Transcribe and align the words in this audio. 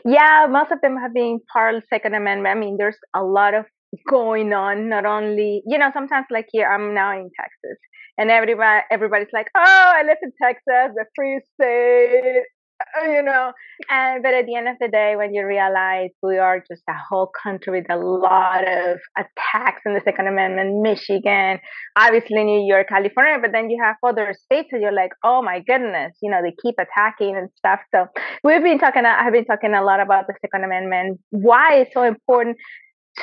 Yeah, 0.04 0.46
most 0.50 0.74
of 0.74 0.82
them 0.82 0.98
have 0.98 1.14
been 1.14 1.40
part 1.54 1.76
of 1.76 1.84
Second 1.90 2.16
Amendment. 2.16 2.54
I 2.54 2.60
mean, 2.60 2.76
there's 2.78 2.98
a 3.16 3.24
lot 3.24 3.54
of 3.54 3.64
going 4.08 4.54
on 4.54 4.90
not 4.90 5.06
only 5.06 5.64
you 5.66 5.78
know 5.78 5.90
sometimes 5.94 6.26
like 6.30 6.48
here 6.52 6.68
i'm 6.68 6.94
now 6.94 7.12
in 7.12 7.30
texas 7.40 7.78
and 8.18 8.30
everybody 8.30 8.82
everybody's 8.92 9.34
like 9.34 9.48
oh 9.58 9.92
i 9.96 10.04
live 10.06 10.18
in 10.22 10.32
texas 10.42 10.94
the 10.96 11.06
free 11.16 11.40
state 11.56 12.44
uh, 12.80 13.06
you 13.12 13.22
know? 13.22 13.52
And 13.90 14.24
but 14.24 14.34
at 14.34 14.46
the 14.46 14.56
end 14.56 14.68
of 14.68 14.76
the 14.80 14.88
day 14.88 15.16
when 15.16 15.34
you 15.34 15.46
realize 15.46 16.10
we 16.22 16.38
are 16.38 16.60
just 16.60 16.84
a 16.90 16.94
whole 17.10 17.32
country 17.44 17.82
with 17.82 17.90
a 17.90 17.98
lot 17.98 18.68
of 18.68 19.00
attacks 19.18 19.82
in 19.86 19.94
the 19.94 20.02
second 20.04 20.28
amendment 20.28 20.82
michigan 20.82 21.60
obviously 21.96 22.44
new 22.44 22.66
york 22.68 22.88
california 22.90 23.38
but 23.42 23.52
then 23.54 23.70
you 23.70 23.82
have 23.82 23.96
other 24.06 24.34
states 24.34 24.70
and 24.72 24.82
you're 24.82 24.94
like 24.94 25.12
oh 25.24 25.42
my 25.42 25.60
goodness 25.60 26.14
you 26.22 26.30
know 26.30 26.42
they 26.44 26.54
keep 26.62 26.76
attacking 26.78 27.36
and 27.38 27.50
stuff. 27.56 27.80
So 27.92 28.08
we've 28.44 28.64
been 28.64 28.80
talking 28.80 29.06
i've 29.06 29.34
been 29.34 29.46
talking 29.46 29.74
a 29.74 29.84
lot 29.84 30.00
about 30.00 30.28
the 30.28 30.34
second 30.42 30.66
amendment 30.66 31.20
why 31.32 31.76
it's 31.76 31.94
so 31.94 32.04
important 32.04 32.58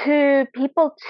to 0.04 0.46
people 0.54 0.90
to, 0.90 1.06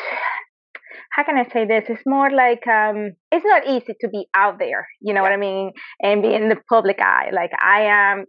how 1.10 1.24
can 1.24 1.36
I 1.36 1.48
say 1.52 1.66
this? 1.66 1.84
It's 1.88 2.02
more 2.06 2.30
like 2.30 2.66
um, 2.66 3.12
it's 3.32 3.44
not 3.44 3.66
easy 3.66 3.94
to 4.00 4.08
be 4.08 4.26
out 4.34 4.58
there, 4.58 4.86
you 5.00 5.14
know 5.14 5.20
yeah. 5.20 5.22
what 5.22 5.32
I 5.32 5.36
mean, 5.36 5.72
and 6.02 6.22
be 6.22 6.34
in 6.34 6.48
the 6.48 6.56
public 6.68 7.00
eye. 7.00 7.30
Like 7.32 7.50
I 7.62 7.82
am 7.82 8.24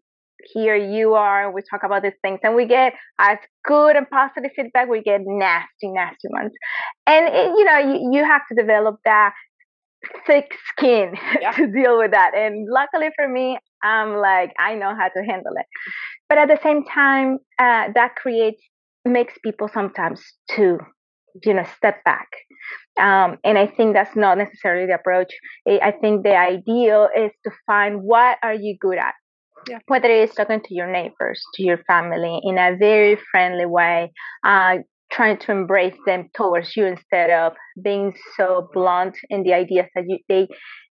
here, 0.54 0.76
you 0.76 1.14
are. 1.14 1.52
We 1.52 1.62
talk 1.70 1.82
about 1.84 2.04
these 2.04 2.18
things, 2.22 2.40
and 2.44 2.56
we 2.56 2.66
get 2.66 2.94
as 3.20 3.38
good 3.66 3.96
and 3.96 4.10
positive 4.10 4.52
feedback. 4.56 4.88
We 4.88 5.02
get 5.02 5.22
nasty, 5.24 5.90
nasty 5.90 6.28
ones, 6.30 6.52
and 7.06 7.28
it, 7.28 7.48
you 7.58 7.66
know, 7.66 7.78
you, 7.78 8.10
you 8.14 8.24
have 8.24 8.42
to 8.50 8.56
develop 8.56 8.98
that 9.06 9.34
thick 10.26 10.54
skin 10.70 11.14
yeah. 11.42 11.52
to 11.52 11.68
deal 11.68 11.98
with 11.98 12.12
that. 12.12 12.32
And 12.36 12.68
luckily 12.70 13.10
for 13.16 13.28
me, 13.28 13.58
I'm 13.84 14.16
like 14.16 14.54
I 14.60 14.76
know 14.76 14.94
how 14.96 15.10
to 15.10 15.24
handle 15.24 15.54
it. 15.58 15.66
But 16.30 16.38
at 16.38 16.48
the 16.48 16.60
same 16.62 16.84
time, 16.86 17.40
uh, 17.60 17.90
that 17.94 18.16
creates 18.16 18.62
makes 19.08 19.34
people 19.44 19.68
sometimes 19.68 20.22
to 20.56 20.80
you 21.44 21.54
know 21.54 21.66
step 21.78 22.04
back. 22.04 22.28
Um, 23.00 23.38
and 23.44 23.60
i 23.60 23.68
think 23.68 23.94
that's 23.94 24.16
not 24.16 24.40
necessarily 24.40 24.88
the 24.88 24.96
approach. 24.96 25.32
I 25.68 25.92
think 25.92 26.24
the 26.24 26.36
ideal 26.36 27.10
is 27.16 27.32
to 27.46 27.52
find 27.68 28.02
what 28.02 28.38
are 28.44 28.56
you 28.56 28.76
good 28.80 28.98
at? 28.98 29.14
Yeah. 29.68 29.80
whether 29.88 30.08
it 30.08 30.30
is 30.30 30.36
talking 30.36 30.62
to 30.62 30.74
your 30.74 30.90
neighbors 30.90 31.44
to 31.56 31.64
your 31.64 31.80
family 31.80 32.40
in 32.44 32.58
a 32.58 32.78
very 32.78 33.18
friendly 33.32 33.66
way 33.66 34.14
uh, 34.46 34.78
trying 35.12 35.38
to 35.40 35.52
embrace 35.52 35.98
them 36.06 36.30
towards 36.36 36.76
you 36.76 36.86
instead 36.86 37.30
of 37.30 37.54
being 37.82 38.14
so 38.36 38.70
blunt 38.74 39.18
in 39.30 39.44
the 39.44 39.54
ideas 39.54 39.88
that 39.96 40.06
you, 40.08 40.20
they 40.28 40.48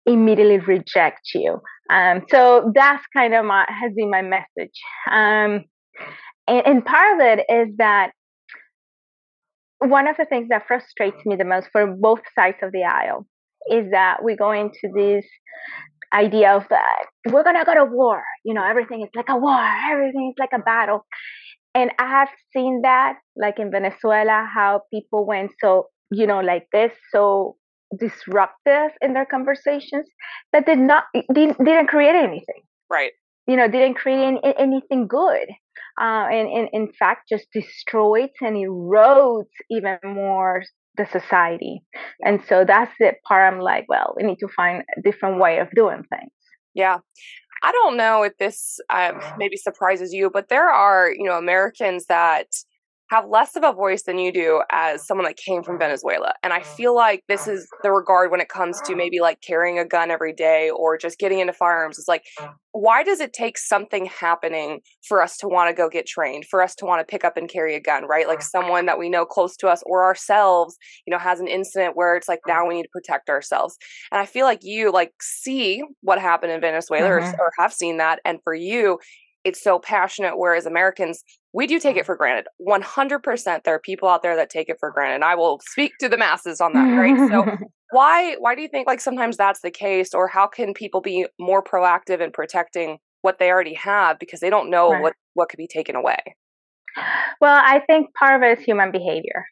immediately 0.06 0.60
reject 0.60 1.30
you. 1.34 1.60
Um, 1.90 2.26
so 2.30 2.72
that's 2.74 3.04
kind 3.14 3.34
of 3.34 3.46
my 3.46 3.66
has 3.68 3.94
been 3.96 4.10
my 4.10 4.22
message. 4.22 4.80
Um, 5.12 5.66
and, 6.50 6.66
and 6.66 6.86
part 6.86 7.16
of 7.16 7.28
it 7.28 7.46
is 7.50 7.76
that 7.78 8.12
one 9.80 10.08
of 10.08 10.18
the 10.18 10.26
things 10.26 10.48
that 10.50 10.68
frustrates 10.68 11.26
me 11.26 11.36
the 11.36 11.46
most 11.46 11.70
for 11.72 11.88
both 11.88 12.20
sides 12.36 12.58
of 12.62 12.72
the 12.72 12.84
aisle 12.84 13.26
is 13.70 13.92
that 13.92 14.24
we 14.24 14.36
go 14.36 14.52
into 14.52 14.90
this 14.94 15.26
idea 16.14 16.52
of 16.52 16.66
that 16.70 17.06
we're 17.32 17.44
gonna 17.44 17.66
go 17.66 17.74
to 17.74 17.86
war. 17.86 18.24
You 18.44 18.54
know, 18.54 18.64
everything 18.64 19.02
is 19.02 19.10
like 19.16 19.30
a 19.30 19.38
war, 19.38 19.60
everything 19.92 20.34
is 20.34 20.40
like 20.40 20.54
a 20.54 20.64
battle. 20.64 21.06
And 21.76 21.92
I 22.00 22.08
have 22.08 22.30
seen 22.52 22.82
that, 22.84 23.18
like 23.36 23.60
in 23.60 23.72
Venezuela, 23.72 24.48
how 24.54 24.82
people 24.92 25.26
went 25.26 25.52
so, 25.62 25.88
you 26.12 26.26
know, 26.26 26.40
like 26.40 26.68
this, 26.72 26.92
so 27.12 27.56
disruptive 28.00 28.92
in 29.02 29.14
their 29.14 29.26
conversations 29.26 30.08
that 30.54 30.66
did 30.66 30.80
not 30.80 31.06
didn't, 31.34 31.64
didn't 31.64 31.88
create 31.88 32.16
anything. 32.16 32.62
Right. 32.90 33.12
You 33.48 33.56
know, 33.56 33.68
didn't 33.68 33.96
create 33.96 34.40
any, 34.44 34.56
anything 34.58 35.08
good 35.08 35.48
uh, 36.00 36.28
and, 36.32 36.48
and 36.48 36.70
in 36.74 36.92
fact 36.98 37.30
just 37.30 37.48
destroys 37.54 38.30
and 38.42 38.56
erodes 38.56 39.46
even 39.70 39.98
more 40.04 40.64
the 40.98 41.06
society. 41.06 41.82
And 42.24 42.42
so 42.48 42.66
that's 42.66 42.92
the 43.00 43.14
part 43.28 43.52
I'm 43.52 43.60
like, 43.60 43.86
well, 43.88 44.14
we 44.18 44.24
need 44.24 44.40
to 44.40 44.48
find 44.50 44.84
a 44.98 45.02
different 45.02 45.40
way 45.40 45.60
of 45.60 45.70
doing 45.72 46.04
things. 46.10 46.32
Yeah. 46.74 47.00
I 47.64 47.72
don't 47.72 47.98
know 47.98 48.24
if 48.24 48.38
this 48.38 48.80
um, 48.90 49.20
maybe 49.38 49.58
surprises 49.58 50.14
you, 50.14 50.30
but 50.32 50.50
there 50.50 50.70
are, 50.70 51.12
you 51.12 51.26
know, 51.26 51.38
Americans 51.38 52.06
that 52.08 52.48
have 53.10 53.28
less 53.28 53.56
of 53.56 53.64
a 53.64 53.74
voice 53.74 54.04
than 54.04 54.20
you 54.20 54.32
do 54.32 54.62
as 54.72 55.06
someone 55.06 55.26
that 55.26 55.38
came 55.38 55.64
from 55.64 55.80
Venezuela. 55.80 56.34
And 56.44 56.54
I 56.54 56.62
feel 56.62 56.96
like 56.96 57.24
this 57.28 57.48
is 57.48 57.68
the 57.82 57.92
regard 57.92 58.30
when 58.30 58.40
it 58.40 58.50
comes 58.50 58.80
to 58.82 58.96
maybe 58.96 59.20
like 59.20 59.42
carrying 59.42 59.80
a 59.80 59.86
gun 59.86 60.12
every 60.12 60.34
day 60.34 60.70
or 60.70 60.98
just 60.98 61.18
getting 61.18 61.40
into 61.40 61.54
firearms. 61.54 61.98
It's 61.98 62.08
like, 62.08 62.24
why 62.72 63.04
does 63.04 63.20
it 63.20 63.34
take 63.34 63.58
something 63.58 64.06
happening 64.06 64.82
for 65.08 65.24
us 65.24 65.38
to 65.38 65.48
want 65.48 65.70
to 65.70 65.76
go 65.76 65.90
get 65.90 66.06
trained, 66.06 66.46
for 66.46 66.62
us 66.62 66.76
to 66.76 66.86
want 66.86 67.00
to 67.00 67.12
pick 67.12 67.26
up 67.26 67.36
and 67.36 67.50
carry 67.50 67.76
a 67.76 67.80
gun, 67.80 68.06
right? 68.06 68.28
Like 68.28 68.44
someone 68.44 68.86
that 68.86 69.00
we 69.00 69.10
know 69.10 69.26
close 69.26 69.58
to 69.58 69.68
us 69.68 69.82
or 69.88 70.04
ourselves, 70.04 70.78
you 71.08 71.12
know, 71.12 71.18
has 71.18 71.40
an 71.40 71.48
incident 71.48 71.96
where 71.96 72.16
it's 72.16 72.28
like, 72.28 72.42
now 72.48 72.68
we 72.68 72.76
need 72.76 72.84
to 72.84 72.90
protect 72.90 73.30
ourselves. 73.30 73.78
And 74.12 74.22
I 74.22 74.28
feel 74.28 74.46
like 74.46 74.60
you 74.62 74.92
like 74.92 75.14
see 75.20 75.82
what 76.02 76.20
happened 76.20 76.52
in 76.52 76.62
Venezuela 76.62 77.10
mm-hmm. 77.10 77.36
or, 77.40 77.46
or 77.46 77.52
have 77.58 77.74
seen 77.74 77.98
that. 77.98 78.20
And 78.24 78.40
for 78.44 78.54
you, 78.54 79.00
it's 79.44 79.62
so 79.62 79.80
passionate. 79.80 80.38
Whereas 80.38 80.66
Americans, 80.66 81.24
we 81.54 81.68
do 81.68 81.80
take 81.80 81.98
it 81.98 82.04
mm. 82.04 82.06
for 82.06 82.16
granted. 82.16 82.48
100% 82.68 83.64
there 83.64 83.74
are 83.74 83.80
people 83.80 84.10
out 84.10 84.22
there 84.22 84.36
that 84.36 84.50
take 84.50 84.70
it 84.70 84.78
for 84.80 84.92
granted. 84.92 85.26
I 85.26 85.36
will 85.36 85.60
speak 85.72 85.94
to 86.00 86.10
the 86.10 86.18
masses 86.18 86.62
on 86.62 86.74
that, 86.74 86.96
right? 86.98 87.30
So 87.30 87.46
why 87.92 88.36
why 88.40 88.56
do 88.56 88.62
you 88.62 88.68
think 88.68 88.88
like 88.88 89.02
sometimes 89.02 89.38
that's 89.38 89.62
the 89.62 89.72
case 89.72 90.14
or 90.14 90.28
how 90.28 90.48
can 90.48 90.74
people 90.74 91.02
be 91.02 91.26
more 91.40 91.64
proactive 91.64 92.22
in 92.22 92.32
protecting 92.32 93.00
what 93.22 93.40
they 93.40 93.50
already 93.50 93.74
have 93.74 94.20
because 94.20 94.40
they 94.40 94.50
don't 94.50 94.70
know 94.70 94.92
right. 94.92 95.02
what 95.02 95.14
what 95.34 95.50
could 95.50 95.58
be 95.58 95.68
taken 95.68 95.96
away? 95.96 96.20
Well, 97.42 97.62
I 97.64 97.82
think 97.88 98.14
part 98.16 98.36
of 98.36 98.44
it 98.44 98.60
is 98.60 98.66
human 98.66 98.92
behavior. 98.92 99.46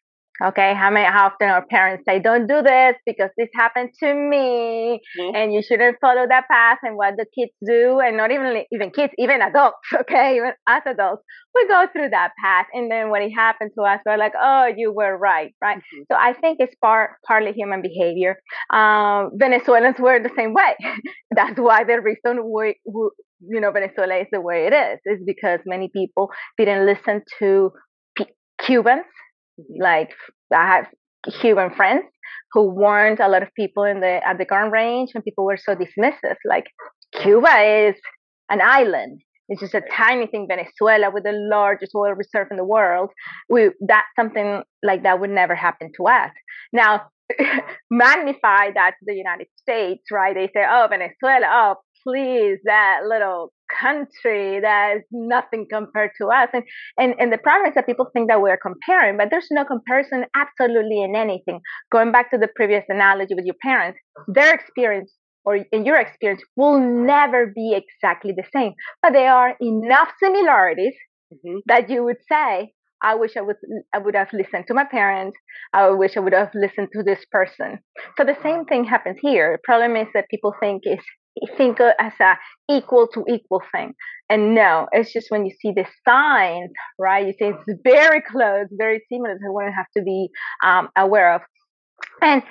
Okay, 0.44 0.75
how 0.75 0.92
many 0.92 1.06
how 1.06 1.28
often 1.28 1.50
our 1.50 1.66
parents 1.66 2.04
say, 2.07 2.19
"Don't 2.19 2.45
do 2.45 2.62
this 2.62 2.95
because 3.07 3.31
this 3.38 3.50
happened 3.56 3.89
to 4.04 4.13
me," 4.13 5.01
mm-hmm. 5.19 5.36
and 5.36 5.51
you 5.51 5.63
shouldn't 5.63 5.98
follow 6.00 6.28
that 6.30 6.48
path. 6.48 6.78
And 6.84 6.95
what 6.95 7.16
the 7.18 7.25
kids 7.34 7.51
do, 7.66 8.00
and 8.00 8.18
not 8.18 8.31
even 8.31 8.63
even 8.72 8.92
kids, 8.92 9.13
even 9.18 9.42
adults. 9.42 9.78
Okay, 10.01 10.38
even 10.38 10.51
as 10.68 10.84
adults, 10.86 11.24
we 11.56 11.68
go 11.68 11.88
through 11.92 12.10
that 12.10 12.31
path, 12.44 12.68
and 12.74 12.92
then 12.92 13.10
when 13.10 13.24
it 13.24 13.31
happened 13.31 13.72
to 13.78 13.84
us, 13.84 14.00
we're 14.06 14.18
like, 14.18 14.34
"Oh, 14.39 14.68
you 14.75 14.94
were 14.94 15.18
right, 15.18 15.54
right." 15.62 15.78
Mm-hmm. 15.78 16.04
So 16.12 16.18
I 16.18 16.34
think 16.34 16.57
it's 16.60 16.75
part 16.75 17.12
partly 17.25 17.54
human 17.54 17.81
behavior. 17.81 18.38
Um, 18.72 19.31
Venezuelans 19.38 19.98
were 20.00 20.19
the 20.19 20.31
same 20.38 20.54
way. 20.54 20.75
That's 21.36 21.60
why 21.60 21.84
the 21.84 22.00
reason 22.00 22.51
we, 22.54 22.75
we 22.86 23.10
you 23.42 23.60
know 23.60 23.72
Venezuela 23.72 24.18
is 24.18 24.28
the 24.31 24.42
way 24.42 24.68
it 24.68 24.74
is 24.74 25.00
is 25.06 25.24
because 25.25 25.60
many 25.66 25.89
people 25.89 26.30
didn't 26.60 26.86
listen 26.86 27.24
to 27.39 27.72
P- 28.16 28.34
Cubans 28.63 29.06
like 29.80 30.12
I 30.54 30.68
have 30.68 30.86
Cuban 31.39 31.74
friends 31.75 32.06
who 32.54 32.69
warned 32.69 33.19
a 33.19 33.27
lot 33.27 33.44
of 33.44 33.50
people 33.56 33.83
in 33.83 34.00
the 34.00 34.19
at 34.25 34.38
the 34.38 34.45
gun 34.45 34.71
range, 34.71 35.12
and 35.13 35.24
people 35.24 35.45
were 35.45 35.57
so 35.57 35.75
dismissive. 35.75 36.36
Like 36.45 36.65
Cuba 37.21 37.88
is 37.89 37.95
an 38.50 38.62
island. 38.62 39.21
It's 39.50 39.62
just 39.62 39.74
a 39.74 39.81
tiny 39.95 40.27
thing, 40.27 40.48
Venezuela, 40.50 41.09
with 41.09 41.24
the 41.24 41.31
largest 41.31 41.94
oil 41.95 42.13
reserve 42.13 42.48
in 42.51 42.57
the 42.57 42.65
world. 42.65 43.09
We 43.50 43.71
that 43.88 44.06
something 44.18 44.63
like 44.83 45.04
that 45.04 45.19
would 45.19 45.30
never 45.30 45.56
happen 45.56 45.92
to 45.98 46.07
us. 46.07 46.31
Now, 46.74 47.03
magnify 47.89 48.71
that 48.74 48.92
to 49.00 49.06
the 49.06 49.15
United 49.15 49.48
States, 49.57 50.03
right? 50.12 50.36
They 50.36 50.48
say, 50.48 50.65
"Oh, 50.69 50.88
Venezuela, 50.89 51.48
oh, 51.50 51.75
please, 52.07 52.59
that 52.63 53.01
little 53.07 53.51
country 53.81 54.59
that's 54.62 55.04
nothing 55.12 55.65
compared 55.71 56.12
to 56.21 56.27
us." 56.27 56.50
And 56.54 56.63
and 56.98 57.13
and 57.19 57.33
the 57.33 57.38
problem 57.38 57.68
is 57.69 57.75
that 57.75 57.86
people 57.86 58.09
think 58.13 58.30
that 58.30 58.42
we're 58.42 58.57
comparing, 58.69 59.18
but 59.18 59.30
there's 59.31 59.51
no 59.51 59.65
comparison 59.65 60.25
absolutely 60.36 61.04
in 61.04 61.15
anything. 61.15 61.59
Going 61.92 62.12
back 62.12 62.31
to 62.31 62.38
the 62.38 62.50
previous 62.56 62.86
analogy 62.89 63.36
with 63.36 63.45
your 63.45 63.59
parents, 63.62 64.00
their 64.27 64.54
experience 64.54 65.13
or 65.45 65.56
in 65.71 65.86
your 65.86 65.98
experience 65.98 66.42
will 66.57 66.80
never 66.80 67.48
be 67.56 67.68
exactly 67.81 68.33
the 68.36 68.44
same, 68.56 68.74
but 69.01 69.13
there 69.13 69.31
are 69.31 69.56
enough 69.62 70.10
similarities 70.21 70.94
mm-hmm. 71.33 71.60
that 71.68 71.89
you 71.89 72.03
would 72.03 72.21
say, 72.30 72.74
I 73.03 73.15
wish 73.15 73.38
I 73.38 73.42
would 73.42 73.57
I 73.94 74.00
would 74.00 74.15
have 74.15 74.33
listened 74.33 74.65
to 74.68 74.74
my 74.74 74.83
parents. 74.83 75.38
I 75.74 75.89
wish 75.92 76.18
I 76.18 76.19
would 76.19 76.33
have 76.33 76.51
listened 76.53 76.89
to 76.94 77.03
this 77.03 77.24
person. 77.31 77.80
So 78.18 78.24
the 78.24 78.38
same 78.44 78.65
thing 78.65 78.83
happens 78.86 79.18
here. 79.21 79.53
The 79.53 79.63
problem 79.63 79.95
is 79.95 80.07
that 80.13 80.30
people 80.30 80.53
think 80.60 80.83
is 80.86 81.03
think 81.57 81.80
as 81.80 82.13
a 82.19 82.38
equal 82.69 83.07
to 83.13 83.24
equal 83.30 83.62
thing, 83.72 83.94
and 84.30 84.56
no, 84.56 84.88
it's 84.92 85.13
just 85.13 85.30
when 85.30 85.45
you 85.45 85.51
see 85.60 85.72
the 85.72 85.86
signs, 86.07 86.72
right? 87.00 87.25
You 87.25 87.34
say 87.39 87.54
it's 87.54 87.81
very 87.84 88.22
close, 88.22 88.68
very 88.72 89.04
similar. 89.12 89.38
So 89.44 89.51
one 89.51 89.72
have 89.72 89.86
to 89.95 90.04
be 90.04 90.30
um, 90.63 90.89
aware 90.98 91.36
of. 91.36 91.42
And 92.22 92.44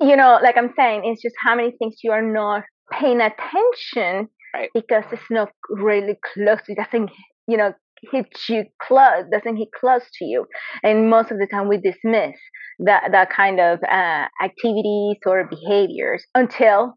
you 0.00 0.16
know, 0.16 0.38
like 0.42 0.56
I'm 0.56 0.72
saying, 0.76 1.02
it's 1.04 1.22
just 1.22 1.36
how 1.42 1.54
many 1.56 1.72
things 1.78 1.96
you 2.02 2.12
are 2.12 2.22
not 2.22 2.64
paying 2.90 3.20
attention 3.20 4.28
right. 4.54 4.70
because 4.74 5.04
it's 5.12 5.30
not 5.30 5.50
really 5.68 6.18
close. 6.34 6.60
It 6.68 6.76
doesn't, 6.76 7.10
you 7.46 7.56
know, 7.56 7.72
hit 8.10 8.26
you 8.48 8.64
close, 8.82 9.24
doesn't 9.32 9.56
hit 9.56 9.68
close 9.78 10.02
to 10.18 10.24
you. 10.24 10.46
And 10.82 11.08
most 11.08 11.30
of 11.30 11.38
the 11.38 11.46
time 11.46 11.68
we 11.68 11.78
dismiss 11.78 12.36
that, 12.80 13.04
that 13.12 13.30
kind 13.30 13.60
of 13.60 13.78
uh, 13.82 14.26
activities 14.42 15.16
or 15.26 15.48
behaviors 15.48 16.24
until 16.34 16.94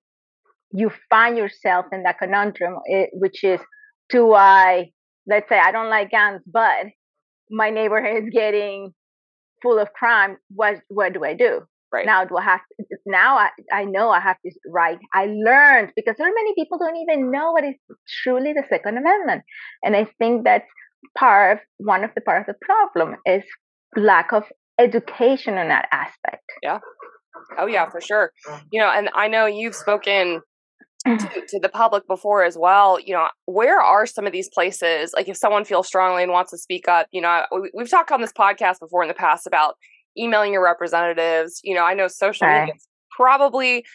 you 0.71 0.91
find 1.09 1.37
yourself 1.37 1.85
in 1.91 2.03
that 2.03 2.19
conundrum, 2.19 2.79
it, 2.85 3.09
which 3.13 3.43
is, 3.43 3.59
do 4.09 4.33
I, 4.33 4.91
let's 5.27 5.49
say 5.49 5.59
I 5.59 5.71
don't 5.71 5.89
like 5.89 6.11
guns, 6.11 6.41
but 6.45 6.87
my 7.49 7.69
neighborhood 7.69 8.23
is 8.23 8.29
getting 8.31 8.93
full 9.61 9.79
of 9.79 9.93
crime. 9.93 10.37
What, 10.49 10.75
what 10.89 11.13
do 11.13 11.23
I 11.23 11.33
do? 11.33 11.61
Right. 11.91 12.05
Now 12.05 12.25
do 12.25 12.35
I 12.35 12.43
have 12.43 12.59
to, 12.79 12.97
now 13.05 13.37
I, 13.37 13.49
I 13.71 13.85
know 13.85 14.09
I 14.09 14.19
have 14.19 14.35
to 14.45 14.51
write. 14.67 14.99
I 15.13 15.27
learned 15.27 15.93
because 15.95 16.15
there 16.17 16.27
are 16.27 16.33
many 16.33 16.53
people 16.53 16.77
don't 16.77 16.97
even 16.97 17.31
know 17.31 17.53
what 17.53 17.63
is 17.63 17.75
truly 18.23 18.51
the 18.51 18.63
Second 18.67 18.97
Amendment. 18.97 19.43
And 19.83 19.95
I 19.95 20.05
think 20.19 20.43
that's 20.43 20.67
part 21.17 21.57
of 21.57 21.63
one 21.77 22.03
of 22.03 22.11
the 22.13 22.21
part 22.21 22.41
of 22.41 22.47
the 22.47 22.59
problem 22.65 23.15
is 23.25 23.43
lack 23.95 24.33
of 24.33 24.43
education 24.77 25.57
on 25.57 25.69
that 25.69 25.87
aspect. 25.93 26.43
Yeah. 26.61 26.79
Oh 27.57 27.67
yeah, 27.67 27.89
for 27.89 28.01
sure. 28.01 28.33
You 28.71 28.81
know, 28.81 28.91
and 28.91 29.09
I 29.15 29.29
know 29.29 29.45
you've 29.45 29.75
spoken 29.75 30.41
to, 31.15 31.25
mm-hmm. 31.25 31.39
to, 31.48 31.59
the 31.59 31.69
public 31.69 32.06
before 32.07 32.44
as 32.44 32.57
well 32.57 33.00
you 33.00 33.13
know 33.13 33.27
where 33.45 33.80
are 33.80 34.06
some 34.06 34.25
of 34.25 34.33
these 34.33 34.50
places 34.50 35.13
like 35.15 35.27
if 35.27 35.38
someone 35.38 35.63
feels 35.63 35.88
strongly 35.88 36.24
and 36.24 36.31
wants 36.31 36.51
to 36.51 36.57
speak 36.57 36.88
up 36.88 37.07
you 37.12 37.21
know 37.21 37.44
we, 37.51 37.69
have 37.80 37.89
talked 37.89 38.12
on 38.12 38.21
this 38.21 38.33
podcast 38.33 38.80
before 38.80 39.01
in 39.01 39.07
the 39.07 39.13
past 39.13 39.48
about 39.48 39.75
emailing 40.18 40.54
your 40.54 40.63
representatives. 40.63 41.62
You 41.63 41.75
know, 41.75 41.83
I 41.83 41.94
know 41.94 42.07
social 42.07 42.48
okay. 42.48 42.62
media 42.62 42.75
is 42.75 42.88
probably 43.15 43.86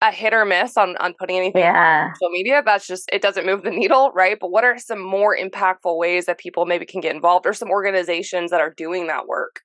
a 0.00 0.12
hit 0.12 0.32
or 0.32 0.44
miss 0.44 0.76
on 0.76 0.96
on 0.98 1.14
putting 1.18 1.36
anything 1.36 1.62
yeah. 1.62 2.06
on 2.06 2.14
social 2.14 2.30
media. 2.30 2.62
That's 2.64 2.86
just 2.86 3.08
it 3.12 3.22
doesn't 3.22 3.46
move 3.46 3.62
the 3.62 3.70
needle, 3.72 4.10
right? 4.14 4.36
But 4.40 4.50
what 4.50 4.64
are 4.64 4.78
some 4.78 5.00
more 5.00 5.36
impactful 5.36 5.96
ways 5.96 6.26
that 6.26 6.38
people 6.38 6.66
maybe 6.66 6.86
can 6.86 7.00
get 7.00 7.14
involved, 7.14 7.46
or 7.46 7.52
some 7.52 7.70
organizations 7.70 8.50
that 8.50 8.60
are 8.60 8.74
doing 8.76 9.06
that 9.08 9.26
work? 9.26 9.60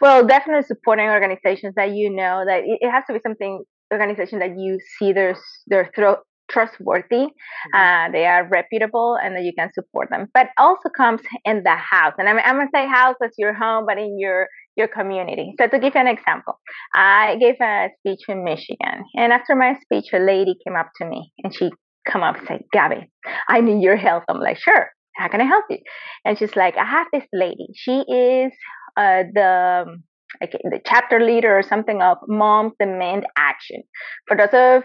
Well, 0.00 0.26
definitely 0.26 0.64
supporting 0.64 1.06
organizations 1.06 1.74
that 1.76 1.92
you 1.92 2.10
know 2.10 2.44
that 2.46 2.62
it 2.64 2.90
has 2.90 3.04
to 3.06 3.14
be 3.14 3.20
something 3.20 3.64
organization 3.92 4.38
that 4.40 4.58
you 4.58 4.78
see 4.98 5.12
there's 5.12 5.40
their 5.66 5.90
throat 5.94 6.18
trustworthy, 6.52 7.26
mm-hmm. 7.26 7.74
uh, 7.74 8.12
they 8.12 8.26
are 8.26 8.46
reputable, 8.48 9.16
and 9.22 9.36
that 9.36 9.42
you 9.42 9.52
can 9.58 9.70
support 9.72 10.10
them. 10.10 10.28
But 10.34 10.48
also 10.58 10.88
comes 10.96 11.20
in 11.44 11.62
the 11.62 11.76
house, 11.76 12.14
and 12.18 12.28
I'm, 12.28 12.38
I'm 12.38 12.56
gonna 12.56 12.68
say 12.74 12.86
house 12.86 13.16
as 13.24 13.32
your 13.38 13.54
home, 13.54 13.84
but 13.86 13.98
in 13.98 14.18
your 14.18 14.48
your 14.76 14.88
community. 14.88 15.54
So 15.58 15.66
to 15.66 15.78
give 15.78 15.94
you 15.94 16.00
an 16.00 16.06
example, 16.06 16.58
I 16.94 17.36
gave 17.40 17.56
a 17.60 17.88
speech 17.98 18.22
in 18.28 18.44
Michigan, 18.44 19.04
and 19.14 19.32
after 19.32 19.54
my 19.54 19.74
speech, 19.82 20.12
a 20.12 20.18
lady 20.18 20.54
came 20.66 20.76
up 20.76 20.90
to 21.00 21.06
me 21.06 21.32
and 21.42 21.54
she 21.54 21.70
come 22.10 22.22
up 22.22 22.36
and 22.38 22.46
said, 22.46 22.62
"Gabby, 22.72 23.10
I 23.48 23.60
need 23.60 23.82
your 23.82 23.96
help." 23.96 24.24
I'm 24.28 24.40
like, 24.40 24.58
"Sure, 24.58 24.90
how 25.16 25.28
can 25.28 25.40
I 25.40 25.44
help 25.44 25.64
you?" 25.70 25.78
And 26.24 26.38
she's 26.38 26.56
like, 26.56 26.76
"I 26.76 26.84
have 26.84 27.06
this 27.12 27.26
lady. 27.32 27.68
She 27.74 28.00
is 28.00 28.52
uh, 28.96 29.24
the 29.32 29.96
like 30.40 30.52
the 30.52 30.80
chapter 30.84 31.20
leader 31.20 31.56
or 31.56 31.62
something 31.62 32.02
of 32.02 32.18
Moms 32.28 32.72
Demand 32.78 33.26
Action. 33.36 33.82
For 34.26 34.36
those 34.36 34.48
of 34.52 34.82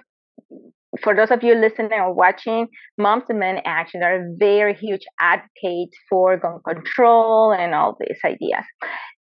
for 1.03 1.15
those 1.15 1.31
of 1.31 1.43
you 1.43 1.53
listening 1.53 1.91
or 1.93 2.13
watching, 2.13 2.67
Moms 2.97 3.25
Demand 3.27 3.61
Action 3.65 4.03
are 4.03 4.25
very 4.37 4.73
huge 4.73 5.01
advocates 5.19 5.95
for 6.09 6.37
gun 6.37 6.59
control 6.67 7.51
and 7.51 7.75
all 7.75 7.97
these 7.99 8.19
ideas. 8.25 8.63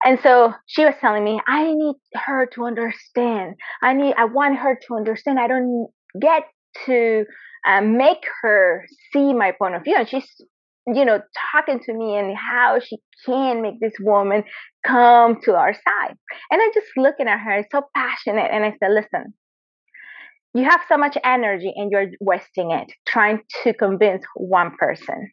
And 0.05 0.21
so 0.23 0.53
she 0.67 0.85
was 0.85 0.95
telling 1.01 1.25
me, 1.25 1.41
I 1.49 1.73
need 1.73 1.97
her 2.15 2.47
to 2.55 2.65
understand. 2.65 3.55
I 3.83 3.95
need, 3.95 4.15
I 4.17 4.27
want 4.27 4.59
her 4.59 4.79
to 4.87 4.95
understand. 4.95 5.41
I 5.41 5.49
don't 5.49 5.89
get 6.21 6.45
to 6.85 7.25
uh, 7.67 7.81
make 7.81 8.25
her 8.43 8.85
see 9.13 9.33
my 9.33 9.53
point 9.59 9.75
of 9.75 9.83
view. 9.83 9.97
And 9.99 10.09
she's, 10.09 10.29
you 10.87 11.05
know, 11.05 11.21
talking 11.53 11.81
to 11.81 11.93
me 11.93 12.17
and 12.17 12.37
how 12.37 12.79
she 12.81 12.99
can 13.25 13.61
make 13.63 13.81
this 13.81 13.95
woman 14.01 14.45
come 14.87 15.41
to 15.43 15.55
our 15.55 15.75
side. 15.75 16.17
And 16.51 16.63
I'm 16.63 16.73
just 16.73 16.87
looking 16.97 17.27
at 17.27 17.41
her, 17.41 17.67
so 17.73 17.83
passionate. 17.95 18.51
And 18.53 18.65
I 18.65 18.75
said, 18.79 18.93
listen, 18.93 19.35
you 20.55 20.65
have 20.65 20.81
so 20.89 20.97
much 20.97 21.19
energy 21.25 21.73
and 21.75 21.91
you're 21.91 22.11
wasting 22.21 22.71
it 22.71 22.93
trying 23.07 23.41
to 23.65 23.75
convince 23.75 24.25
one 24.37 24.77
person. 24.79 25.31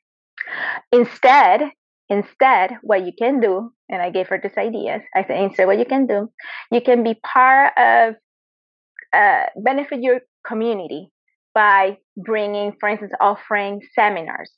Instead, 0.92 1.62
instead, 2.10 2.72
what 2.82 3.06
you 3.06 3.12
can 3.18 3.40
do, 3.40 3.72
and 3.90 4.02
I 4.02 4.10
gave 4.10 4.28
her 4.30 4.40
these 4.42 4.58
ideas. 4.58 5.02
I 5.16 5.24
said, 5.26 5.40
instead, 5.40 5.68
what 5.68 5.78
you 5.78 5.86
can 5.86 6.08
do, 6.08 6.30
you 6.72 6.82
can 6.82 7.04
be 7.04 7.14
part 7.24 7.74
of 7.78 8.16
uh, 9.14 9.46
benefit 9.56 10.02
your 10.02 10.22
community 10.46 11.12
by 11.54 11.98
bringing, 12.18 12.74
for 12.80 12.90
instance, 12.90 13.12
offering 13.20 13.82
seminars 13.94 14.52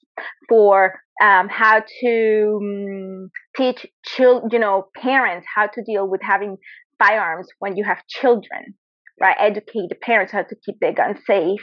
for 0.50 1.00
um, 1.22 1.48
how 1.50 1.84
to 2.01 2.60
um, 2.62 3.29
teach 3.55 3.86
children, 4.05 4.50
you 4.51 4.60
know, 4.60 4.88
parents 4.96 5.48
how 5.53 5.67
to 5.67 5.84
deal 5.84 6.08
with 6.08 6.22
having 6.22 6.58
firearms 7.00 7.48
when 7.60 7.75
you 7.75 7.84
have 7.84 8.00
children 8.08 8.75
right? 9.22 9.36
Educate 9.39 9.89
the 9.89 9.96
parents 9.96 10.31
how 10.34 10.43
to 10.43 10.55
keep 10.65 10.79
their 10.79 10.93
guns 10.93 11.20
safe. 11.25 11.62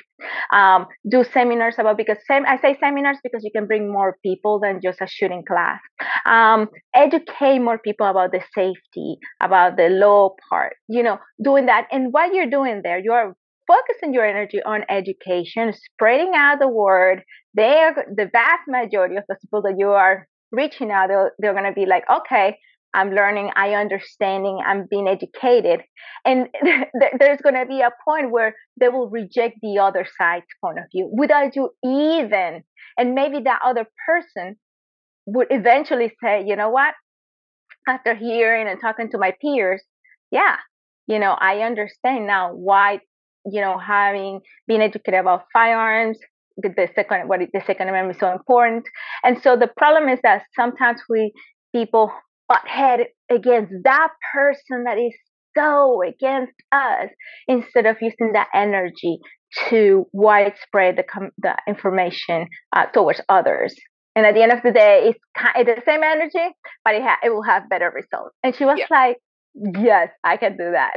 Um, 0.53 0.87
do 1.09 1.25
seminars 1.25 1.75
about 1.79 1.97
because 1.97 2.19
sem- 2.27 2.47
I 2.47 2.59
say 2.61 2.77
seminars 2.81 3.19
because 3.23 3.45
you 3.45 3.51
can 3.55 3.67
bring 3.67 3.91
more 3.91 4.17
people 4.25 4.61
than 4.61 4.81
just 4.83 5.01
a 5.01 5.07
shooting 5.07 5.45
class. 5.47 5.81
Um, 6.27 6.69
educate 6.95 7.59
more 7.59 7.79
people 7.79 8.07
about 8.07 8.33
the 8.33 8.41
safety, 8.55 9.19
about 9.41 9.77
the 9.77 9.89
law 9.89 10.35
part. 10.49 10.75
You 10.89 11.03
know, 11.03 11.19
doing 11.43 11.67
that, 11.67 11.87
and 11.91 12.13
what 12.13 12.35
you're 12.35 12.51
doing 12.51 12.81
there, 12.83 12.99
you 12.99 13.13
are 13.13 13.35
focusing 13.73 14.13
your 14.13 14.27
energy 14.27 14.63
on 14.63 14.85
education, 14.89 15.73
spreading 15.73 16.33
out 16.35 16.59
the 16.61 16.69
word. 16.69 17.23
They're 17.55 17.95
the 18.15 18.29
vast 18.33 18.63
majority 18.69 19.17
of 19.17 19.25
the 19.29 19.37
people 19.41 19.63
that 19.63 19.77
you 19.79 19.89
are 19.89 20.27
reaching 20.51 20.91
out. 20.91 21.09
They're, 21.09 21.33
they're 21.39 21.55
going 21.55 21.65
to 21.65 21.73
be 21.73 21.87
like, 21.87 22.05
okay, 22.11 22.59
I'm 22.95 23.11
learning, 23.11 23.51
I'm 23.57 23.73
understanding, 23.73 24.59
I'm 24.65 24.87
being 24.91 25.09
educated. 25.09 25.81
And 26.25 26.49
there's 27.19 27.41
going 27.43 27.55
to 27.55 27.67
be 27.67 27.81
a 27.81 27.91
point 28.07 28.31
where 28.31 28.55
they 28.79 28.89
will 28.89 29.09
reject 29.09 29.57
the 29.63 29.79
other 29.79 30.07
side's 30.19 30.47
point 30.63 30.79
of 30.79 30.85
view 30.93 31.11
without 31.13 31.57
you 31.57 31.71
even. 31.85 32.63
And 32.99 33.15
maybe 33.15 33.41
that 33.45 33.61
other 33.65 33.87
person 34.07 34.57
would 35.27 35.47
eventually 35.51 36.13
say, 36.23 36.45
you 36.47 36.57
know 36.57 36.71
what? 36.71 36.95
After 37.89 38.15
hearing 38.15 38.69
and 38.69 38.81
talking 38.81 39.11
to 39.11 39.19
my 39.19 39.33
peers, 39.41 39.83
yeah, 40.31 40.57
you 41.07 41.19
know, 41.19 41.33
I 41.33 41.61
understand 41.61 42.27
now 42.27 42.53
why, 42.53 43.01
you 43.51 43.61
know, 43.61 43.79
having 43.79 44.41
been 44.67 44.81
educated 44.81 45.21
about 45.21 45.45
firearms, 45.53 46.19
the 46.57 46.89
second 46.95 47.29
what 47.29 47.41
the 47.41 47.63
second 47.67 47.89
amendment 47.89 48.15
is 48.15 48.21
so 48.21 48.31
important 48.31 48.85
and 49.25 49.41
so 49.43 49.57
the 49.57 49.71
problem 49.79 50.11
is 50.11 50.19
that 50.23 50.43
sometimes 50.55 51.01
we 51.09 51.33
people 51.75 52.13
butt 52.47 52.61
head 52.69 53.07
against 53.31 53.73
that 53.85 54.09
person 54.35 54.85
that 54.85 54.99
is 54.99 55.15
so 55.57 56.03
against 56.03 56.55
us 56.71 57.09
instead 57.49 57.87
of 57.87 57.97
using 58.01 58.33
that 58.33 58.49
energy 58.55 59.19
to 59.69 60.07
widespread 60.13 60.97
the, 60.97 61.31
the 61.39 61.55
information 61.69 62.49
uh, 62.75 62.87
towards 62.87 63.21
others. 63.29 63.75
And 64.15 64.27
at 64.27 64.35
the 64.35 64.43
end 64.43 64.53
of 64.53 64.63
the 64.63 64.73
day, 64.73 65.11
it's, 65.11 65.19
kind 65.37 65.69
of 65.69 65.77
the 65.77 65.83
same 65.85 66.03
energy, 66.03 66.55
but 66.85 66.95
it, 66.95 67.03
ha- 67.03 67.19
it 67.23 67.31
will 67.31 67.43
have 67.43 67.69
better 67.69 67.91
results. 67.95 68.35
And 68.43 68.55
she 68.55 68.65
was 68.65 68.79
yeah. 68.79 68.87
like, 68.91 69.17
yes, 69.55 70.09
I 70.25 70.37
can 70.37 70.57
do 70.57 70.71
that. 70.71 70.93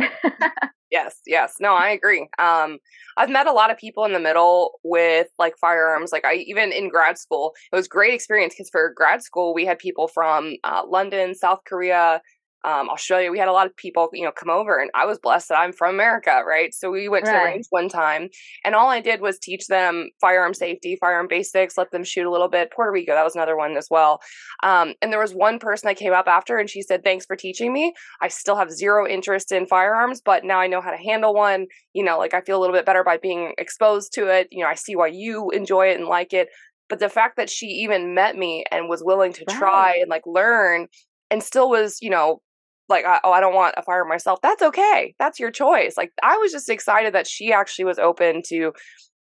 yes, 0.92 1.18
yes. 1.26 1.56
No, 1.60 1.74
I 1.74 1.90
agree. 1.90 2.28
Um, 2.40 2.78
I've 3.18 3.30
met 3.30 3.48
a 3.48 3.52
lot 3.52 3.72
of 3.72 3.78
people 3.78 4.06
in 4.06 4.14
the 4.14 4.20
middle 4.20 4.80
with 4.84 5.28
like 5.40 5.58
firearms. 5.58 6.12
Like 6.12 6.26
I 6.26 6.36
even 6.36 6.72
in 6.72 6.90
grad 6.90 7.18
school, 7.18 7.54
it 7.72 7.76
was 7.76 7.88
great 7.88 8.14
experience 8.14 8.54
because 8.54 8.70
for 8.70 8.94
grad 8.96 9.24
school 9.24 9.54
we 9.54 9.66
had 9.66 9.80
people 9.80 10.08
from 10.08 10.56
uh, 10.64 10.84
London, 10.88 11.36
South 11.36 11.60
Korea, 11.66 12.22
um, 12.66 12.90
Australia. 12.90 13.32
We 13.32 13.38
had 13.38 13.48
a 13.48 13.54
lot 13.54 13.68
of 13.68 13.76
people, 13.78 14.10
you 14.12 14.26
know, 14.26 14.32
come 14.32 14.50
over, 14.50 14.80
and 14.80 14.90
I 14.96 15.06
was 15.06 15.20
blessed 15.20 15.50
that 15.50 15.60
I'm 15.60 15.72
from 15.72 15.94
America, 15.94 16.42
right? 16.46 16.74
So 16.74 16.90
we 16.90 17.08
went 17.08 17.26
to 17.26 17.32
the 17.32 17.38
range 17.38 17.68
one 17.70 17.90
time, 17.90 18.30
and 18.64 18.74
all 18.74 18.90
I 18.90 19.02
did 19.02 19.22
was 19.22 19.38
teach 19.38 19.68
them 19.68 20.10
firearm 20.20 20.56
safety, 20.56 20.98
firearm 21.00 21.28
basics, 21.30 21.78
let 21.78 21.92
them 21.92 22.04
shoot 22.04 22.28
a 22.28 22.32
little 22.32 22.50
bit. 22.50 22.72
Puerto 22.72 22.92
Rico, 22.92 23.14
that 23.14 23.24
was 23.24 23.36
another 23.36 23.56
one 23.56 23.78
as 23.78 23.88
well. 23.92 24.20
Um, 24.64 24.96
and 25.02 25.12
there 25.12 25.20
was 25.20 25.34
one 25.34 25.60
person 25.60 25.88
that 25.88 25.98
came 25.98 26.14
up 26.14 26.28
after, 26.28 26.58
and 26.58 26.70
she 26.70 26.82
said, 26.82 27.04
"Thanks 27.04 27.26
for 27.26 27.36
teaching 27.36 27.72
me. 27.72 27.94
I 28.22 28.30
still 28.30 28.56
have 28.56 28.72
zero 28.72 29.08
interest 29.08 29.52
in 29.52 29.68
firearms, 29.68 30.20
but 30.20 30.44
now 30.44 30.60
I 30.60 30.68
know 30.68 30.82
how 30.82 30.92
to 30.92 30.98
handle 30.98 31.36
one. 31.36 31.68
You 31.94 32.04
know, 32.04 32.18
like 32.18 32.34
I 32.34 32.42
feel 32.42 32.58
a 32.58 32.62
little 32.62 32.76
bit 32.76 32.86
better 32.86 33.04
by 33.04 33.18
being 33.18 33.54
exposed 33.60 34.12
to 34.14 34.28
it. 34.28 34.48
You 34.52 34.64
know, 34.64 34.70
I 34.70 34.76
see 34.76 34.96
why 34.96 35.08
you 35.08 35.52
enjoy 35.52 35.92
it 35.92 36.00
and 36.00 36.08
like 36.08 36.34
it." 36.34 36.50
But 36.90 37.00
the 37.00 37.10
fact 37.10 37.38
that 37.38 37.50
she 37.50 37.68
even 37.68 38.16
met 38.16 38.36
me 38.36 38.64
and 38.72 38.90
was 38.90 39.04
willing 39.04 39.34
to 39.34 39.46
right. 39.48 39.58
try 39.58 39.98
and 40.00 40.10
like 40.10 40.26
learn 40.26 40.88
and 41.32 41.42
still 41.42 41.70
was, 41.70 41.98
you 42.02 42.10
know, 42.10 42.42
like 42.90 43.06
oh 43.24 43.32
i 43.32 43.40
don't 43.40 43.56
want 43.56 43.76
a 43.78 43.84
fire 43.84 44.06
myself. 44.06 44.40
That's 44.42 44.62
okay. 44.62 45.16
That's 45.20 45.40
your 45.40 45.52
choice. 45.52 45.96
Like 45.98 46.12
i 46.24 46.38
was 46.38 46.52
just 46.52 46.70
excited 46.70 47.14
that 47.14 47.28
she 47.28 47.52
actually 47.52 47.86
was 47.86 48.00
open 48.00 48.42
to 48.48 48.74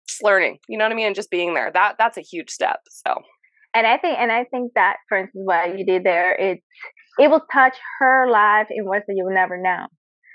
just 0.06 0.23
learning 0.23 0.59
you 0.68 0.76
know 0.76 0.85
what 0.85 0.92
i 0.92 0.94
mean 0.94 1.06
and 1.06 1.16
just 1.16 1.30
being 1.30 1.54
there. 1.54 1.71
That 1.73 1.97
that's 1.99 2.16
a 2.16 2.23
huge 2.23 2.50
step 2.50 2.80
so. 2.90 3.14
And 3.75 3.87
i 3.87 3.99
think 3.99 4.18
and 4.18 4.30
i 4.30 4.44
think 4.44 4.73
that 4.75 4.97
for 5.09 5.18
instance 5.18 5.42
what 5.44 5.78
you 5.78 5.85
did 5.85 6.04
there 6.04 6.35
it's 6.35 6.62
it 7.18 7.30
will 7.30 7.42
touch 7.52 7.76
her 8.00 8.30
life 8.30 8.68
in 8.71 8.85
ways 8.85 9.02
that 9.06 9.14
you 9.16 9.25
will 9.25 9.35
never 9.35 9.61
know 9.61 9.87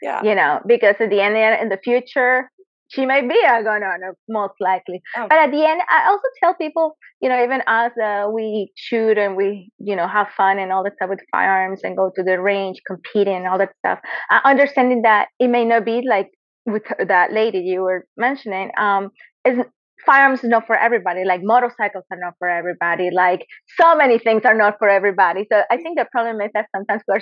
yeah. 0.01 0.21
you 0.23 0.35
know 0.35 0.59
because 0.67 0.95
at 0.99 1.09
the 1.09 1.21
end 1.21 1.35
in 1.61 1.69
the 1.69 1.79
future 1.83 2.49
she 2.89 3.05
might 3.05 3.27
be 3.29 3.39
a 3.47 3.63
gun 3.63 3.83
owner 3.83 4.15
most 4.27 4.55
likely. 4.59 5.01
Oh. 5.17 5.27
but 5.29 5.37
at 5.37 5.51
the 5.51 5.63
end 5.65 5.81
i 5.89 6.07
also 6.07 6.27
tell 6.41 6.53
people 6.55 6.97
you 7.21 7.29
know 7.29 7.41
even 7.43 7.61
as 7.67 7.91
uh, 8.03 8.27
we 8.33 8.71
shoot 8.75 9.17
and 9.17 9.35
we 9.35 9.71
you 9.79 9.95
know 9.95 10.07
have 10.07 10.27
fun 10.35 10.59
and 10.59 10.71
all 10.71 10.83
that 10.83 10.95
stuff 10.95 11.09
with 11.09 11.19
firearms 11.31 11.81
and 11.83 11.95
go 11.95 12.11
to 12.15 12.23
the 12.23 12.39
range 12.39 12.77
competing 12.85 13.35
and 13.35 13.47
all 13.47 13.57
that 13.57 13.73
stuff 13.79 13.99
uh, 14.31 14.39
understanding 14.43 15.03
that 15.03 15.27
it 15.39 15.47
may 15.47 15.65
not 15.65 15.85
be 15.85 16.01
like 16.07 16.29
with 16.65 16.83
that 17.07 17.31
lady 17.31 17.59
you 17.59 17.81
were 17.81 18.05
mentioning 18.17 18.71
um 18.77 19.09
is 19.45 19.57
firearms 20.05 20.43
is 20.43 20.49
not 20.49 20.65
for 20.65 20.75
everybody 20.77 21.25
like 21.25 21.41
motorcycles 21.43 22.05
are 22.11 22.17
not 22.19 22.33
for 22.39 22.47
everybody 22.47 23.09
like 23.11 23.45
so 23.79 23.95
many 23.95 24.17
things 24.17 24.43
are 24.45 24.55
not 24.55 24.75
for 24.79 24.89
everybody. 24.89 25.45
So 25.51 25.63
i 25.69 25.77
think 25.77 25.97
the 25.97 26.05
problem 26.11 26.41
is 26.41 26.51
that 26.53 26.67
sometimes 26.75 27.01
we're 27.07 27.19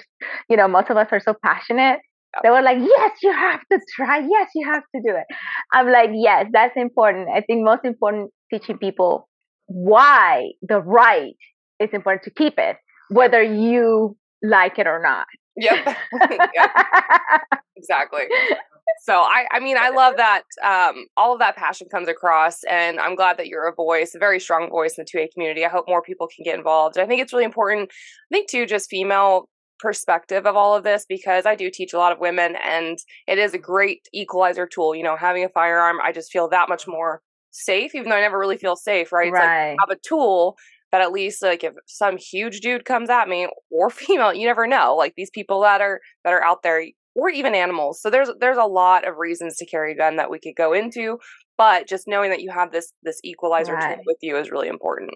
you 0.49 0.57
know 0.57 0.67
most 0.67 0.89
of 0.89 0.97
us 0.97 1.07
are 1.11 1.19
so 1.19 1.33
passionate 1.43 1.99
they 2.43 2.49
were 2.49 2.61
like, 2.61 2.77
yes, 2.79 3.11
you 3.21 3.31
have 3.31 3.61
to 3.71 3.79
try. 3.95 4.19
Yes, 4.19 4.49
you 4.55 4.67
have 4.67 4.83
to 4.95 5.01
do 5.05 5.15
it. 5.15 5.25
I'm 5.73 5.89
like, 5.89 6.09
yes, 6.13 6.45
that's 6.51 6.75
important. 6.75 7.29
I 7.29 7.41
think 7.41 7.63
most 7.63 7.83
important 7.85 8.31
teaching 8.51 8.77
people 8.77 9.27
why 9.67 10.51
the 10.61 10.79
right 10.79 11.35
is 11.79 11.89
important 11.91 12.23
to 12.23 12.31
keep 12.31 12.57
it, 12.57 12.77
whether 13.09 13.41
you 13.41 14.15
like 14.43 14.79
it 14.79 14.87
or 14.87 15.01
not. 15.01 15.27
Yep. 15.57 15.97
yep. 16.55 16.71
Exactly. 17.75 18.23
So 19.03 19.13
I, 19.19 19.45
I 19.51 19.59
mean, 19.59 19.77
I 19.77 19.89
love 19.89 20.15
that 20.17 20.43
um, 20.63 21.05
all 21.15 21.33
of 21.33 21.39
that 21.39 21.55
passion 21.55 21.87
comes 21.89 22.07
across, 22.07 22.63
and 22.63 22.99
I'm 22.99 23.15
glad 23.15 23.37
that 23.37 23.47
you're 23.47 23.67
a 23.67 23.73
voice, 23.73 24.15
a 24.15 24.19
very 24.19 24.39
strong 24.39 24.69
voice 24.69 24.97
in 24.97 25.05
the 25.05 25.19
2A 25.19 25.31
community. 25.33 25.65
I 25.65 25.69
hope 25.69 25.85
more 25.87 26.01
people 26.01 26.27
can 26.27 26.43
get 26.43 26.57
involved. 26.57 26.97
I 26.97 27.05
think 27.05 27.21
it's 27.21 27.31
really 27.33 27.45
important. 27.45 27.89
I 27.91 28.35
think 28.35 28.49
too, 28.49 28.65
just 28.65 28.89
female 28.89 29.47
perspective 29.79 30.45
of 30.45 30.55
all 30.55 30.75
of 30.75 30.83
this 30.83 31.05
because 31.07 31.45
I 31.45 31.55
do 31.55 31.69
teach 31.69 31.93
a 31.93 31.97
lot 31.97 32.11
of 32.11 32.19
women 32.19 32.55
and 32.63 32.97
it 33.27 33.37
is 33.37 33.53
a 33.53 33.59
great 33.59 34.07
equalizer 34.13 34.65
tool. 34.65 34.95
You 34.95 35.03
know, 35.03 35.15
having 35.15 35.43
a 35.43 35.49
firearm, 35.49 35.97
I 36.03 36.11
just 36.11 36.31
feel 36.31 36.47
that 36.49 36.69
much 36.69 36.87
more 36.87 37.21
safe, 37.51 37.95
even 37.95 38.09
though 38.09 38.15
I 38.15 38.21
never 38.21 38.39
really 38.39 38.57
feel 38.57 38.75
safe, 38.75 39.11
right? 39.11 39.31
right. 39.31 39.71
Like 39.71 39.77
have 39.79 39.97
a 39.97 39.99
tool 40.07 40.57
that 40.91 41.01
at 41.01 41.11
least 41.11 41.41
like 41.41 41.63
if 41.63 41.73
some 41.85 42.17
huge 42.17 42.61
dude 42.61 42.85
comes 42.85 43.09
at 43.09 43.27
me 43.27 43.47
or 43.69 43.89
female, 43.91 44.33
you 44.33 44.47
never 44.47 44.67
know. 44.67 44.95
Like 44.95 45.13
these 45.15 45.31
people 45.31 45.61
that 45.61 45.81
are 45.81 45.99
that 46.23 46.33
are 46.33 46.43
out 46.43 46.63
there 46.63 46.83
or 47.15 47.29
even 47.29 47.55
animals. 47.55 48.01
So 48.01 48.09
there's 48.09 48.29
there's 48.39 48.57
a 48.57 48.65
lot 48.65 49.07
of 49.07 49.17
reasons 49.17 49.57
to 49.57 49.65
carry 49.65 49.93
a 49.93 49.97
gun 49.97 50.17
that 50.17 50.29
we 50.29 50.39
could 50.39 50.55
go 50.55 50.73
into, 50.73 51.19
but 51.57 51.87
just 51.87 52.07
knowing 52.07 52.29
that 52.29 52.41
you 52.41 52.51
have 52.51 52.71
this 52.71 52.93
this 53.03 53.19
equalizer 53.23 53.73
right. 53.73 53.95
tool 53.95 54.03
with 54.05 54.17
you 54.21 54.37
is 54.37 54.51
really 54.51 54.67
important 54.67 55.11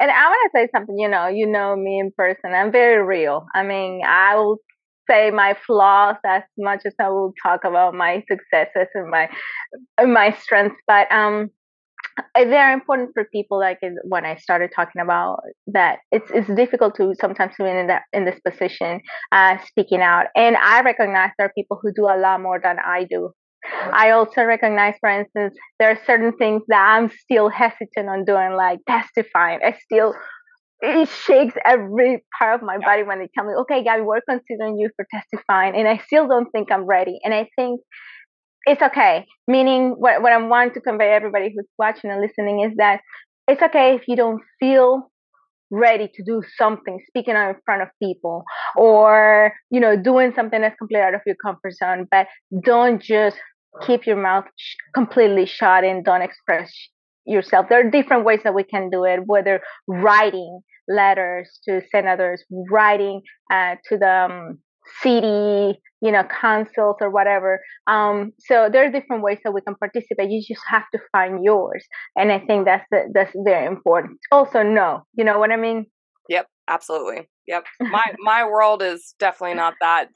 and 0.00 0.10
I 0.10 0.28
want 0.28 0.52
to 0.52 0.58
say 0.58 0.68
something. 0.74 0.98
You 0.98 1.08
know, 1.08 1.28
you 1.28 1.46
know 1.46 1.76
me 1.76 1.98
in 1.98 2.12
person. 2.16 2.52
I'm 2.54 2.72
very 2.72 3.02
real. 3.02 3.46
I 3.54 3.62
mean, 3.62 4.02
I 4.06 4.36
will 4.36 4.58
say 5.08 5.30
my 5.30 5.56
flaws 5.66 6.16
as 6.24 6.42
much 6.58 6.82
as 6.84 6.94
I 7.00 7.08
will 7.08 7.32
talk 7.42 7.64
about 7.64 7.94
my 7.94 8.22
successes 8.28 8.88
and 8.94 9.10
my 9.10 9.28
my 10.04 10.32
strengths. 10.32 10.80
But 10.86 11.10
um, 11.10 11.50
they're 12.34 12.72
important 12.72 13.10
for 13.14 13.24
people. 13.24 13.58
Like 13.58 13.78
when 14.04 14.24
I 14.24 14.36
started 14.36 14.70
talking 14.74 15.00
about 15.02 15.40
that, 15.68 15.98
it's 16.12 16.30
it's 16.30 16.48
difficult 16.54 16.96
to 16.96 17.14
sometimes 17.20 17.54
to 17.56 17.64
be 17.64 17.70
in 17.70 17.86
that 17.88 18.02
in 18.12 18.24
this 18.24 18.40
position, 18.40 19.00
uh, 19.32 19.58
speaking 19.66 20.00
out. 20.00 20.26
And 20.34 20.56
I 20.56 20.82
recognize 20.82 21.30
there 21.38 21.46
are 21.46 21.52
people 21.56 21.78
who 21.80 21.92
do 21.94 22.04
a 22.04 22.18
lot 22.18 22.40
more 22.40 22.60
than 22.62 22.76
I 22.78 23.04
do. 23.08 23.32
I 23.92 24.10
also 24.10 24.42
recognize, 24.44 24.94
for 25.00 25.08
instance, 25.08 25.56
there 25.78 25.90
are 25.90 25.98
certain 26.06 26.32
things 26.36 26.62
that 26.68 26.80
I'm 26.80 27.10
still 27.10 27.48
hesitant 27.48 28.08
on 28.08 28.24
doing, 28.24 28.54
like 28.54 28.80
testifying. 28.88 29.60
I 29.64 29.76
still, 29.84 30.14
it 30.80 31.08
shakes 31.08 31.54
every 31.64 32.24
part 32.38 32.60
of 32.60 32.66
my 32.66 32.78
body 32.78 33.02
when 33.02 33.18
they 33.18 33.28
tell 33.34 33.44
me, 33.44 33.54
okay, 33.60 33.82
Gabby, 33.82 34.02
we're 34.02 34.20
considering 34.28 34.78
you 34.78 34.90
for 34.96 35.06
testifying. 35.10 35.74
And 35.74 35.88
I 35.88 35.98
still 35.98 36.28
don't 36.28 36.50
think 36.50 36.70
I'm 36.70 36.84
ready. 36.84 37.18
And 37.24 37.34
I 37.34 37.48
think 37.56 37.80
it's 38.66 38.82
okay. 38.82 39.26
Meaning, 39.46 39.94
what, 39.98 40.22
what 40.22 40.32
I 40.32 40.38
want 40.38 40.74
to 40.74 40.80
convey 40.80 41.12
everybody 41.12 41.52
who's 41.54 41.68
watching 41.78 42.10
and 42.10 42.20
listening 42.20 42.60
is 42.60 42.76
that 42.76 43.00
it's 43.48 43.62
okay 43.62 43.94
if 43.94 44.08
you 44.08 44.16
don't 44.16 44.42
feel 44.58 45.10
ready 45.70 46.08
to 46.14 46.22
do 46.22 46.42
something 46.56 47.00
speaking 47.08 47.34
out 47.34 47.50
in 47.50 47.56
front 47.64 47.82
of 47.82 47.88
people 48.00 48.44
or 48.76 49.52
you 49.70 49.80
know 49.80 49.96
doing 50.00 50.32
something 50.34 50.60
that's 50.60 50.76
completely 50.76 51.02
out 51.02 51.14
of 51.14 51.20
your 51.26 51.34
comfort 51.44 51.72
zone 51.74 52.06
but 52.08 52.28
don't 52.62 53.02
just 53.02 53.36
keep 53.82 54.06
your 54.06 54.16
mouth 54.16 54.44
sh- 54.56 54.74
completely 54.94 55.46
shut 55.46 55.84
and 55.84 56.04
don't 56.04 56.22
express 56.22 56.72
yourself. 57.26 57.66
There 57.68 57.80
are 57.86 57.90
different 57.90 58.24
ways 58.24 58.40
that 58.44 58.54
we 58.54 58.62
can 58.62 58.90
do 58.90 59.04
it, 59.04 59.20
whether 59.26 59.60
writing 59.88 60.60
letters 60.88 61.58
to 61.68 61.82
senators, 61.90 62.44
writing 62.70 63.22
uh, 63.52 63.76
to 63.88 63.98
the 63.98 64.08
um, 64.08 64.58
city, 65.02 65.78
you 66.00 66.12
know, 66.12 66.22
councils 66.24 66.96
or 67.00 67.10
whatever. 67.10 67.60
Um, 67.86 68.32
so 68.38 68.68
there 68.70 68.86
are 68.86 68.90
different 68.90 69.22
ways 69.22 69.38
that 69.44 69.52
we 69.52 69.60
can 69.60 69.74
participate. 69.74 70.30
You 70.30 70.42
just 70.46 70.64
have 70.68 70.84
to 70.92 71.00
find 71.12 71.44
yours, 71.44 71.84
and 72.14 72.30
I 72.30 72.38
think 72.38 72.64
that's 72.66 72.86
the, 72.90 73.10
that's 73.12 73.34
very 73.44 73.66
important. 73.66 74.18
Also, 74.30 74.62
no, 74.62 75.02
you 75.14 75.24
know 75.24 75.38
what 75.38 75.50
I 75.50 75.56
mean? 75.56 75.86
Yep, 76.28 76.46
absolutely. 76.68 77.28
Yep. 77.46 77.64
My 77.80 78.04
my 78.18 78.44
world 78.44 78.82
is 78.82 79.14
definitely 79.18 79.54
not 79.54 79.74
that 79.80 80.08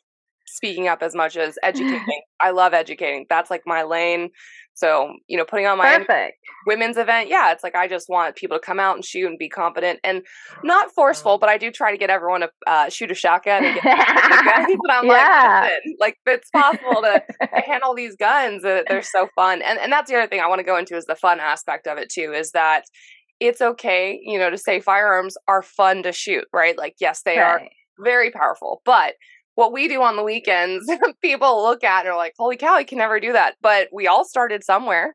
speaking 0.55 0.89
up 0.89 1.03
as 1.03 1.15
much 1.15 1.37
as 1.37 1.59
educating. 1.63 2.23
I 2.41 2.51
love 2.51 2.75
educating. 2.75 3.27
That's 3.29 3.51
like 3.51 3.63
my 3.67 3.83
lane. 3.83 4.31
So, 4.75 5.13
you 5.27 5.37
know, 5.37 5.45
putting 5.45 5.67
on 5.67 5.77
my 5.77 5.99
Perfect. 5.99 6.39
women's 6.67 6.97
event, 6.97 7.29
yeah, 7.29 7.53
it's 7.53 7.63
like 7.63 7.75
I 7.75 7.87
just 7.87 8.09
want 8.09 8.37
people 8.37 8.59
to 8.59 8.65
come 8.65 8.81
out 8.81 8.95
and 8.95 9.05
shoot 9.05 9.27
and 9.27 9.39
be 9.39 9.49
confident 9.49 10.01
and 10.03 10.23
not 10.65 10.91
forceful, 10.93 11.37
but 11.39 11.51
I 11.51 11.59
do 11.59 11.71
try 11.71 11.91
to 11.93 11.99
get 11.99 12.09
everyone 12.09 12.41
to 12.41 12.51
uh, 12.67 12.89
shoot 12.89 13.11
a 13.11 13.15
shotgun 13.15 13.65
and 13.65 13.75
get 13.75 13.85
I'm 14.91 15.07
yeah. 15.07 15.69
like, 15.99 16.17
like 16.27 16.35
it's 16.35 16.49
possible 16.51 17.03
to, 17.03 17.23
to 17.43 17.61
handle 17.61 17.95
these 17.95 18.17
guns. 18.17 18.63
They're 18.63 19.03
so 19.03 19.29
fun. 19.35 19.61
And 19.61 19.79
and 19.79 19.93
that's 19.93 20.11
the 20.11 20.17
other 20.17 20.29
thing 20.29 20.41
I 20.41 20.47
want 20.47 20.61
to 20.61 20.65
go 20.65 20.79
into 20.79 20.97
is 20.97 21.05
the 21.05 21.15
fun 21.15 21.41
aspect 21.41 21.87
of 21.87 21.99
it 21.99 22.09
too, 22.09 22.33
is 22.33 22.53
that 22.53 22.85
it's 23.41 23.61
okay, 23.61 24.21
you 24.23 24.39
know, 24.39 24.51
to 24.51 24.59
say 24.59 24.81
firearms 24.81 25.37
are 25.49 25.63
fun 25.63 26.03
to 26.05 26.13
shoot, 26.13 26.45
right? 26.53 26.77
Like, 26.77 26.95
yes, 27.01 27.23
they 27.23 27.39
right. 27.39 27.63
are 27.63 27.63
very 27.99 28.31
powerful, 28.31 28.83
but 28.85 29.15
what 29.61 29.73
we 29.75 29.89
do 29.89 30.01
on 30.01 30.17
the 30.17 30.25
weekends, 30.25 30.91
people 31.23 31.63
look 31.63 31.85
at 31.85 32.07
and 32.07 32.09
are 32.09 32.17
like, 32.17 32.33
holy 32.39 32.57
cow, 32.57 32.75
I 32.75 32.83
can 32.83 32.97
never 32.97 33.21
do 33.21 33.35
that. 33.35 33.57
But 33.61 33.89
we 33.93 34.07
all 34.07 34.25
started 34.25 34.65
somewhere. 34.65 35.15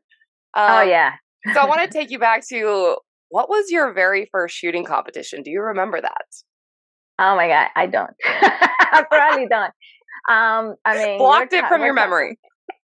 Oh, 0.54 0.64
um, 0.64 0.70
oh, 0.78 0.82
yeah. 0.82 1.14
so 1.52 1.60
I 1.60 1.66
want 1.66 1.82
to 1.82 1.88
take 1.98 2.10
you 2.10 2.20
back 2.20 2.46
to 2.48 2.96
what 3.28 3.48
was 3.48 3.72
your 3.72 3.92
very 3.92 4.28
first 4.30 4.56
shooting 4.56 4.84
competition? 4.84 5.42
Do 5.42 5.50
you 5.50 5.60
remember 5.60 6.00
that? 6.00 6.26
Oh 7.18 7.34
my 7.34 7.48
God, 7.48 7.68
I 7.74 7.86
don't. 7.86 8.12
I 8.24 9.04
probably 9.10 9.48
don't. 9.48 9.72
Um, 10.28 10.76
I 10.84 10.96
mean, 10.96 11.18
blocked 11.18 11.52
it 11.52 11.66
from 11.66 11.82
your 11.82 11.94
memory. 11.94 12.38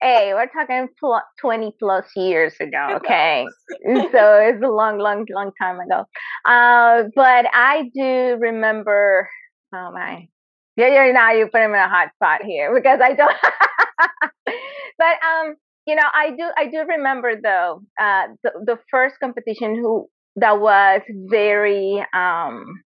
Hey, 0.00 0.32
we're 0.34 0.46
talking 0.46 0.86
pl- 1.00 1.20
20 1.40 1.74
plus 1.80 2.04
years 2.14 2.54
ago, 2.60 2.86
okay? 2.96 3.44
so 3.84 4.38
it's 4.38 4.62
a 4.62 4.68
long, 4.68 4.98
long, 4.98 5.26
long 5.28 5.50
time 5.60 5.80
ago. 5.80 6.04
Uh, 6.44 7.08
but 7.16 7.46
I 7.52 7.90
do 7.92 8.36
remember, 8.40 9.28
oh 9.74 9.90
my, 9.92 10.28
yeah, 10.78 10.88
yeah. 11.06 11.12
Now 11.12 11.32
you 11.32 11.48
put 11.48 11.62
him 11.62 11.72
in 11.72 11.80
a 11.80 11.88
hot 11.88 12.10
spot 12.16 12.42
here 12.44 12.74
because 12.76 13.00
I 13.02 13.14
don't. 13.14 13.36
but 14.98 15.16
um, 15.24 15.56
you 15.86 15.96
know, 15.96 16.08
I 16.12 16.30
do. 16.30 16.50
I 16.56 16.66
do 16.68 16.78
remember 16.88 17.34
though 17.42 17.82
uh, 18.00 18.28
the 18.44 18.52
the 18.66 18.78
first 18.90 19.16
competition 19.20 19.76
who 19.76 20.08
that 20.36 20.60
was 20.60 21.02
very 21.30 22.04
um 22.14 22.82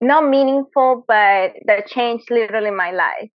not 0.00 0.28
meaningful, 0.28 1.04
but 1.06 1.52
that 1.66 1.86
changed 1.86 2.30
literally 2.30 2.70
my 2.70 2.90
life. 2.92 3.30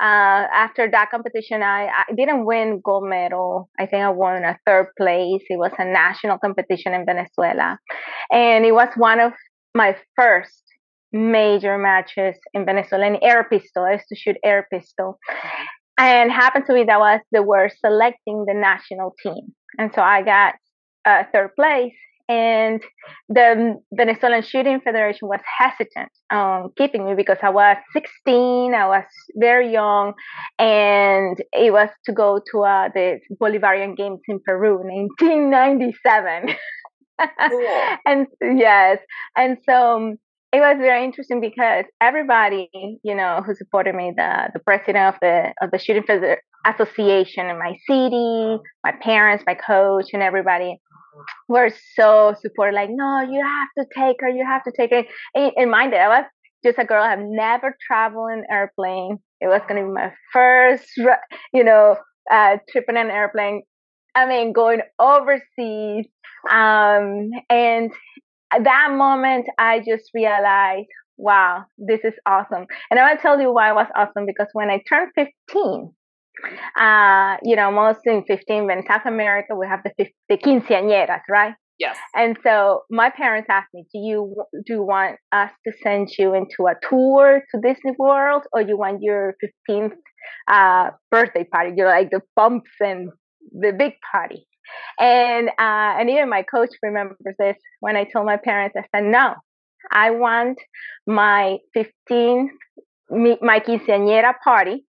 uh, 0.00 0.46
after 0.54 0.90
that 0.90 1.10
competition, 1.10 1.62
I, 1.62 1.88
I 1.88 2.14
didn't 2.14 2.46
win 2.46 2.80
gold 2.84 3.04
medal. 3.08 3.70
I 3.78 3.86
think 3.86 4.04
I 4.04 4.10
won 4.10 4.44
a 4.44 4.58
third 4.66 4.88
place. 4.98 5.42
It 5.50 5.58
was 5.58 5.72
a 5.78 5.84
national 5.86 6.38
competition 6.38 6.94
in 6.94 7.06
Venezuela, 7.06 7.78
and 8.32 8.66
it 8.66 8.72
was 8.72 8.88
one 8.96 9.20
of 9.20 9.32
my 9.74 9.96
first 10.16 10.62
major 11.12 11.78
matches 11.78 12.36
in 12.54 12.64
Venezuela 12.64 13.06
in 13.06 13.22
air 13.22 13.44
pistol. 13.44 13.84
I 13.84 13.92
used 13.92 14.08
to 14.08 14.16
shoot 14.16 14.36
air 14.44 14.66
pistol. 14.72 15.18
And 15.98 16.32
happened 16.32 16.64
to 16.66 16.74
be 16.74 16.84
that 16.84 16.98
was 16.98 17.20
they 17.30 17.40
were 17.40 17.70
selecting 17.84 18.44
the 18.46 18.54
national 18.54 19.14
team. 19.22 19.54
And 19.78 19.92
so 19.94 20.00
I 20.00 20.22
got 20.22 20.54
uh, 21.04 21.24
third 21.32 21.54
place 21.56 21.94
and 22.30 22.80
the 23.28 23.74
Venezuelan 23.92 24.42
Shooting 24.42 24.80
Federation 24.80 25.26
was 25.26 25.40
hesitant 25.58 26.12
on 26.30 26.70
keeping 26.78 27.04
me 27.04 27.14
because 27.16 27.38
I 27.42 27.50
was 27.50 27.76
16, 27.92 28.72
I 28.72 28.86
was 28.86 29.04
very 29.34 29.72
young, 29.72 30.12
and 30.56 31.36
it 31.52 31.72
was 31.72 31.88
to 32.04 32.12
go 32.12 32.40
to 32.52 32.62
uh, 32.62 32.88
the 32.94 33.18
Bolivarian 33.42 33.96
Games 33.96 34.20
in 34.28 34.38
Peru 34.46 34.80
in 34.80 35.08
1997. 35.18 36.54
Cool. 37.50 37.68
and 38.06 38.26
yes, 38.40 38.98
and 39.36 39.58
so 39.68 39.96
um, 39.98 40.16
it 40.52 40.58
was 40.58 40.76
very 40.78 41.04
interesting 41.04 41.40
because 41.40 41.84
everybody, 42.00 42.68
you 43.02 43.14
know, 43.14 43.42
who 43.44 43.54
supported 43.54 43.94
me, 43.94 44.12
the 44.16 44.50
the 44.52 44.58
president 44.60 45.14
of 45.14 45.14
the 45.20 45.52
of 45.62 45.70
the 45.70 45.78
Shooting 45.78 46.04
Association 46.66 47.46
in 47.46 47.58
my 47.58 47.76
city, 47.88 48.58
my 48.84 48.92
parents, 49.00 49.44
my 49.46 49.54
coach, 49.54 50.06
and 50.12 50.22
everybody 50.22 50.76
were 51.48 51.70
so 51.94 52.34
supportive. 52.40 52.74
Like, 52.74 52.90
no, 52.90 53.20
you 53.22 53.42
have 53.44 53.68
to 53.78 53.94
take 53.96 54.16
her. 54.20 54.28
You 54.28 54.44
have 54.44 54.64
to 54.64 54.72
take 54.76 54.90
her. 54.90 55.04
In, 55.34 55.52
in 55.56 55.70
mind, 55.70 55.94
I 55.94 56.08
was 56.08 56.24
just 56.64 56.78
a 56.78 56.84
girl. 56.84 57.02
I've 57.02 57.20
never 57.20 57.76
traveled 57.86 58.30
in 58.32 58.44
airplane. 58.50 59.18
It 59.40 59.46
was 59.46 59.62
going 59.68 59.80
to 59.80 59.88
be 59.88 59.92
my 59.92 60.12
first, 60.32 60.84
you 61.52 61.64
know, 61.64 61.96
uh, 62.30 62.58
trip 62.70 62.84
in 62.88 62.96
an 62.96 63.10
airplane. 63.10 63.62
I 64.14 64.26
mean, 64.26 64.52
going 64.52 64.80
overseas. 64.98 66.06
Um, 66.50 67.30
and 67.48 67.92
at 68.52 68.64
that 68.64 68.88
moment, 68.92 69.46
I 69.58 69.78
just 69.78 70.10
realized, 70.14 70.88
wow, 71.16 71.64
this 71.78 72.00
is 72.04 72.14
awesome. 72.26 72.66
And 72.90 72.98
I 72.98 73.02
want 73.02 73.18
to 73.18 73.22
tell 73.22 73.40
you 73.40 73.52
why 73.52 73.70
it 73.70 73.74
was 73.74 73.86
awesome 73.94 74.26
because 74.26 74.48
when 74.52 74.70
I 74.70 74.82
turned 74.88 75.12
15, 75.14 75.92
uh, 76.78 77.36
you 77.42 77.56
know, 77.56 77.70
most 77.70 78.00
in 78.06 78.24
15, 78.26 78.70
in 78.70 78.82
South 78.86 79.06
America, 79.06 79.54
we 79.54 79.66
have 79.66 79.80
the, 79.84 80.06
the 80.28 80.36
quinceañeras, 80.36 81.20
right? 81.28 81.54
Yes. 81.78 81.96
And 82.14 82.36
so 82.42 82.82
my 82.90 83.08
parents 83.08 83.48
asked 83.50 83.72
me, 83.72 83.86
"Do 83.90 83.98
you 83.98 84.34
do 84.66 84.74
you 84.74 84.82
want 84.82 85.16
us 85.32 85.50
to 85.66 85.72
send 85.82 86.10
you 86.18 86.34
into 86.34 86.66
a 86.68 86.74
tour 86.86 87.42
to 87.50 87.60
Disney 87.62 87.92
World, 87.98 88.42
or 88.52 88.60
you 88.60 88.76
want 88.76 89.00
your 89.00 89.34
15th 89.70 89.96
uh, 90.46 90.90
birthday 91.10 91.44
party? 91.44 91.72
You 91.74 91.84
know, 91.84 91.90
like 91.90 92.10
the 92.10 92.20
bumps 92.36 92.70
and 92.80 93.10
the 93.58 93.72
big 93.72 93.94
party?" 94.12 94.46
And 94.98 95.48
uh, 95.48 95.98
and 95.98 96.10
even 96.10 96.28
my 96.28 96.42
coach 96.42 96.70
remembers 96.82 97.16
this 97.38 97.56
when 97.80 97.96
I 97.96 98.04
told 98.04 98.26
my 98.26 98.36
parents, 98.36 98.76
I 98.76 98.84
said, 98.94 99.04
"No, 99.04 99.34
I 99.90 100.10
want 100.10 100.58
my 101.06 101.58
15th 101.76 102.50
my 103.10 103.60
quinceañera 103.60 104.34
party 104.44 104.84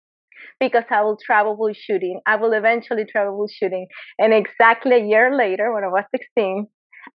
because 0.60 0.84
I 0.90 1.02
will 1.02 1.18
travel 1.24 1.56
with 1.58 1.76
shooting. 1.76 2.20
I 2.26 2.36
will 2.36 2.52
eventually 2.52 3.04
travel 3.04 3.38
with 3.38 3.52
shooting. 3.52 3.86
And 4.18 4.32
exactly 4.32 4.96
a 4.96 5.04
year 5.04 5.36
later, 5.36 5.72
when 5.72 5.84
I 5.84 5.88
was 5.88 6.04
16, 6.14 6.66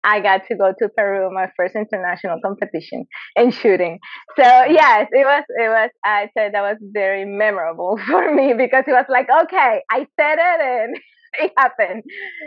I 0.05 0.21
got 0.21 0.47
to 0.47 0.57
go 0.57 0.73
to 0.79 0.88
Peru, 0.97 1.31
my 1.33 1.50
first 1.57 1.75
international 1.75 2.38
competition 2.45 3.07
in 3.37 3.50
shooting. 3.50 3.99
So 4.37 4.45
yes, 4.45 5.09
it 5.11 5.25
was, 5.25 5.45
it 5.49 5.69
was, 5.69 5.90
I 6.05 6.29
said 6.37 6.52
that 6.55 6.62
was 6.62 6.76
very 6.81 7.25
memorable 7.25 7.99
for 8.07 8.33
me 8.35 8.55
because 8.57 8.85
it 8.87 8.93
was 8.93 9.07
like, 9.09 9.29
okay, 9.45 9.83
I 9.90 10.07
said 10.19 10.38
it 10.38 10.61
and 10.61 10.97
it 11.39 11.53
happened. 11.57 12.03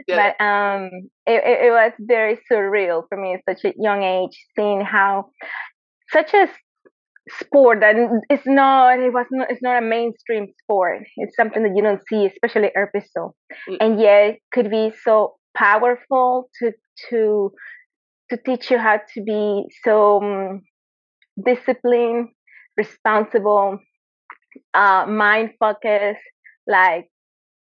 Yeah. 0.07 0.33
But 0.37 0.43
um, 0.43 0.89
it, 1.25 1.43
it, 1.43 1.65
it 1.67 1.71
was 1.71 1.91
very 1.99 2.39
surreal 2.51 3.03
for 3.07 3.17
me 3.17 3.35
at 3.35 3.41
such 3.47 3.65
a 3.65 3.73
young 3.77 4.03
age, 4.03 4.37
seeing 4.55 4.81
how 4.81 5.29
such 6.11 6.33
a 6.33 6.47
sport 7.29 7.79
that 7.79 7.95
it's 8.29 8.45
not 8.45 8.99
it 8.99 9.13
was 9.13 9.25
not 9.31 9.49
it's 9.49 9.61
not 9.61 9.81
a 9.81 9.85
mainstream 9.85 10.47
sport 10.61 11.03
it's 11.15 11.35
something 11.37 11.63
that 11.63 11.71
you 11.73 11.81
don't 11.81 12.01
see 12.09 12.25
especially 12.25 12.69
air 12.75 12.91
pistol 12.93 13.33
mm. 13.69 13.77
and 13.79 13.99
yet 13.99 14.35
could 14.51 14.69
be 14.69 14.91
so 15.03 15.35
powerful 15.55 16.49
to 16.59 16.73
to 17.09 17.49
to 18.29 18.37
teach 18.45 18.69
you 18.69 18.77
how 18.77 18.99
to 19.13 19.23
be 19.23 19.63
so 19.85 20.21
um, 20.21 20.61
disciplined 21.45 22.27
responsible 22.75 23.79
uh 24.73 25.05
mind 25.07 25.51
focused 25.59 26.19
like 26.67 27.07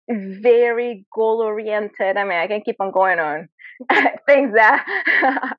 very 0.08 1.04
goal 1.14 1.42
oriented 1.42 2.16
i 2.16 2.24
mean 2.24 2.38
i 2.38 2.46
can 2.46 2.60
keep 2.60 2.76
on 2.80 2.92
going 2.92 3.18
on 3.18 3.48
things 4.26 4.52
that 4.54 4.84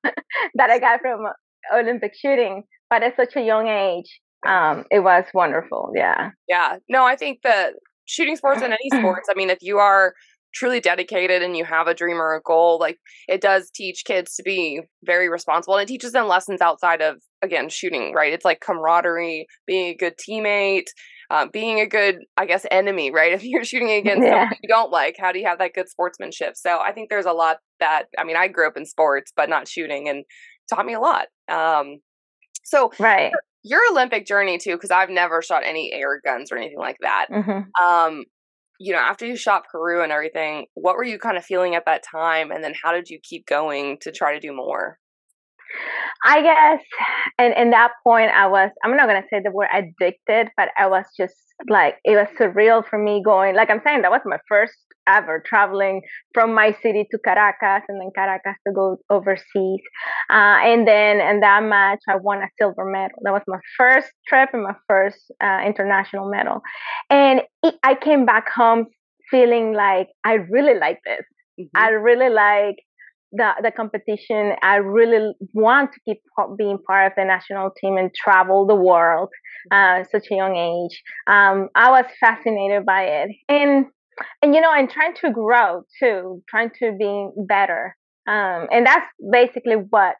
that 0.55 0.69
i 0.69 0.79
got 0.79 1.01
from 1.01 1.25
olympic 1.73 2.13
shooting 2.15 2.63
but 2.89 3.03
at 3.03 3.15
such 3.15 3.35
a 3.35 3.41
young 3.41 3.67
age, 3.67 4.19
um, 4.47 4.85
it 4.91 4.99
was 4.99 5.25
wonderful. 5.33 5.91
Yeah. 5.95 6.31
Yeah. 6.47 6.77
No, 6.89 7.05
I 7.05 7.15
think 7.15 7.41
that 7.43 7.73
shooting 8.05 8.35
sports 8.35 8.61
and 8.61 8.73
any 8.73 8.89
sports, 9.01 9.27
I 9.29 9.33
mean, 9.35 9.49
if 9.49 9.59
you 9.61 9.77
are 9.77 10.13
truly 10.53 10.79
dedicated 10.79 11.43
and 11.43 11.57
you 11.57 11.65
have 11.65 11.87
a 11.87 11.93
dream 11.93 12.17
or 12.17 12.33
a 12.33 12.41
goal, 12.41 12.79
like 12.79 12.97
it 13.27 13.41
does 13.41 13.69
teach 13.73 14.03
kids 14.05 14.35
to 14.35 14.43
be 14.43 14.81
very 15.03 15.29
responsible 15.29 15.75
and 15.75 15.83
it 15.83 15.91
teaches 15.91 16.13
them 16.13 16.27
lessons 16.27 16.61
outside 16.61 17.01
of, 17.01 17.17
again, 17.41 17.69
shooting, 17.69 18.13
right? 18.13 18.33
It's 18.33 18.45
like 18.45 18.61
camaraderie, 18.61 19.47
being 19.65 19.87
a 19.87 19.95
good 19.95 20.15
teammate, 20.17 20.87
uh, 21.29 21.47
being 21.51 21.79
a 21.79 21.85
good, 21.85 22.19
I 22.37 22.45
guess, 22.45 22.65
enemy, 22.71 23.11
right? 23.11 23.33
If 23.37 23.43
you're 23.43 23.63
shooting 23.63 23.91
against 23.91 24.23
yeah. 24.23 24.31
someone 24.31 24.57
you 24.63 24.69
don't 24.69 24.91
like, 24.91 25.15
how 25.19 25.31
do 25.31 25.39
you 25.39 25.45
have 25.45 25.59
that 25.59 25.73
good 25.73 25.89
sportsmanship? 25.89 26.55
So 26.55 26.79
I 26.79 26.91
think 26.91 27.09
there's 27.09 27.25
a 27.25 27.33
lot 27.33 27.57
that, 27.79 28.05
I 28.17 28.23
mean, 28.23 28.35
I 28.35 28.47
grew 28.47 28.67
up 28.67 28.77
in 28.77 28.85
sports, 28.85 29.31
but 29.35 29.49
not 29.49 29.67
shooting 29.67 30.09
and 30.09 30.23
taught 30.69 30.85
me 30.85 30.93
a 30.93 30.99
lot. 30.99 31.27
Um, 31.49 31.97
so 32.63 32.91
right. 32.99 33.31
Your, 33.63 33.81
your 33.81 33.91
Olympic 33.91 34.25
journey 34.25 34.57
too, 34.57 34.75
because 34.75 34.91
I've 34.91 35.09
never 35.09 35.41
shot 35.41 35.63
any 35.65 35.91
air 35.93 36.19
guns 36.23 36.51
or 36.51 36.57
anything 36.57 36.79
like 36.79 36.97
that. 37.01 37.27
Mm-hmm. 37.31 37.83
Um, 37.83 38.23
you 38.79 38.93
know, 38.93 38.99
after 38.99 39.25
you 39.25 39.35
shot 39.35 39.63
Peru 39.71 40.03
and 40.03 40.11
everything, 40.11 40.65
what 40.75 40.95
were 40.95 41.03
you 41.03 41.17
kind 41.17 41.37
of 41.37 41.45
feeling 41.45 41.75
at 41.75 41.85
that 41.85 42.03
time? 42.03 42.51
And 42.51 42.63
then 42.63 42.73
how 42.81 42.91
did 42.91 43.09
you 43.09 43.19
keep 43.21 43.45
going 43.47 43.97
to 44.01 44.11
try 44.11 44.33
to 44.33 44.39
do 44.39 44.53
more? 44.53 44.99
I 46.25 46.41
guess, 46.41 46.83
and 47.37 47.53
in 47.53 47.71
that 47.71 47.91
point, 48.03 48.31
I 48.31 48.47
was, 48.47 48.71
I'm 48.83 48.97
not 48.97 49.07
going 49.07 49.21
to 49.21 49.27
say 49.29 49.41
the 49.43 49.51
word 49.51 49.69
addicted, 49.73 50.49
but 50.57 50.69
I 50.77 50.87
was 50.87 51.05
just 51.17 51.35
like, 51.69 51.95
it 52.03 52.15
was 52.15 52.27
surreal 52.39 52.87
for 52.87 52.99
me 52.99 53.21
going, 53.23 53.55
like 53.55 53.69
I'm 53.69 53.81
saying, 53.83 54.01
that 54.01 54.11
was 54.11 54.21
my 54.25 54.37
first 54.47 54.73
ever 55.07 55.41
traveling 55.45 56.01
from 56.33 56.53
my 56.53 56.75
city 56.81 57.07
to 57.09 57.17
Caracas 57.19 57.85
and 57.87 58.01
then 58.01 58.09
Caracas 58.13 58.55
to 58.67 58.73
go 58.73 58.97
overseas. 59.09 59.81
Uh, 60.29 60.59
and 60.61 60.87
then 60.87 61.21
in 61.21 61.39
that 61.39 61.63
match, 61.63 61.99
I 62.09 62.17
won 62.17 62.39
a 62.39 62.49
silver 62.59 62.85
medal. 62.85 63.17
That 63.23 63.31
was 63.31 63.43
my 63.47 63.59
first 63.77 64.11
trip 64.27 64.49
and 64.53 64.63
my 64.63 64.75
first 64.87 65.31
uh, 65.41 65.61
international 65.65 66.29
medal. 66.29 66.61
And 67.09 67.41
it, 67.63 67.75
I 67.83 67.95
came 67.95 68.25
back 68.25 68.49
home 68.49 68.87
feeling 69.31 69.73
like 69.73 70.09
I 70.23 70.33
really 70.33 70.77
like 70.77 70.99
this. 71.05 71.25
Mm-hmm. 71.59 71.77
I 71.77 71.89
really 71.89 72.29
like 72.29 72.75
the 73.31 73.51
the 73.61 73.71
competition. 73.71 74.53
I 74.61 74.75
really 74.77 75.33
want 75.53 75.91
to 75.93 75.99
keep 76.05 76.21
being 76.57 76.77
part 76.85 77.11
of 77.11 77.13
the 77.17 77.25
national 77.25 77.71
team 77.79 77.97
and 77.97 78.13
travel 78.13 78.65
the 78.65 78.75
world. 78.75 79.29
Uh, 79.71 80.03
such 80.11 80.27
a 80.31 80.35
young 80.35 80.55
age. 80.55 81.01
Um, 81.27 81.69
I 81.75 81.91
was 81.91 82.05
fascinated 82.19 82.85
by 82.85 83.03
it, 83.03 83.29
and 83.49 83.85
and 84.41 84.55
you 84.55 84.61
know, 84.61 84.71
and 84.73 84.89
trying 84.89 85.15
to 85.21 85.31
grow 85.31 85.83
too, 85.99 86.41
trying 86.49 86.71
to 86.79 86.95
be 86.97 87.29
better. 87.47 87.95
Um, 88.27 88.67
and 88.71 88.85
that's 88.85 89.07
basically 89.31 89.75
what 89.75 90.15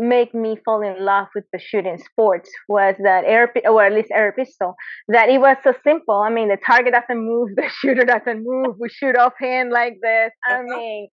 made 0.00 0.32
me 0.32 0.56
fall 0.64 0.80
in 0.80 1.04
love 1.04 1.26
with 1.34 1.44
the 1.52 1.58
shooting 1.58 1.98
sports 1.98 2.50
was 2.68 2.94
that 3.04 3.24
air 3.26 3.52
or 3.66 3.84
at 3.84 3.92
least 3.92 4.10
air 4.12 4.32
pistol 4.32 4.74
that 5.08 5.28
it 5.28 5.38
was 5.38 5.58
so 5.62 5.74
simple 5.84 6.14
i 6.14 6.30
mean 6.30 6.48
the 6.48 6.56
target 6.66 6.94
doesn't 6.94 7.22
move 7.22 7.50
the 7.56 7.68
shooter 7.68 8.04
doesn't 8.04 8.42
move 8.42 8.76
we 8.80 8.88
shoot 8.88 9.14
offhand 9.14 9.70
like 9.70 9.98
this 10.02 10.30
i 10.48 10.54
uh-huh. 10.54 10.62
mean 10.62 11.08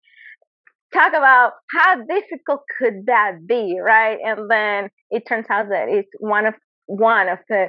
talk 0.93 1.09
about 1.09 1.53
how 1.71 1.95
difficult 2.05 2.61
could 2.79 3.05
that 3.07 3.45
be 3.47 3.77
right 3.83 4.17
and 4.23 4.49
then 4.49 4.89
it 5.11 5.23
turns 5.27 5.45
out 5.49 5.67
that 5.69 5.87
it's 5.89 6.09
one 6.19 6.45
of 6.45 6.53
one 6.85 7.27
of 7.27 7.39
the 7.49 7.67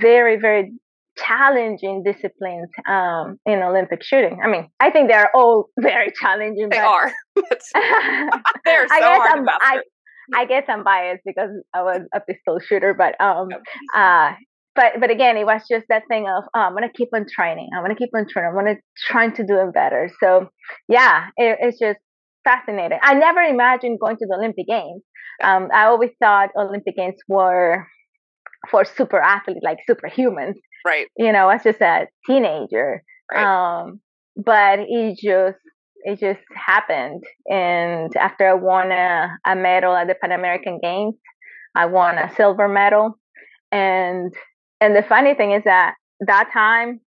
very 0.00 0.36
very 0.36 0.72
challenging 1.16 2.02
disciplines 2.02 2.68
um, 2.88 3.38
in 3.46 3.62
Olympic 3.62 4.02
shooting. 4.02 4.38
I 4.44 4.48
mean, 4.48 4.68
I 4.80 4.90
think 4.90 5.08
they're 5.08 5.34
all 5.34 5.70
very 5.80 6.12
challenging. 6.20 6.68
They 6.68 6.78
are. 6.78 7.12
they're 7.36 8.88
so 8.88 8.94
I 8.94 9.00
guess 9.00 9.18
hard 9.18 9.38
I'm, 9.38 9.48
I, 9.48 9.80
I 10.34 10.44
guess 10.44 10.64
I'm 10.68 10.84
biased 10.84 11.22
because 11.24 11.50
I 11.74 11.82
was 11.82 12.02
a 12.14 12.20
pistol 12.20 12.58
shooter, 12.60 12.94
but 12.94 13.20
um, 13.20 13.48
uh, 13.94 14.32
but 14.74 15.00
but 15.00 15.10
again, 15.10 15.36
it 15.36 15.46
was 15.46 15.62
just 15.70 15.86
that 15.88 16.02
thing 16.08 16.26
of 16.28 16.44
oh, 16.54 16.60
I'm 16.60 16.74
gonna 16.74 16.92
keep 16.94 17.08
on 17.14 17.26
training. 17.28 17.70
I'm 17.74 17.82
gonna 17.82 17.96
keep 17.96 18.10
on 18.14 18.26
training. 18.28 18.50
I'm 18.50 18.56
gonna 18.56 18.78
trying 19.06 19.34
to 19.36 19.44
do 19.44 19.58
it 19.60 19.72
better. 19.72 20.10
So 20.20 20.48
yeah, 20.88 21.28
it, 21.36 21.58
it's 21.60 21.78
just 21.78 21.98
fascinating. 22.46 22.98
I 23.02 23.14
never 23.14 23.40
imagined 23.40 23.98
going 24.00 24.16
to 24.16 24.26
the 24.26 24.36
Olympic 24.36 24.66
Games. 24.66 25.02
Um, 25.42 25.68
I 25.74 25.84
always 25.84 26.10
thought 26.20 26.50
Olympic 26.56 26.96
Games 26.96 27.16
were 27.28 27.86
for 28.70 28.84
super 28.84 29.20
athletes, 29.20 29.60
like 29.62 29.78
superhumans. 29.88 30.54
Right. 30.86 31.06
You 31.16 31.32
know, 31.32 31.48
I 31.48 31.54
was 31.54 31.64
just 31.64 31.80
a 31.80 32.06
teenager. 32.26 33.02
Right. 33.32 33.44
Um, 33.44 34.00
but 34.36 34.80
it 34.80 35.18
just 35.18 35.58
it 36.04 36.20
just 36.20 36.44
happened. 36.54 37.24
And 37.50 38.16
after 38.16 38.48
I 38.48 38.54
won 38.54 38.92
a, 38.92 39.28
a 39.44 39.56
medal 39.56 39.94
at 39.94 40.06
the 40.06 40.14
Pan 40.14 40.32
American 40.32 40.78
Games, 40.80 41.16
I 41.74 41.86
won 41.86 42.16
a 42.16 42.32
silver 42.36 42.68
medal. 42.68 43.18
And 43.72 44.32
and 44.80 44.94
the 44.94 45.02
funny 45.02 45.34
thing 45.34 45.52
is 45.52 45.64
that 45.64 45.94
that 46.20 46.50
time, 46.52 47.00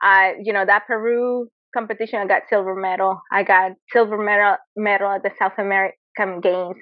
I 0.00 0.34
you 0.42 0.52
know 0.52 0.64
that 0.64 0.86
Peru 0.86 1.48
competition, 1.78 2.20
I 2.20 2.26
got 2.26 2.42
silver 2.48 2.74
medal. 2.74 3.20
I 3.32 3.42
got 3.42 3.72
silver 3.92 4.18
medal 4.18 4.56
medal 4.76 5.10
at 5.10 5.22
the 5.22 5.30
South 5.38 5.58
American 5.58 6.40
Games, 6.42 6.76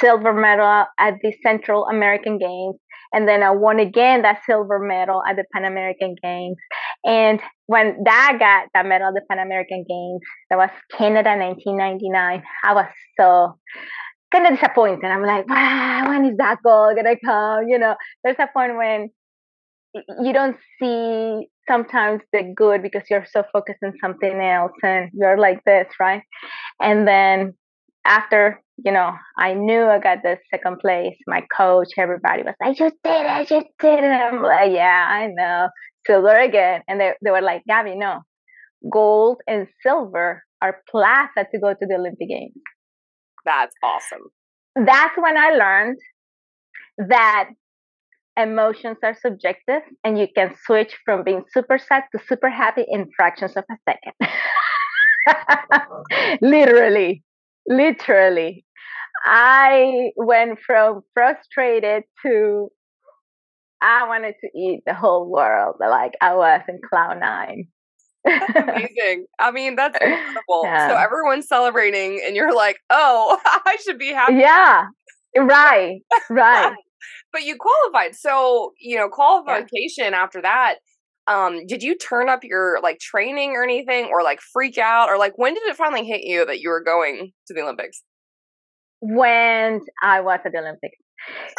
silver 0.00 0.32
medal 0.32 0.86
at 0.98 1.14
the 1.22 1.32
Central 1.42 1.86
American 1.86 2.38
Games, 2.38 2.76
and 3.12 3.28
then 3.28 3.42
I 3.42 3.50
won 3.50 3.78
again 3.78 4.22
that 4.22 4.40
silver 4.44 4.78
medal 4.78 5.22
at 5.28 5.36
the 5.36 5.44
Pan 5.52 5.64
American 5.64 6.16
Games. 6.22 6.56
And 7.04 7.40
when 7.66 7.98
that 8.04 8.36
got 8.38 8.68
that 8.74 8.86
medal 8.86 9.08
at 9.08 9.14
the 9.14 9.22
Pan 9.30 9.38
American 9.38 9.84
Games, 9.88 10.20
that 10.50 10.56
was 10.56 10.70
Canada 10.96 11.30
1999. 11.36 12.42
I 12.64 12.74
was 12.74 12.86
so 13.18 13.58
kind 14.32 14.46
of 14.46 14.58
disappointed. 14.58 15.04
I'm 15.04 15.22
like, 15.22 15.46
wow, 15.48 16.04
when 16.08 16.24
is 16.24 16.36
that 16.38 16.58
goal 16.64 16.94
gonna 16.96 17.16
come? 17.24 17.68
You 17.68 17.78
know, 17.78 17.94
there's 18.24 18.38
a 18.40 18.48
point 18.52 18.76
when 18.76 19.10
you 20.24 20.32
don't 20.32 20.56
see 20.80 21.48
sometimes 21.68 22.22
the 22.32 22.52
good 22.56 22.82
because 22.82 23.02
you're 23.10 23.26
so 23.30 23.44
focused 23.52 23.78
on 23.84 23.92
something 24.00 24.40
else 24.40 24.72
and 24.82 25.10
you're 25.14 25.38
like 25.38 25.62
this, 25.64 25.86
right? 26.00 26.22
And 26.80 27.06
then 27.06 27.54
after, 28.04 28.62
you 28.84 28.92
know, 28.92 29.12
I 29.38 29.54
knew 29.54 29.84
I 29.84 29.98
got 29.98 30.18
the 30.22 30.38
second 30.50 30.78
place, 30.80 31.16
my 31.26 31.42
coach, 31.56 31.88
everybody 31.98 32.42
was 32.42 32.54
like, 32.60 32.78
You 32.78 32.90
did 33.04 33.26
it, 33.26 33.50
you 33.50 33.62
did 33.78 34.04
it. 34.04 34.06
I'm 34.06 34.42
like, 34.42 34.72
Yeah, 34.72 35.06
I 35.08 35.28
know. 35.28 35.68
Silver 36.06 36.36
again. 36.36 36.82
And 36.88 37.00
they, 37.00 37.12
they 37.22 37.30
were 37.30 37.42
like, 37.42 37.62
Gabby, 37.66 37.94
no. 37.96 38.20
Gold 38.90 39.40
and 39.46 39.68
silver 39.82 40.42
are 40.60 40.80
plaza 40.90 41.46
to 41.52 41.60
go 41.60 41.72
to 41.72 41.86
the 41.86 41.94
Olympic 41.94 42.28
Games. 42.28 42.54
That's 43.44 43.74
awesome. 43.82 44.22
That's 44.74 45.16
when 45.16 45.36
I 45.36 45.50
learned 45.50 45.98
that 47.08 47.50
emotions 48.36 48.98
are 49.02 49.14
subjective 49.14 49.82
and 50.04 50.18
you 50.18 50.26
can 50.34 50.54
switch 50.64 50.96
from 51.04 51.24
being 51.24 51.44
super 51.52 51.78
sad 51.78 52.04
to 52.12 52.22
super 52.26 52.48
happy 52.48 52.84
in 52.88 53.08
fractions 53.16 53.56
of 53.56 53.64
a 53.70 53.76
second. 53.88 54.12
literally, 56.42 57.22
literally. 57.66 58.64
I 59.24 60.10
went 60.16 60.58
from 60.66 61.02
frustrated 61.14 62.04
to 62.24 62.68
I 63.80 64.06
wanted 64.06 64.34
to 64.40 64.58
eat 64.58 64.82
the 64.86 64.94
whole 64.94 65.28
world. 65.28 65.76
Like 65.80 66.12
I 66.20 66.34
was 66.34 66.62
in 66.68 66.80
cloud 66.88 67.20
nine. 67.20 67.66
That's 68.24 68.56
amazing. 68.56 69.26
I 69.38 69.50
mean, 69.50 69.76
that's 69.76 69.98
incredible. 70.00 70.62
Yeah. 70.64 70.88
So 70.88 70.96
everyone's 70.96 71.48
celebrating, 71.48 72.22
and 72.24 72.36
you're 72.36 72.54
like, 72.54 72.78
"Oh, 72.90 73.38
I 73.44 73.76
should 73.84 73.98
be 73.98 74.12
happy." 74.12 74.34
Yeah, 74.34 74.86
right, 75.36 76.00
right 76.30 76.76
but 77.32 77.42
you 77.42 77.56
qualified. 77.56 78.14
So, 78.14 78.72
you 78.78 78.96
know, 78.96 79.08
qualification 79.08 80.12
yeah. 80.12 80.22
after 80.22 80.42
that, 80.42 80.76
um, 81.26 81.66
did 81.66 81.82
you 81.82 81.96
turn 81.96 82.28
up 82.28 82.40
your 82.42 82.80
like 82.82 82.98
training 82.98 83.52
or 83.52 83.62
anything 83.62 84.06
or 84.06 84.22
like 84.22 84.40
freak 84.40 84.78
out 84.78 85.08
or 85.08 85.18
like 85.18 85.36
when 85.36 85.54
did 85.54 85.62
it 85.64 85.76
finally 85.76 86.04
hit 86.04 86.22
you 86.22 86.44
that 86.46 86.60
you 86.60 86.68
were 86.68 86.82
going 86.82 87.32
to 87.46 87.54
the 87.54 87.62
Olympics? 87.62 88.02
When 89.00 89.80
I 90.02 90.20
was 90.20 90.40
at 90.44 90.52
the 90.52 90.58
Olympics. 90.58 90.96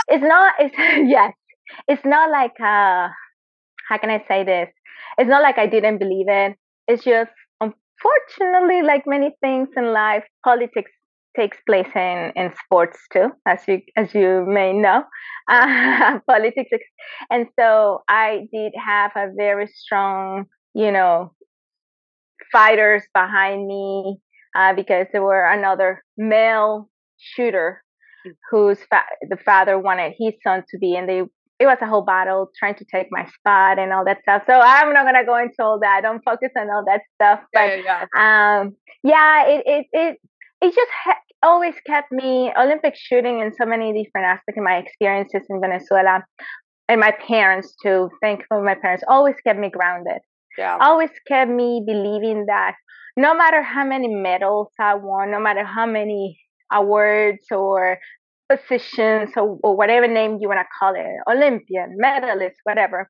It's 0.09 0.23
not 0.23 0.53
it's 0.59 0.75
yes. 1.09 1.33
It's 1.87 2.05
not 2.05 2.29
like 2.29 2.59
uh 2.59 3.07
how 3.89 3.97
can 3.99 4.09
I 4.09 4.23
say 4.27 4.43
this? 4.43 4.69
It's 5.17 5.29
not 5.29 5.41
like 5.41 5.57
I 5.57 5.67
didn't 5.67 5.99
believe 5.99 6.27
it. 6.27 6.55
It's 6.87 7.03
just 7.03 7.31
unfortunately 7.61 8.81
like 8.81 9.03
many 9.05 9.31
things 9.41 9.69
in 9.77 9.93
life, 9.93 10.23
politics 10.43 10.91
takes 11.35 11.57
place 11.65 11.89
in, 11.95 12.31
in 12.35 12.53
sports 12.65 12.99
too, 13.11 13.29
as 13.45 13.59
you 13.67 13.81
as 13.95 14.13
you 14.13 14.45
may 14.47 14.73
know, 14.73 15.03
uh, 15.49 16.19
politics. 16.27 16.85
And 17.29 17.47
so 17.59 18.03
I 18.07 18.47
did 18.51 18.73
have 18.75 19.11
a 19.15 19.31
very 19.35 19.67
strong, 19.67 20.45
you 20.73 20.91
know, 20.91 21.33
fighters 22.51 23.03
behind 23.13 23.67
me 23.67 24.17
uh, 24.55 24.73
because 24.73 25.07
there 25.11 25.23
were 25.23 25.45
another 25.45 26.03
male 26.17 26.89
shooter 27.17 27.83
hmm. 28.23 28.31
whose 28.51 28.79
fa- 28.89 29.03
the 29.29 29.37
father 29.37 29.79
wanted 29.79 30.13
his 30.17 30.33
son 30.43 30.63
to 30.69 30.77
be, 30.77 30.95
and 30.95 31.09
they 31.09 31.23
it 31.59 31.65
was 31.65 31.77
a 31.81 31.87
whole 31.87 32.01
battle 32.01 32.51
trying 32.57 32.75
to 32.75 32.85
take 32.85 33.07
my 33.11 33.25
spot 33.25 33.79
and 33.79 33.93
all 33.93 34.03
that 34.05 34.21
stuff. 34.21 34.43
So 34.45 34.53
I'm 34.53 34.93
not 34.93 35.05
gonna 35.05 35.25
go 35.25 35.37
into 35.37 35.55
all 35.59 35.79
that. 35.79 35.97
I 35.97 36.01
Don't 36.01 36.23
focus 36.23 36.49
on 36.57 36.69
all 36.69 36.83
that 36.85 37.01
stuff. 37.15 37.39
But 37.53 37.83
yeah, 37.83 38.05
yeah. 38.15 38.59
um, 38.59 38.75
yeah, 39.03 39.47
it 39.47 39.63
it 39.65 39.85
it 39.93 40.17
it 40.61 40.75
just 40.75 40.91
always 41.43 41.75
kept 41.85 42.11
me 42.11 42.51
Olympic 42.57 42.95
shooting 42.95 43.39
in 43.39 43.53
so 43.53 43.65
many 43.65 43.91
different 43.91 44.25
aspects 44.25 44.57
of 44.57 44.63
my 44.63 44.77
experiences 44.77 45.43
in 45.49 45.61
Venezuela 45.61 46.23
and 46.89 46.99
my 46.99 47.11
parents 47.11 47.75
too. 47.83 48.09
Thankful 48.21 48.63
my 48.63 48.75
parents 48.75 49.03
always 49.07 49.35
kept 49.45 49.59
me 49.59 49.69
grounded. 49.69 50.19
Yeah. 50.57 50.77
Always 50.79 51.11
kept 51.27 51.51
me 51.51 51.83
believing 51.85 52.45
that 52.47 52.75
no 53.17 53.35
matter 53.35 53.61
how 53.61 53.85
many 53.85 54.07
medals 54.07 54.69
I 54.79 54.95
won, 54.95 55.31
no 55.31 55.39
matter 55.39 55.63
how 55.63 55.85
many 55.85 56.39
awards 56.71 57.45
or 57.51 57.99
positions 58.49 59.31
or, 59.35 59.57
or 59.63 59.75
whatever 59.75 60.07
name 60.07 60.37
you 60.39 60.47
want 60.47 60.59
to 60.59 60.65
call 60.79 60.93
it, 60.95 61.05
Olympian, 61.29 61.95
medalist, 61.97 62.57
whatever, 62.63 63.09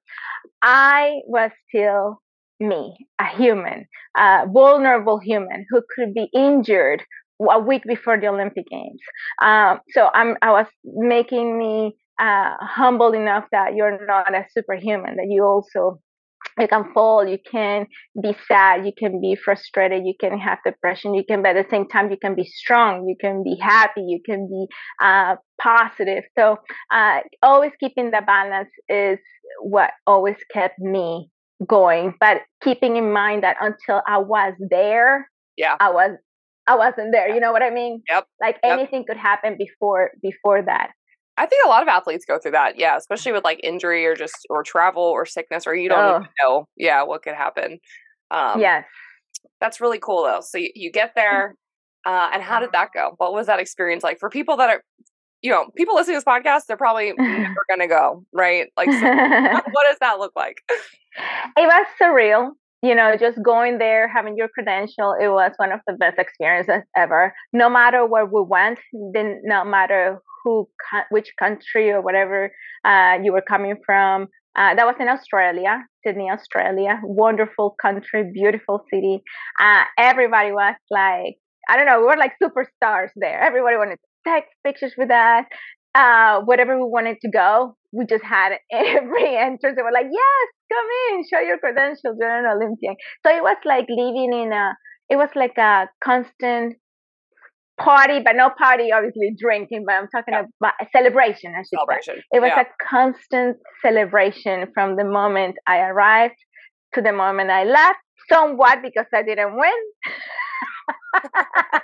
I 0.62 1.20
was 1.26 1.52
still 1.70 2.22
me, 2.60 2.96
a 3.20 3.28
human, 3.28 3.86
a 4.18 4.46
vulnerable 4.48 5.20
human 5.20 5.66
who 5.70 5.82
could 5.96 6.14
be 6.14 6.30
injured 6.34 7.04
a 7.40 7.60
week 7.60 7.84
before 7.86 8.20
the 8.20 8.28
Olympic 8.28 8.66
Games. 8.70 9.00
Um, 9.42 9.80
so 9.92 10.10
I'm, 10.14 10.38
I 10.42 10.52
was 10.52 10.68
making 10.84 11.58
me 11.58 11.96
uh, 12.20 12.56
humble 12.62 13.14
enough 13.14 13.46
that 13.52 13.76
you're 13.76 14.06
not 14.06 14.34
a 14.34 14.46
superhuman, 14.54 15.16
that 15.18 15.28
you 15.30 15.44
also 15.44 16.00
you 16.60 16.68
can 16.68 16.94
fall, 16.94 17.28
you 17.28 17.40
can 17.50 17.88
be 18.22 18.36
sad, 18.48 18.86
you 18.86 18.92
can 18.98 19.20
be 19.20 19.36
frustrated, 19.36 20.04
you 20.06 20.14
can 20.20 20.38
have 20.38 20.60
depression, 20.66 21.14
you 21.14 21.24
can, 21.28 21.42
but 21.42 21.56
at 21.56 21.66
the 21.66 21.70
same 21.70 21.88
time, 21.88 22.12
you 22.12 22.18
can 22.18 22.36
be 22.36 22.44
strong, 22.44 23.08
you 23.08 23.16
can 23.20 23.44
be 23.44 23.58
happy, 23.60 24.02
you 24.02 24.20
can 24.24 24.48
be 24.48 24.68
uh, 25.04 25.36
positive. 25.60 26.24
So, 26.38 26.58
uh, 26.92 27.20
always 27.42 27.72
keeping 27.80 28.12
the 28.12 28.22
balance 28.26 28.70
is 28.88 29.20
what 29.62 29.92
always 30.06 30.38
kept 30.54 30.80
me 30.80 31.30
going. 31.66 32.14
But 32.20 32.42
keeping 32.62 32.98
in 32.98 33.12
mind 33.12 33.44
that 33.44 33.58
until 33.60 34.02
I 34.08 34.20
was 34.20 34.54
there, 34.70 35.30
yeah, 35.58 35.78
I 35.80 35.90
was 35.90 36.12
I 36.68 36.76
wasn't 36.76 37.12
there. 37.12 37.34
You 37.34 37.40
know 37.40 37.52
what 37.52 37.64
I 37.64 37.70
mean? 37.70 38.02
Yep. 38.10 38.28
Like 38.42 38.60
anything 38.64 39.06
could 39.08 39.18
happen 39.18 39.58
before 39.58 40.12
before 40.22 40.62
that. 40.62 40.92
I 41.36 41.46
think 41.46 41.66
a 41.66 41.70
lot 41.70 41.82
of 41.82 41.88
athletes 41.88 42.26
go 42.26 42.38
through 42.38 42.52
that. 42.52 42.78
Yeah, 42.78 42.96
especially 42.96 43.32
with 43.32 43.44
like 43.44 43.60
injury 43.64 44.06
or 44.06 44.16
just 44.16 44.46
or 44.50 44.64
travel 44.64 45.04
or 45.04 45.26
sickness 45.26 45.66
or 45.66 45.76
you 45.76 45.90
don't 45.90 46.00
oh. 46.00 46.16
even 46.18 46.28
know. 46.42 46.68
Yeah, 46.78 47.04
what 47.04 47.24
could 47.24 47.34
happen. 47.34 47.80
Um, 48.32 48.60
yes. 48.60 48.86
That's 49.60 49.82
really 49.82 50.00
cool 50.00 50.24
though. 50.24 50.42
So 50.42 50.58
you, 50.58 50.70
you 50.76 50.92
get 50.92 51.14
there, 51.16 51.56
uh, 52.06 52.30
and 52.34 52.42
how 52.42 52.60
did 52.60 52.72
that 52.74 52.90
go? 52.94 53.14
What 53.18 53.34
was 53.34 53.48
that 53.48 53.60
experience 53.60 54.04
like 54.04 54.20
for 54.20 54.30
people 54.30 54.58
that 54.58 54.70
are, 54.70 54.84
you 55.42 55.52
know, 55.52 55.70
people 55.76 55.96
listening 55.96 56.16
to 56.16 56.18
this 56.18 56.26
podcast? 56.26 56.66
They're 56.68 56.78
probably 56.78 57.14
never 57.18 57.66
gonna 57.70 57.88
go, 57.88 58.26
right? 58.32 58.68
Like, 58.78 58.92
so 58.92 59.00
what 59.02 59.86
does 59.90 59.98
that 60.02 60.20
look 60.20 60.34
like? 60.36 60.58
It 60.70 61.66
was 61.66 61.88
surreal 62.02 62.52
you 62.84 62.94
know, 62.94 63.16
just 63.18 63.42
going 63.42 63.78
there, 63.78 64.10
having 64.10 64.36
your 64.36 64.50
credential, 64.50 65.16
it 65.20 65.30
was 65.30 65.54
one 65.56 65.72
of 65.72 65.80
the 65.88 65.94
best 65.94 66.20
experiences 66.20 66.84
ever. 66.98 67.34
No 67.54 67.70
matter 67.70 68.06
where 68.06 68.26
we 68.26 68.42
went, 68.42 68.78
then 69.14 69.42
no 69.46 69.64
matter 69.64 70.20
who, 70.44 70.68
which 71.10 71.32
country 71.40 71.92
or 71.92 72.02
whatever 72.02 72.52
uh, 72.84 73.18
you 73.24 73.32
were 73.32 73.42
coming 73.42 73.78
from. 73.86 74.28
Uh, 74.56 74.76
that 74.76 74.86
was 74.86 74.96
in 75.00 75.08
Australia, 75.08 75.82
Sydney, 76.06 76.30
Australia. 76.30 77.00
Wonderful 77.04 77.76
country, 77.82 78.30
beautiful 78.34 78.84
city. 78.94 79.24
Uh, 79.60 79.84
everybody 79.98 80.52
was 80.52 80.76
like, 80.92 81.38
I 81.70 81.78
don't 81.78 81.86
know, 81.86 82.02
we 82.02 82.06
were 82.08 82.18
like 82.18 82.34
superstars 82.44 83.10
there. 83.16 83.40
Everybody 83.40 83.78
wanted 83.78 83.96
to 83.96 84.30
take 84.30 84.44
pictures 84.66 84.94
with 84.98 85.10
us 85.10 85.46
uh, 85.96 86.42
whatever 86.42 86.78
we 86.78 86.90
wanted 86.90 87.18
to 87.22 87.30
go, 87.30 87.76
we 87.92 88.06
just 88.06 88.24
had 88.24 88.54
every 88.72 89.38
entrance. 89.38 89.76
They 89.76 89.82
were 89.82 89.92
like, 89.92 90.08
yes, 90.12 90.48
come 90.72 90.86
in, 91.12 91.24
show 91.32 91.40
your 91.40 91.58
credentials, 91.60 92.18
you're 92.20 92.40
an 92.40 92.46
Olympian. 92.46 92.96
So 93.26 93.36
it 93.36 93.44
was 93.44 93.58
like 93.66 93.86
living 93.90 94.32
in 94.34 94.52
a, 94.52 94.74
it 95.10 95.16
was 95.18 95.30
like 95.36 95.58
a 95.58 95.90
constant 96.04 96.76
party, 97.80 98.22
but 98.24 98.36
no 98.36 98.50
party, 98.58 98.92
obviously 98.92 99.36
drinking, 99.38 99.84
but 99.86 99.94
I'm 99.94 100.08
talking 100.08 100.34
yeah. 100.34 100.44
about 100.62 100.74
a 100.82 100.86
celebration, 100.92 101.54
I 101.56 101.60
should 101.60 101.78
celebration. 101.78 102.16
say. 102.16 102.38
It 102.38 102.40
was 102.40 102.52
yeah. 102.56 102.62
a 102.62 102.66
constant 102.90 103.58
celebration 103.82 104.68
from 104.74 104.96
the 104.96 105.06
moment 105.06 105.56
I 105.68 105.80
arrived 105.80 106.36
to 106.94 107.02
the 107.02 107.14
moment 107.14 107.50
I 107.50 107.64
left, 107.64 108.00
somewhat 108.32 108.80
because 108.84 109.08
I 109.14 109.24
didn't 109.24 109.56
win. 109.56 109.72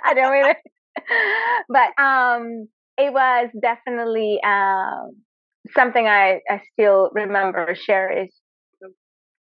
I 0.04 0.14
didn't 0.14 0.30
win 0.30 0.54
but 1.68 2.02
um 2.02 2.68
it 3.00 3.12
was 3.12 3.48
definitely 3.60 4.38
um, 4.44 5.16
something 5.74 6.06
I, 6.06 6.40
I 6.48 6.62
still 6.72 7.10
remember, 7.12 7.74
cherish. 7.74 8.30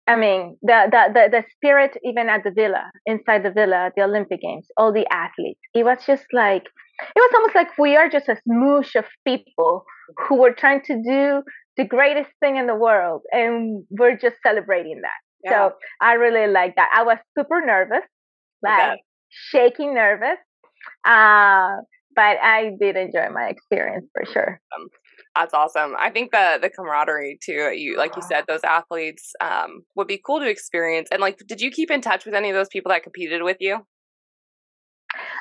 I 0.06 0.16
mean, 0.16 0.56
the, 0.62 0.88
the, 0.90 1.12
the, 1.12 1.28
the 1.30 1.44
spirit 1.50 1.96
even 2.02 2.28
at 2.30 2.42
the 2.42 2.50
villa, 2.50 2.90
inside 3.04 3.42
the 3.42 3.50
villa, 3.50 3.90
the 3.94 4.02
Olympic 4.04 4.40
Games, 4.40 4.66
all 4.78 4.92
the 4.92 5.06
athletes, 5.12 5.60
it 5.74 5.84
was 5.84 5.98
just 6.06 6.24
like, 6.32 6.64
it 6.64 7.16
was 7.18 7.32
almost 7.34 7.54
like 7.54 7.76
we 7.78 7.96
are 7.96 8.08
just 8.08 8.28
a 8.28 8.36
smoosh 8.48 8.94
of 8.96 9.04
people 9.26 9.84
who 10.16 10.36
were 10.36 10.52
trying 10.52 10.80
to 10.82 10.94
do 11.02 11.42
the 11.76 11.84
greatest 11.84 12.30
thing 12.40 12.56
in 12.56 12.66
the 12.66 12.74
world 12.74 13.22
and 13.32 13.84
we're 13.90 14.16
just 14.16 14.36
celebrating 14.42 15.02
that. 15.02 15.20
Yeah. 15.44 15.68
So 15.68 15.74
I 16.00 16.14
really 16.14 16.50
like 16.50 16.74
that. 16.76 16.90
I 16.94 17.02
was 17.02 17.18
super 17.36 17.60
nervous, 17.64 18.06
like 18.62 19.00
shaking 19.28 19.94
nervous. 19.94 20.38
Uh, 21.04 21.76
but 22.18 22.37
I 22.42 22.72
did 22.81 22.96
enjoy 22.96 23.28
my 23.33 23.46
experience 23.48 24.07
for 24.12 24.24
sure. 24.24 24.61
Um, 24.76 24.88
that's 25.37 25.54
awesome. 25.54 25.94
I 25.96 26.11
think 26.11 26.33
the 26.33 26.59
the 26.61 26.68
camaraderie 26.68 27.38
too. 27.40 27.70
You 27.72 27.96
like 27.96 28.16
you 28.16 28.22
said, 28.22 28.42
those 28.48 28.64
athletes 28.64 29.35
um, 29.40 29.83
would 29.94 30.09
be 30.09 30.20
cool 30.26 30.40
to 30.40 30.50
experience. 30.50 31.09
And 31.12 31.20
like, 31.20 31.38
did 31.46 31.61
you 31.61 31.70
keep 31.70 31.92
in 31.92 32.00
touch 32.00 32.26
with 32.26 32.35
any 32.35 32.50
of 32.50 32.57
those 32.57 32.66
people 32.66 32.90
that 32.90 33.04
competed 33.04 33.44
with 33.44 33.59
you? 33.61 33.76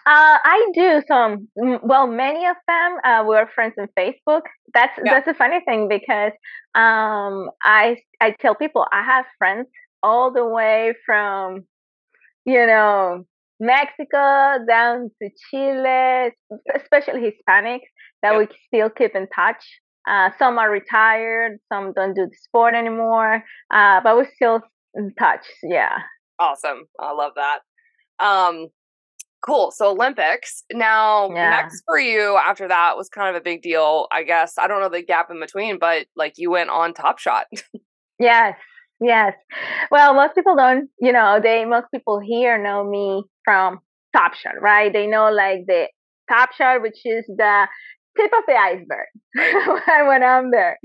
Uh, 0.05 0.37
I 0.45 0.67
do 0.75 1.01
some. 1.07 1.47
Well, 1.55 2.05
many 2.05 2.45
of 2.45 2.57
them 2.67 2.97
uh, 3.03 3.23
were 3.25 3.49
friends 3.55 3.73
on 3.79 3.87
Facebook. 3.97 4.43
That's 4.75 4.93
yeah. 5.03 5.15
that's 5.15 5.27
a 5.27 5.33
funny 5.33 5.61
thing 5.65 5.87
because 5.87 6.33
um, 6.75 7.49
I 7.63 7.97
I 8.21 8.35
tell 8.39 8.53
people 8.53 8.85
I 8.91 9.03
have 9.03 9.25
friends 9.39 9.67
all 10.03 10.31
the 10.31 10.45
way 10.45 10.93
from 11.07 11.65
you 12.45 12.67
know 12.67 13.25
Mexico 13.59 14.57
down 14.67 15.09
to 15.21 15.29
Chile, 15.49 16.31
especially 16.75 17.21
Hispanics 17.21 17.87
that 18.21 18.33
yep. 18.33 18.49
we 18.49 18.57
still 18.67 18.89
keep 18.89 19.15
in 19.15 19.27
touch. 19.35 19.63
Uh, 20.07 20.29
some 20.39 20.57
are 20.57 20.71
retired, 20.71 21.57
some 21.71 21.91
don't 21.93 22.13
do 22.13 22.25
the 22.25 22.37
sport 22.41 22.73
anymore, 22.73 23.43
uh, 23.73 23.99
but 24.01 24.15
we're 24.15 24.29
still 24.35 24.61
in 24.95 25.13
touch. 25.19 25.45
Yeah. 25.63 25.97
Awesome. 26.39 26.83
I 26.99 27.11
love 27.11 27.33
that. 27.35 27.59
Um, 28.19 28.67
cool. 29.45 29.71
So 29.71 29.91
Olympics. 29.91 30.63
Now, 30.71 31.29
yeah. 31.31 31.49
next 31.49 31.83
for 31.85 31.99
you 31.99 32.37
after 32.37 32.67
that 32.67 32.95
was 32.95 33.09
kind 33.09 33.35
of 33.35 33.39
a 33.39 33.43
big 33.43 33.61
deal, 33.61 34.07
I 34.11 34.23
guess. 34.23 34.53
I 34.57 34.67
don't 34.67 34.81
know 34.81 34.89
the 34.89 35.03
gap 35.03 35.29
in 35.29 35.39
between, 35.39 35.77
but 35.79 36.07
like 36.15 36.33
you 36.37 36.51
went 36.51 36.69
on 36.69 36.93
Top 36.93 37.19
Shot. 37.19 37.47
yes. 38.19 38.55
Yes. 38.99 39.33
Well, 39.91 40.13
most 40.15 40.33
people 40.35 40.55
don't, 40.55 40.89
you 40.99 41.11
know, 41.11 41.39
they, 41.41 41.65
most 41.65 41.85
people 41.93 42.19
here 42.19 42.61
know 42.61 42.83
me 42.83 43.23
from 43.43 43.79
Top 44.15 44.33
Shot, 44.33 44.59
right? 44.59 44.91
They 44.91 45.05
know 45.07 45.29
like 45.31 45.65
the 45.67 45.87
Top 46.29 46.53
Shot, 46.53 46.81
which 46.81 46.99
is 47.05 47.25
the 47.27 47.67
tip 48.17 48.31
of 48.35 48.43
the 48.47 48.53
iceberg 48.55 49.07
when 50.07 50.23
I'm 50.23 50.49
there. 50.51 50.77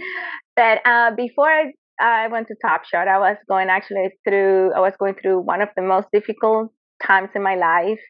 But 0.57 0.87
uh, 0.87 1.13
before 1.17 1.49
I, 1.49 1.73
I 2.01 2.29
went 2.29 2.49
to 2.49 2.55
Top 2.65 2.85
Shot, 2.85 3.09
I 3.09 3.19
was 3.19 3.39
going 3.49 3.69
actually 3.71 4.11
through, 4.29 4.73
I 4.75 4.81
was 4.81 4.93
going 4.99 5.15
through 5.15 5.41
one 5.41 5.63
of 5.63 5.71
the 5.75 5.83
most 5.83 6.09
difficult 6.13 6.71
times 7.03 7.31
in 7.35 7.43
my 7.43 7.55
life 7.55 8.01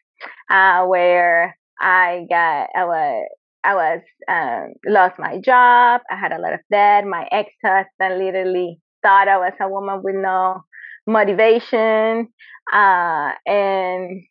uh, 0.51 0.85
where 0.85 1.57
I 1.79 2.25
got, 2.29 2.69
I 2.75 2.85
was, 2.85 3.29
I 3.63 3.75
was 3.75 4.01
um, 4.27 4.73
lost 4.85 5.15
my 5.17 5.39
job. 5.39 6.01
I 6.11 6.17
had 6.19 6.33
a 6.33 6.39
lot 6.39 6.53
of 6.53 6.59
debt. 6.69 7.05
My 7.05 7.25
ex 7.31 7.49
husband 7.63 8.19
literally 8.19 8.79
thought 9.03 9.27
I 9.27 9.37
was 9.37 9.53
a 9.59 9.69
woman 9.69 10.01
with 10.03 10.15
no 10.15 10.63
motivation, 11.05 12.29
uh, 12.71 13.31
and 13.45 14.23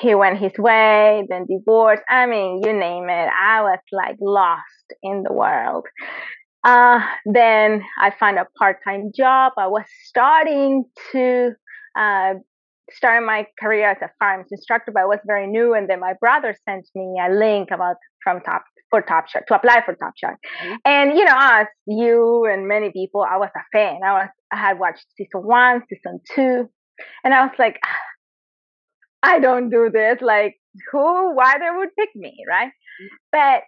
he 0.00 0.14
went 0.14 0.38
his 0.38 0.52
way, 0.58 1.24
then 1.28 1.46
divorced. 1.46 2.02
I 2.08 2.26
mean, 2.26 2.60
you 2.64 2.72
name 2.72 3.08
it. 3.08 3.30
I 3.30 3.62
was 3.62 3.78
like 3.92 4.16
lost 4.20 4.92
in 5.02 5.22
the 5.22 5.32
world. 5.32 5.86
Uh, 6.64 7.00
then 7.24 7.84
I 8.00 8.10
found 8.10 8.38
a 8.38 8.46
part-time 8.58 9.12
job. 9.16 9.52
I 9.56 9.68
was 9.68 9.84
starting 10.06 10.84
to 11.12 11.52
uh, 11.96 12.34
start 12.92 13.24
my 13.24 13.46
career 13.60 13.90
as 13.90 13.98
a 14.02 14.10
firearms 14.18 14.48
instructor, 14.50 14.92
but 14.92 15.02
I 15.02 15.06
was 15.06 15.18
very 15.26 15.46
new. 15.46 15.74
And 15.74 15.88
then 15.88 16.00
my 16.00 16.14
brother 16.20 16.56
sent 16.68 16.88
me 16.94 17.20
a 17.20 17.32
link 17.32 17.70
about 17.70 17.96
from 18.22 18.40
Top 18.40 18.64
for 18.90 19.02
Top 19.02 19.28
Shot 19.28 19.42
to 19.48 19.54
apply 19.54 19.82
for 19.84 19.94
Top 19.94 20.14
Shot. 20.16 20.34
Mm-hmm. 20.62 20.74
And 20.84 21.18
you 21.18 21.24
know, 21.24 21.36
us, 21.36 21.66
you 21.86 22.46
and 22.50 22.68
many 22.68 22.90
people, 22.90 23.24
I 23.28 23.36
was 23.36 23.50
a 23.56 23.64
fan. 23.72 24.00
I 24.04 24.12
was 24.12 24.28
I 24.52 24.56
had 24.56 24.78
watched 24.78 25.06
season 25.16 25.42
one, 25.46 25.82
season 25.88 26.20
two, 26.34 26.68
and 27.24 27.34
I 27.34 27.46
was 27.46 27.54
like, 27.58 27.80
I 29.22 29.40
don't 29.40 29.70
do 29.70 29.90
this. 29.92 30.18
Like, 30.20 30.54
who, 30.92 31.34
why 31.34 31.58
they 31.58 31.76
would 31.76 31.88
pick 31.98 32.10
me, 32.14 32.36
right? 32.48 32.70
But 33.32 33.62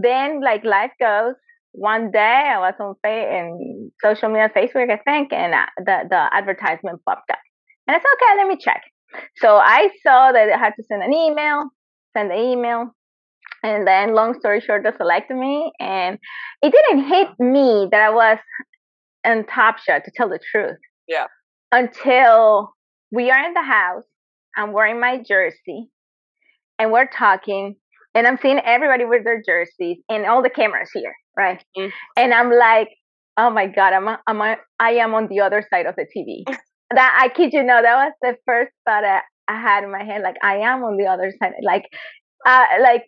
then, 0.00 0.40
like, 0.40 0.64
life 0.64 0.92
goes. 0.98 1.34
One 1.72 2.10
day, 2.10 2.18
I 2.54 2.58
was 2.58 2.74
on 2.80 2.94
fa- 3.02 3.36
in 3.36 3.92
social 4.02 4.30
media, 4.30 4.50
Facebook, 4.56 4.90
I 4.90 4.96
think, 5.04 5.32
and 5.32 5.54
uh, 5.54 5.66
the 5.76 6.08
the 6.08 6.28
advertisement 6.32 7.00
popped 7.04 7.30
up, 7.30 7.38
and 7.88 7.96
I 7.96 7.98
said, 7.98 8.06
okay, 8.14 8.36
let 8.36 8.46
me 8.46 8.56
check. 8.60 8.82
So 9.38 9.56
I 9.56 9.88
saw 10.02 10.32
that 10.32 10.50
I 10.52 10.58
had 10.58 10.74
to 10.76 10.84
send 10.84 11.02
an 11.02 11.12
email, 11.12 11.64
send 12.16 12.30
the 12.30 12.38
email, 12.38 12.94
and 13.64 13.86
then, 13.86 14.14
long 14.14 14.38
story 14.38 14.60
short, 14.60 14.84
they 14.84 14.96
selected 14.96 15.36
me, 15.36 15.72
and 15.80 16.18
it 16.62 16.72
didn't 16.72 17.08
hit 17.08 17.28
me 17.40 17.88
that 17.90 18.00
I 18.00 18.10
was 18.10 18.38
in 19.24 19.44
Top 19.46 19.78
Shot, 19.78 20.04
to 20.04 20.12
tell 20.14 20.28
the 20.28 20.38
truth. 20.52 20.76
Yeah. 21.08 21.26
Until 21.72 22.72
we 23.10 23.30
are 23.30 23.44
in 23.44 23.54
the 23.54 23.62
house 23.62 24.04
I'm 24.58 24.72
wearing 24.72 25.00
my 25.00 25.18
jersey 25.18 25.88
and 26.78 26.90
we're 26.90 27.06
talking 27.06 27.76
and 28.14 28.26
I'm 28.26 28.38
seeing 28.42 28.58
everybody 28.58 29.04
with 29.04 29.22
their 29.22 29.40
jerseys 29.40 29.98
and 30.08 30.26
all 30.26 30.42
the 30.42 30.50
cameras 30.50 30.90
here, 30.92 31.14
right? 31.36 31.62
Mm-hmm. 31.78 31.90
And 32.16 32.34
I'm 32.34 32.50
like, 32.50 32.88
oh 33.36 33.50
my 33.50 33.68
God, 33.68 33.92
I'm, 33.92 34.08
a, 34.08 34.18
I'm 34.26 34.40
a, 34.40 34.56
I 34.80 34.92
am 34.94 35.14
on 35.14 35.28
the 35.28 35.40
other 35.40 35.64
side 35.70 35.86
of 35.86 35.94
the 35.94 36.06
TV. 36.16 36.42
that 36.90 37.18
I 37.20 37.28
kid 37.28 37.52
you 37.52 37.62
know, 37.62 37.80
that 37.82 37.96
was 37.96 38.12
the 38.22 38.36
first 38.46 38.72
thought 38.84 39.04
I, 39.04 39.20
I 39.46 39.60
had 39.60 39.84
in 39.84 39.90
my 39.90 40.04
head. 40.04 40.22
Like 40.22 40.36
I 40.42 40.58
am 40.58 40.82
on 40.84 40.96
the 40.96 41.06
other 41.06 41.32
side. 41.38 41.52
Like, 41.62 41.84
uh, 42.46 42.64
like 42.80 43.04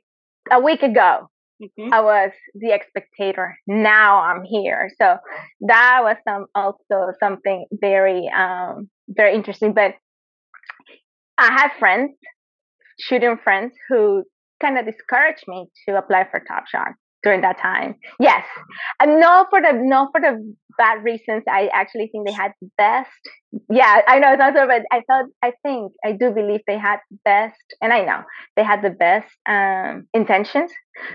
a 0.50 0.60
week 0.60 0.82
ago, 0.82 1.28
Mm-hmm. 1.62 1.92
I 1.92 2.00
was 2.00 2.30
the 2.54 2.78
spectator. 2.88 3.56
Now 3.66 4.20
I'm 4.22 4.44
here. 4.44 4.90
So 5.00 5.16
that 5.60 6.00
was 6.02 6.16
some 6.26 6.46
also 6.54 7.12
something 7.20 7.66
very 7.70 8.30
um 8.34 8.88
very 9.08 9.34
interesting. 9.34 9.74
But 9.74 9.94
I 11.36 11.52
had 11.52 11.70
friends, 11.78 12.12
shooting 12.98 13.36
friends, 13.42 13.72
who 13.88 14.24
kind 14.60 14.78
of 14.78 14.86
discouraged 14.86 15.44
me 15.48 15.66
to 15.86 15.98
apply 15.98 16.28
for 16.30 16.40
Top 16.40 16.66
Shot 16.66 16.92
during 17.22 17.40
that 17.42 17.58
time. 17.58 17.94
Yes, 18.18 18.44
and 19.00 19.20
no 19.20 19.46
for 19.50 19.60
the 19.60 19.72
no 19.72 20.08
for 20.12 20.20
the 20.20 20.54
bad 20.78 21.04
reasons. 21.04 21.44
I 21.48 21.68
actually 21.72 22.08
think 22.08 22.26
they 22.26 22.32
had 22.32 22.52
best. 22.78 23.10
Yeah, 23.70 24.00
I 24.06 24.18
know 24.18 24.32
it's 24.32 24.38
not 24.38 24.54
so, 24.54 24.66
but 24.66 24.82
I 24.90 25.02
thought 25.06 25.26
I 25.42 25.52
think 25.62 25.92
I 26.04 26.12
do 26.12 26.30
believe 26.30 26.60
they 26.66 26.78
had 26.78 26.98
best, 27.24 27.60
and 27.82 27.92
I 27.92 28.02
know 28.02 28.22
they 28.56 28.64
had 28.64 28.82
the 28.82 28.90
best 28.90 29.28
um, 29.48 30.06
intentions 30.14 30.72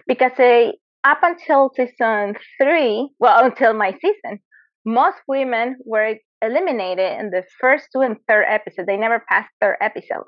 because 0.07 0.31
they 0.37 0.73
up 1.03 1.19
until 1.21 1.71
season 1.75 2.35
three, 2.61 3.09
well, 3.19 3.45
until 3.45 3.73
my 3.73 3.91
season, 4.01 4.39
most 4.85 5.17
women 5.27 5.77
were 5.85 6.15
eliminated 6.41 7.19
in 7.19 7.29
the 7.29 7.43
first 7.59 7.87
two 7.93 8.01
and 8.01 8.17
third 8.27 8.45
episode. 8.47 8.87
They 8.87 8.97
never 8.97 9.23
passed 9.29 9.49
third 9.61 9.77
episode. 9.81 10.25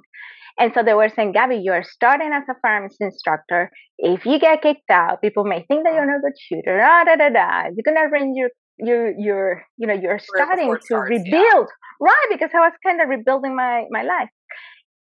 And 0.60 0.72
so 0.74 0.82
they 0.84 0.94
were 0.94 1.10
saying, 1.10 1.34
Gabby, 1.34 1.62
you're 1.64 1.84
starting 1.84 2.32
as 2.34 2.44
a 2.50 2.56
firearms 2.62 2.98
instructor. 3.00 3.70
If 4.00 4.26
you 4.26 4.40
get 4.40 4.62
kicked 4.62 4.90
out, 4.90 5.22
people 5.22 5.44
may 5.44 5.64
think 5.68 5.84
that 5.84 5.94
you're 5.94 6.06
not 6.06 6.18
a 6.18 6.22
good 6.22 6.38
shooter. 6.40 6.78
Da, 6.78 7.04
da, 7.04 7.16
da, 7.16 7.30
da. 7.30 7.70
You're 7.76 7.86
gonna 7.86 8.10
bring 8.10 8.34
your 8.36 8.50
your 8.80 9.12
your 9.18 9.64
you 9.78 9.88
know 9.88 9.94
you're 9.94 10.20
starting 10.20 10.74
to 10.74 10.82
starts, 10.82 11.10
rebuild, 11.10 11.26
yeah. 11.32 12.02
right? 12.02 12.28
Because 12.32 12.50
I 12.54 12.60
was 12.60 12.74
kind 12.86 13.02
of 13.02 13.10
rebuilding 13.10 13.56
my 13.56 13.86
my 13.92 14.04
life. 14.04 14.30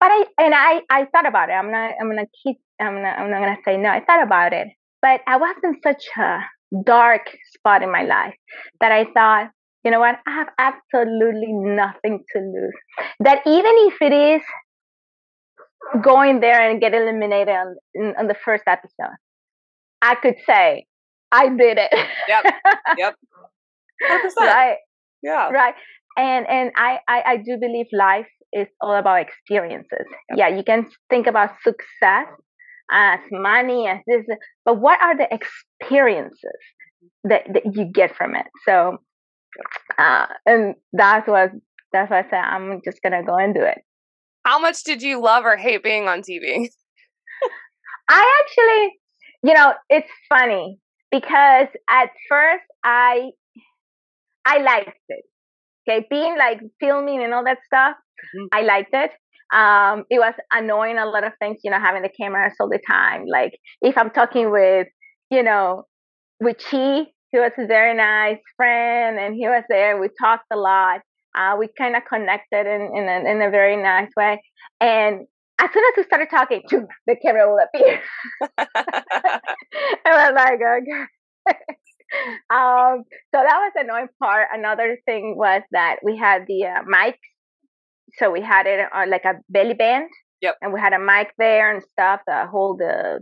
But 0.00 0.10
I 0.10 0.24
and 0.38 0.54
I 0.54 0.80
I 0.90 1.06
thought 1.06 1.26
about 1.26 1.50
it. 1.50 1.52
I'm 1.52 1.70
not 1.70 1.92
I'm 2.00 2.08
gonna 2.08 2.26
keep 2.42 2.56
I'm 2.80 3.02
not 3.02 3.18
I'm 3.18 3.30
not 3.30 3.40
gonna 3.40 3.56
say 3.64 3.76
no. 3.76 3.90
I 3.90 4.04
thought 4.04 4.22
about 4.22 4.52
it, 4.52 4.68
but 5.02 5.20
I 5.26 5.36
was 5.36 5.54
in 5.62 5.76
such 5.82 6.04
a 6.18 6.40
dark 6.84 7.30
spot 7.54 7.82
in 7.82 7.92
my 7.92 8.02
life 8.02 8.34
that 8.80 8.90
I 8.90 9.04
thought 9.14 9.50
you 9.84 9.90
know 9.90 10.00
what? 10.00 10.18
I 10.26 10.30
have 10.30 10.48
absolutely 10.58 11.52
nothing 11.52 12.24
to 12.32 12.38
lose. 12.38 12.72
That 13.20 13.40
even 13.46 13.72
if 13.88 14.00
it 14.00 14.14
is 14.14 14.42
going 16.02 16.40
there 16.40 16.70
and 16.70 16.80
get 16.80 16.94
eliminated 16.94 17.54
on, 17.54 17.76
in, 17.94 18.14
on 18.18 18.26
the 18.26 18.35
first 18.44 18.64
episode, 18.66 19.14
I 20.02 20.14
could 20.16 20.37
say, 20.46 20.87
I 21.33 21.48
did 21.48 21.78
it. 21.78 21.92
Yep. 22.28 22.44
Yep. 22.98 23.14
100%. 24.11 24.20
Right. 24.38 24.76
Yeah. 25.22 25.50
Right. 25.50 25.74
And 26.16 26.46
and 26.48 26.70
I, 26.76 26.98
I, 27.09 27.22
I 27.26 27.37
do 27.38 27.57
believe 27.61 27.87
life 27.92 28.28
is 28.52 28.68
all 28.80 28.94
about 28.94 29.20
experiences. 29.20 30.07
Yep. 30.30 30.38
Yeah, 30.38 30.48
you 30.48 30.62
can 30.62 30.87
think 31.11 31.26
about 31.26 31.50
success 31.62 32.28
as 32.90 33.18
money, 33.33 33.88
as 33.88 33.98
this, 34.07 34.24
but 34.64 34.80
what 34.80 35.00
are 35.00 35.16
the 35.16 35.26
experiences 35.33 36.61
that, 37.24 37.42
that 37.52 37.62
you 37.74 37.87
get 37.87 38.14
from 38.14 38.37
it? 38.37 38.46
So 38.64 38.98
uh, 39.98 40.26
and 40.46 40.74
that's 40.92 41.28
what 41.28 41.50
that's 41.92 42.11
why 42.11 42.20
I 42.20 42.22
said 42.24 42.40
I'm 42.40 42.80
just 42.85 43.02
gonna 43.02 43.24
go 43.24 43.37
and 43.37 43.54
do 43.54 43.62
it. 43.62 43.78
How 44.44 44.59
much 44.59 44.85
did 44.85 45.02
you 45.02 45.20
love 45.20 45.44
or 45.44 45.57
hate 45.57 45.83
being 45.83 46.07
on 46.09 46.20
TV? 46.20 46.68
I 48.09 48.42
actually, 48.42 48.98
you 49.42 49.54
know, 49.54 49.72
it's 49.88 50.11
funny 50.28 50.78
because 51.11 51.68
at 51.88 52.11
first 52.28 52.64
I 52.85 53.30
I 54.46 54.59
liked 54.59 54.98
it. 55.09 55.24
Okay, 55.88 56.07
being 56.11 56.37
like 56.38 56.61
filming 56.80 57.22
and 57.22 57.33
all 57.35 57.44
that 57.44 57.59
stuff, 57.66 57.96
mm-hmm. 58.37 58.46
I 58.52 58.62
liked 58.62 58.92
it. 58.92 59.11
Um, 59.54 60.04
it 60.11 60.18
was 60.18 60.35
annoying 60.52 60.98
a 60.98 61.07
lot 61.07 61.24
of 61.24 61.33
things, 61.38 61.59
you 61.62 61.70
know, 61.70 61.78
having 61.78 62.02
the 62.02 62.09
cameras 62.09 62.54
all 62.59 62.68
the 62.68 62.80
time. 62.87 63.24
Like 63.30 63.59
if 63.83 63.96
I'm 63.96 64.11
talking 64.11 64.50
with, 64.50 64.88
you 65.30 65.42
know, 65.42 65.85
with 66.40 66.59
Chee, 66.59 67.07
he 67.30 67.38
was 67.38 67.52
a 67.59 67.66
very 67.66 67.94
nice 67.94 68.38
friend 68.57 69.18
and 69.18 69.35
he 69.35 69.46
was 69.46 69.64
there. 69.68 70.00
We 70.00 70.09
talked 70.20 70.46
a 70.52 70.57
lot. 70.57 71.00
Uh, 71.35 71.57
we 71.59 71.68
kind 71.77 71.97
of 71.97 72.03
connected 72.09 72.66
in, 72.66 72.90
in 72.94 73.09
a, 73.09 73.31
in 73.31 73.42
a 73.42 73.51
very 73.51 73.77
nice 73.77 74.11
way. 74.16 74.40
And 74.81 75.27
as 75.61 75.70
soon 75.73 75.85
as 75.85 75.97
we 75.97 76.03
started 76.05 76.29
talking, 76.31 76.62
the 77.07 77.16
camera 77.16 77.49
will 77.49 77.59
appear. 77.59 78.01
and 78.59 80.14
I 80.14 80.31
was 80.31 80.35
like, 80.35 80.61
okay. 80.61 81.05
um, 82.51 83.05
so 83.33 83.42
that 83.42 83.59
was 83.59 83.73
the 83.75 83.83
annoying 83.83 84.09
part. 84.23 84.49
Another 84.53 84.99
thing 85.07 85.35
was 85.37 85.62
that 85.73 85.97
we 86.03 86.16
had 86.16 86.44
the 86.47 86.64
uh, 86.64 86.83
mics. 86.83 87.18
So 88.18 88.31
we 88.31 88.40
had 88.40 88.66
it 88.66 88.87
on 88.92 89.11
like 89.11 89.25
a 89.25 89.35
belly 89.49 89.75
band. 89.75 90.09
Yep. 90.40 90.57
And 90.61 90.73
we 90.73 90.81
had 90.81 90.92
a 90.92 90.99
mic 90.99 91.29
there 91.38 91.73
and 91.73 91.83
stuff 91.92 92.20
to 92.29 92.49
hold 92.51 92.79
the, 92.79 93.20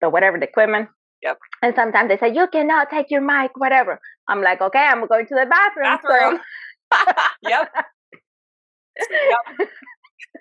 the 0.00 0.08
whatever, 0.08 0.38
the 0.38 0.48
equipment. 0.48 0.88
Yep. 1.22 1.38
And 1.62 1.74
sometimes 1.74 2.08
they 2.08 2.18
say, 2.18 2.34
you 2.34 2.46
cannot 2.48 2.90
take 2.90 3.06
your 3.10 3.20
mic, 3.20 3.52
whatever. 3.56 4.00
I'm 4.28 4.42
like, 4.42 4.60
okay, 4.60 4.78
I'm 4.78 5.06
going 5.06 5.26
to 5.26 5.34
the 5.34 5.46
bathroom. 5.48 5.84
Bathroom. 5.84 6.36
So. 6.36 6.42
Yep. 7.42 7.70
yep. 8.98 9.68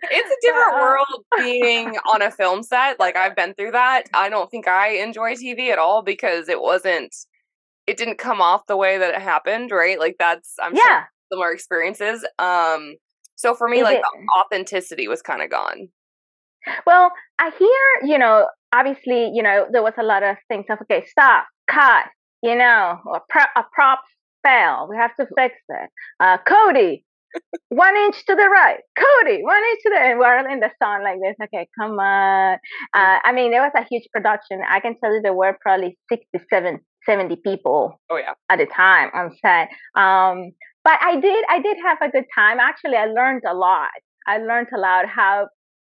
It's 0.04 0.32
a 0.32 0.38
different 0.42 0.74
uh, 0.74 0.82
world 0.82 1.26
being 1.38 1.98
on 2.14 2.22
a 2.22 2.32
film 2.32 2.64
set. 2.64 3.00
Like 3.00 3.16
I've 3.16 3.36
been 3.36 3.54
through 3.54 3.72
that. 3.72 4.04
I 4.14 4.30
don't 4.30 4.50
think 4.50 4.68
I 4.68 4.98
enjoy 4.98 5.36
TV 5.36 5.70
at 5.70 5.80
all 5.80 6.02
because 6.04 6.50
it 6.50 6.62
wasn't 6.62 7.16
it 7.88 7.98
didn't 7.98 8.18
come 8.18 8.42
off 8.42 8.68
the 8.68 8.78
way 8.78 8.98
that 8.98 9.16
it 9.16 9.22
happened, 9.22 9.72
right? 9.72 10.00
Like 10.00 10.16
that's 10.20 10.56
I'm 10.62 10.76
yeah. 10.76 10.82
sure 10.82 11.10
similar 11.32 11.52
experiences. 11.52 12.26
Um 12.40 12.96
so 13.36 13.56
for 13.56 13.68
me 13.68 13.80
Is 13.80 13.84
like 13.84 13.98
it? 13.98 14.04
the 14.04 14.28
authenticity 14.40 15.08
was 15.08 15.22
kind 15.22 15.42
of 15.42 15.50
gone. 15.50 15.90
Well, 16.86 17.12
I 17.40 17.50
hear, 17.58 18.10
you 18.10 18.20
know, 18.20 18.48
obviously, 18.72 19.32
you 19.34 19.42
know, 19.42 19.66
there 19.72 19.82
was 19.82 19.94
a 19.98 20.04
lot 20.04 20.22
of 20.22 20.38
things 20.48 20.66
of 20.70 20.78
okay, 20.84 21.06
stop, 21.08 21.48
cut, 21.68 22.06
you 22.44 22.56
know, 22.56 23.00
a, 23.14 23.20
pro- 23.30 23.44
a 23.56 23.64
fell. 24.44 24.88
We 24.90 24.98
have 24.98 25.16
to 25.18 25.28
fix 25.38 25.56
it. 25.70 25.90
Uh, 26.20 26.38
Cody, 26.46 27.04
one 27.70 27.96
inch 27.96 28.26
to 28.26 28.36
the 28.36 28.50
right, 28.50 28.80
Cody, 28.98 29.42
one 29.44 29.64
inch 29.72 29.80
to 29.84 29.90
the 29.90 30.00
and 30.00 30.20
we're 30.20 30.50
in 30.50 30.60
the 30.60 30.72
sun 30.82 31.04
like 31.04 31.20
this. 31.22 31.36
Okay, 31.44 31.68
come 31.80 32.00
on. 32.00 32.56
Uh, 32.94 33.20
I 33.24 33.32
mean, 33.34 33.52
there 33.52 33.62
was 33.62 33.72
a 33.76 33.86
huge 33.90 34.08
production. 34.14 34.62
I 34.68 34.80
can 34.80 34.96
tell 35.00 35.14
you 35.14 35.22
there 35.22 35.34
were 35.34 35.58
probably 35.62 35.98
67, 36.12 36.80
70 37.06 37.36
people. 37.38 38.00
Oh 38.10 38.18
yeah. 38.18 38.34
At 38.50 38.60
the 38.60 38.66
time 38.66 39.10
on 39.14 39.32
set. 39.42 39.70
Um, 39.96 40.52
but 40.84 40.98
I 41.02 41.20
did, 41.20 41.46
I 41.50 41.62
did 41.62 41.78
have 41.86 42.00
a 42.02 42.12
good 42.12 42.26
time. 42.36 42.60
Actually, 42.60 42.98
I 42.98 43.06
learned 43.06 43.44
a 43.48 43.54
lot. 43.54 43.90
I 44.28 44.38
learned 44.38 44.68
a 44.76 44.80
lot 44.80 45.08
how 45.08 45.48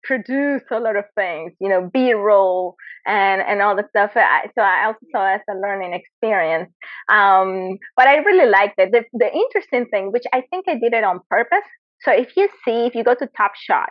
produce 0.05 0.63
a 0.71 0.81
lot 0.81 0.97
of 0.97 1.05
things, 1.15 1.53
you 1.61 1.69
know, 1.69 1.91
B-roll 1.93 2.77
and 3.07 3.41
and 3.43 3.63
all 3.63 3.77
the 3.77 3.85
stuff. 3.89 4.13
So 4.15 4.21
I 4.21 4.87
also 4.87 5.07
saw 5.13 5.35
as 5.35 5.41
a 5.49 5.55
learning 5.55 5.95
experience. 5.95 6.71
Um, 7.09 7.79
but 7.97 8.09
I 8.09 8.17
really 8.17 8.51
liked 8.51 8.75
it. 8.79 8.91
The, 8.93 9.05
the 9.13 9.33
interesting 9.33 9.87
thing, 9.87 10.13
which 10.13 10.25
I 10.33 10.43
think 10.51 10.67
I 10.69 10.75
did 10.75 10.93
it 10.93 11.05
on 11.05 11.21
purpose. 11.31 11.69
So 12.03 12.13
if 12.13 12.37
you 12.37 12.49
see, 12.65 12.87
if 12.87 12.95
you 12.95 13.05
go 13.05 13.15
to 13.15 13.29
Top 13.37 13.53
Shot, 13.55 13.91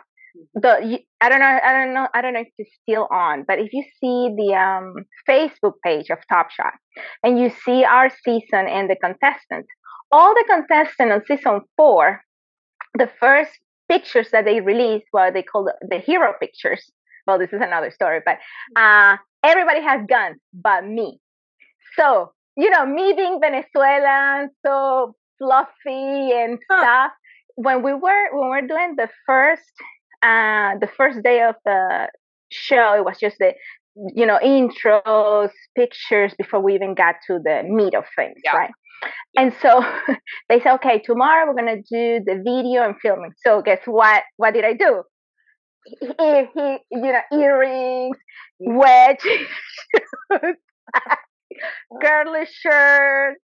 the 0.54 0.98
I 1.20 1.28
don't 1.28 1.40
know, 1.40 1.58
I 1.62 1.72
don't 1.72 1.94
know, 1.94 2.08
I 2.14 2.20
don't 2.22 2.34
know 2.34 2.40
if 2.40 2.48
it's 2.58 2.70
still 2.82 3.08
on, 3.10 3.44
but 3.46 3.58
if 3.58 3.72
you 3.72 3.84
see 4.00 4.34
the 4.36 4.54
um, 4.54 4.94
Facebook 5.28 5.74
page 5.84 6.10
of 6.10 6.18
Top 6.28 6.50
Shot 6.50 6.74
and 7.22 7.38
you 7.38 7.50
see 7.64 7.84
our 7.84 8.10
season 8.24 8.66
and 8.68 8.88
the 8.88 8.96
contestants, 8.96 9.68
all 10.10 10.34
the 10.34 10.44
contestants 10.48 11.12
on 11.12 11.22
season 11.26 11.60
four, 11.76 12.22
the 12.94 13.10
first 13.18 13.50
pictures 13.92 14.28
that 14.32 14.44
they 14.44 14.60
released, 14.60 15.06
what 15.10 15.34
they 15.34 15.42
call 15.42 15.64
the, 15.64 15.74
the 15.88 15.98
hero 15.98 16.32
pictures. 16.40 16.90
Well, 17.26 17.38
this 17.38 17.52
is 17.52 17.60
another 17.60 17.90
story, 17.90 18.20
but 18.24 18.38
uh, 18.76 19.16
everybody 19.42 19.82
has 19.82 20.00
guns 20.08 20.38
but 20.52 20.86
me. 20.86 21.20
So, 21.96 22.32
you 22.56 22.70
know, 22.70 22.84
me 22.86 23.12
being 23.16 23.38
Venezuelan, 23.40 24.50
so 24.64 25.14
fluffy 25.38 26.32
and 26.32 26.58
stuff. 26.64 27.12
When 27.56 27.82
we 27.82 27.92
were 27.92 28.24
when 28.32 28.50
we 28.50 28.56
are 28.58 28.66
doing 28.66 28.94
the 28.96 29.08
first 29.26 29.72
uh, 30.22 30.78
the 30.78 30.88
first 30.96 31.22
day 31.22 31.42
of 31.42 31.56
the 31.64 32.08
show, 32.50 32.94
it 32.96 33.04
was 33.04 33.18
just 33.18 33.36
the 33.38 33.52
you 34.14 34.24
know 34.24 34.38
intros, 34.42 35.50
pictures 35.76 36.32
before 36.38 36.60
we 36.60 36.74
even 36.74 36.94
got 36.94 37.16
to 37.26 37.38
the 37.44 37.62
meat 37.64 37.94
of 37.94 38.04
things, 38.16 38.40
yeah. 38.42 38.56
right? 38.56 38.70
And 39.36 39.54
so 39.60 39.84
they 40.48 40.60
said, 40.60 40.74
okay, 40.74 41.00
tomorrow 41.04 41.46
we're 41.46 41.56
gonna 41.56 41.76
do 41.76 42.20
the 42.24 42.42
video 42.44 42.84
and 42.84 42.94
filming. 43.00 43.32
So 43.44 43.62
guess 43.62 43.80
what? 43.86 44.22
What 44.36 44.54
did 44.54 44.64
I 44.64 44.74
do? 44.74 45.02
He, 45.84 46.06
he 46.08 46.78
you 46.92 47.12
know, 47.12 47.20
earrings, 47.32 48.16
wedge, 48.60 49.26
girly 52.00 52.46
shirt, 52.46 53.36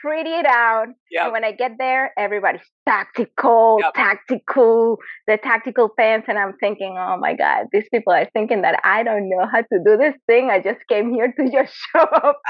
pretty 0.00 0.30
it 0.30 0.46
out. 0.46 0.86
Yep. 1.10 1.24
And 1.24 1.32
when 1.32 1.44
I 1.44 1.52
get 1.52 1.72
there, 1.78 2.12
everybody's 2.18 2.60
tactical, 2.88 3.78
yep. 3.80 3.94
tactical, 3.94 4.98
the 5.26 5.36
tactical 5.36 5.88
pants. 5.88 6.26
And 6.28 6.38
I'm 6.38 6.54
thinking, 6.58 6.96
oh 6.98 7.16
my 7.18 7.34
God, 7.34 7.66
these 7.72 7.88
people 7.92 8.12
are 8.12 8.28
thinking 8.32 8.62
that 8.62 8.80
I 8.84 9.02
don't 9.02 9.28
know 9.28 9.46
how 9.50 9.60
to 9.60 9.78
do 9.84 9.96
this 9.96 10.14
thing. 10.26 10.50
I 10.50 10.60
just 10.60 10.86
came 10.88 11.12
here 11.12 11.32
to 11.32 11.50
just 11.50 11.74
show 11.92 12.02
up 12.02 12.40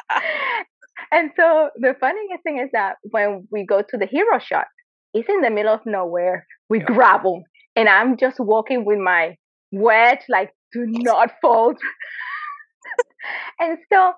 and 1.12 1.30
so 1.36 1.70
the 1.76 1.94
funniest 1.98 2.42
thing 2.42 2.58
is 2.58 2.70
that 2.72 2.96
when 3.10 3.46
we 3.50 3.66
go 3.66 3.82
to 3.82 3.96
the 3.96 4.06
hero 4.06 4.38
shot, 4.38 4.66
it's 5.14 5.28
in 5.28 5.40
the 5.40 5.50
middle 5.50 5.74
of 5.74 5.80
nowhere. 5.84 6.46
We 6.68 6.78
yeah. 6.78 6.84
grab 6.84 7.22
them, 7.22 7.42
and 7.76 7.88
I'm 7.88 8.16
just 8.16 8.38
walking 8.38 8.84
with 8.84 8.98
my 8.98 9.36
wedge, 9.72 10.20
like, 10.28 10.50
do 10.72 10.84
not 10.86 11.30
fall. 11.42 11.74
and 13.60 13.78
so, 13.92 14.12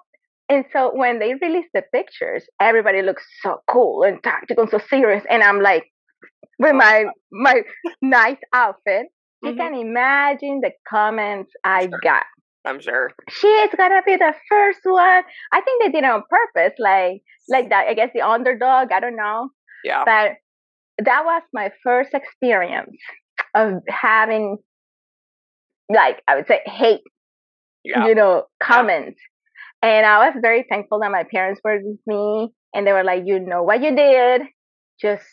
and 0.49 0.65
so 0.73 0.93
when 0.95 1.19
they 1.19 1.35
release 1.35 1.69
the 1.73 1.83
pictures, 1.95 2.45
everybody 2.61 3.03
looks 3.03 3.25
so 3.43 3.61
cool 3.71 4.03
and 4.03 4.23
tactical 4.23 4.65
and 4.65 4.71
so 4.71 4.81
serious, 4.89 5.25
and 5.31 5.43
I'm 5.43 5.61
like, 5.61 5.85
with 6.59 6.75
my 6.75 7.05
my 7.33 7.63
nice 8.01 8.39
outfit. 8.53 9.07
You 9.43 9.51
mm-hmm. 9.51 9.59
can 9.59 9.75
imagine 9.75 10.61
the 10.63 10.71
comments 10.89 11.53
I 11.65 11.89
got. 12.03 12.25
I'm 12.65 12.81
sure. 12.81 13.11
She's 13.29 13.71
gonna 13.77 14.03
be 14.07 14.17
the 14.17 14.35
first 14.49 14.81
one. 14.85 15.23
I 15.53 15.61
think 15.61 15.83
they 15.83 15.91
did 15.91 16.05
it 16.05 16.11
on 16.11 16.23
purpose, 16.31 16.75
like 16.79 17.23
like 17.49 17.71
that. 17.71 17.87
I 17.89 17.95
guess 17.95 18.11
the 18.15 18.23
underdog. 18.23 18.93
I 18.93 19.01
don't 19.01 19.17
know. 19.17 19.51
Yeah. 19.85 20.05
But 20.05 21.05
that 21.05 21.25
was 21.25 21.43
my 21.53 21.71
first 21.83 22.15
experience 22.15 22.97
of 23.55 23.83
having, 23.89 24.59
like, 25.91 26.23
I 26.29 26.37
would 26.37 26.47
say, 26.47 26.61
hate. 26.67 27.01
Yeah. 27.85 28.07
You 28.07 28.15
know, 28.15 28.45
comments. 28.63 29.21
Yeah. 29.83 29.89
And 29.91 30.07
I 30.07 30.27
was 30.27 30.37
very 30.41 30.65
thankful 30.69 31.01
that 31.01 31.11
my 31.11 31.25
parents 31.25 31.61
were 31.65 31.81
with 31.83 31.99
me, 32.07 32.51
and 32.73 32.87
they 32.87 32.93
were 32.93 33.03
like, 33.03 33.25
"You 33.27 33.41
know 33.41 33.65
what 33.65 33.83
you 33.83 33.97
did. 33.97 34.43
Just 35.01 35.25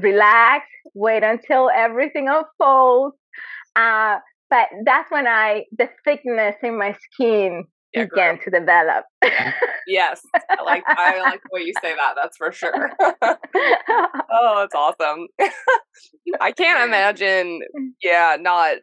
relax. 0.00 0.64
Wait 0.94 1.22
until 1.22 1.68
everything 1.68 2.28
unfolds." 2.28 3.16
Uh, 3.76 4.18
but 4.52 4.68
that's 4.84 5.10
when 5.10 5.26
I 5.26 5.64
the 5.78 5.88
thickness 6.04 6.56
in 6.62 6.78
my 6.78 6.94
skin 7.10 7.64
yeah, 7.94 8.04
began 8.04 8.34
girl. 8.34 8.44
to 8.44 8.50
develop. 8.50 9.04
yes, 9.86 10.20
I 10.34 10.62
like 10.62 10.82
I 10.86 11.20
like 11.22 11.40
the 11.42 11.48
way 11.52 11.62
you 11.62 11.72
say 11.82 11.94
that. 11.94 12.14
That's 12.16 12.36
for 12.36 12.52
sure. 12.52 12.90
oh, 13.00 14.58
that's 14.60 14.74
awesome. 14.74 15.28
I 16.38 16.52
can't 16.52 16.86
imagine. 16.86 17.60
Yeah, 18.02 18.36
not 18.38 18.76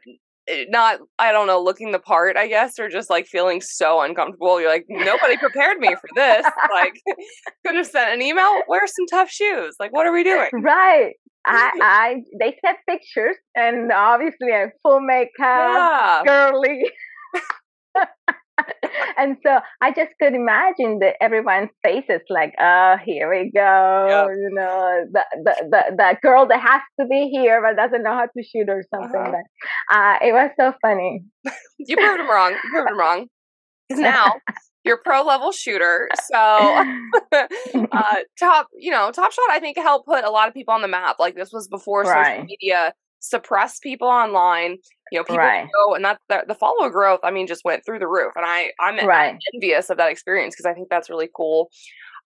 eh, 0.48 0.66
not 0.70 1.02
I 1.20 1.32
don't 1.32 1.46
know, 1.46 1.62
looking 1.62 1.92
the 1.92 2.00
part, 2.00 2.36
I 2.36 2.48
guess, 2.48 2.80
or 2.80 2.90
just 2.90 3.12
like 3.12 3.28
feeling 3.28 3.62
so 3.62 4.02
uncomfortable. 4.02 4.60
You're 4.60 4.72
like, 4.72 4.86
nobody 4.90 5.38
prepared 5.38 5.78
me 5.78 5.90
for 5.90 6.10
this. 6.16 6.46
Like, 6.74 6.94
could 7.66 7.76
have 7.76 7.86
sent 7.86 8.12
an 8.12 8.24
email. 8.24 8.64
Wear 8.68 8.88
some 8.88 9.06
tough 9.06 9.30
shoes. 9.30 9.76
Like, 9.80 9.94
what 9.94 10.08
are 10.08 10.14
we 10.14 10.24
doing? 10.24 10.50
Right. 10.54 11.14
I, 11.46 11.72
I, 11.82 12.16
they 12.40 12.58
sent 12.64 12.78
pictures, 12.88 13.36
and 13.56 13.92
obviously 13.92 14.54
I'm 14.54 14.72
full 14.84 15.00
makeup, 15.00 15.30
yeah. 15.40 16.22
girly. 16.26 16.84
and 19.18 19.38
so 19.46 19.60
I 19.82 19.92
just 19.92 20.12
could 20.22 20.34
imagine 20.34 21.00
that 21.00 21.16
everyone's 21.22 21.70
faces 21.84 22.22
like, 22.30 22.54
oh, 22.60 22.96
here 23.04 23.30
we 23.30 23.52
go. 23.54 24.06
Yep. 24.10 24.28
You 24.38 24.50
know, 24.52 25.06
the, 25.12 25.24
the, 25.44 25.56
the, 25.70 25.96
the 25.98 26.18
girl 26.22 26.48
that 26.48 26.60
has 26.62 26.82
to 27.00 27.06
be 27.08 27.30
here 27.30 27.62
but 27.62 27.82
doesn't 27.82 28.04
know 28.04 28.14
how 28.14 28.26
to 28.26 28.44
shoot 28.44 28.70
or 28.70 28.84
something. 28.94 29.20
Uh-huh. 29.20 29.32
But, 29.90 29.96
uh, 29.96 30.18
it 30.22 30.34
was 30.34 30.52
so 30.60 30.74
funny. 30.82 31.24
you 31.80 31.96
proved 31.96 32.20
him 32.20 32.30
wrong. 32.30 32.52
You 32.52 32.70
proved 32.72 32.90
him 32.90 33.00
wrong. 33.00 33.28
Because 33.88 34.02
now 34.04 34.34
you're 34.84 34.98
pro 35.04 35.24
level 35.24 35.52
shooter. 35.52 36.10
So 36.32 36.84
uh, 37.34 37.48
top, 38.40 38.68
you 38.78 38.92
know, 38.92 39.12
Top 39.12 39.32
Shot 39.32 39.50
I 39.52 39.60
think 39.60 39.78
helped 39.78 40.08
put 40.08 40.24
a 40.24 40.30
lot 40.30 40.48
of 40.48 40.54
people 40.54 40.74
on 40.74 40.82
the 40.82 40.88
map. 40.88 41.18
Like 41.20 41.36
this 41.36 41.52
was 41.52 41.68
before 41.68 42.04
right. 42.04 42.26
social 42.26 42.46
media 42.46 42.94
suppressed 43.20 43.84
people 43.84 44.08
online 44.08 44.78
You 45.12 45.20
know, 45.20 45.24
people 45.24 45.38
Right. 45.38 45.68
go 45.88 45.96
and 45.96 46.06
that 46.06 46.20
the, 46.30 46.44
the 46.48 46.56
follow 46.56 46.90
growth. 46.90 47.20
I 47.24 47.32
mean, 47.32 47.48
just 47.48 47.66
went 47.66 47.84
through 47.86 48.00
the 48.00 48.08
roof, 48.08 48.34
and 48.36 48.46
I 48.46 48.72
I'm 48.80 49.06
Right. 49.06 49.36
envious 49.54 49.90
of 49.90 49.98
that 49.98 50.12
experience 50.12 50.56
because 50.56 50.66
I 50.66 50.74
think 50.74 50.90
that's 50.90 51.10
really 51.10 51.30
cool. 51.36 51.70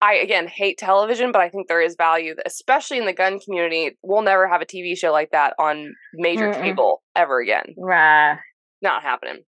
I 0.00 0.14
again 0.14 0.48
hate 0.48 0.78
television, 0.78 1.30
but 1.32 1.40
I 1.40 1.48
think 1.48 1.68
there 1.68 1.80
is 1.80 1.94
value, 1.96 2.34
especially 2.44 2.98
in 2.98 3.06
the 3.06 3.12
gun 3.12 3.38
community. 3.38 3.96
We'll 4.02 4.22
never 4.22 4.48
have 4.48 4.60
a 4.60 4.66
TV 4.66 4.96
show 4.98 5.12
like 5.12 5.30
that 5.30 5.54
on 5.58 5.94
major 6.14 6.50
Mm-mm. 6.50 6.60
cable 6.60 7.02
ever 7.14 7.40
again. 7.40 7.74
Right. 7.78 8.38
Not 8.82 9.02
happening. 9.02 9.44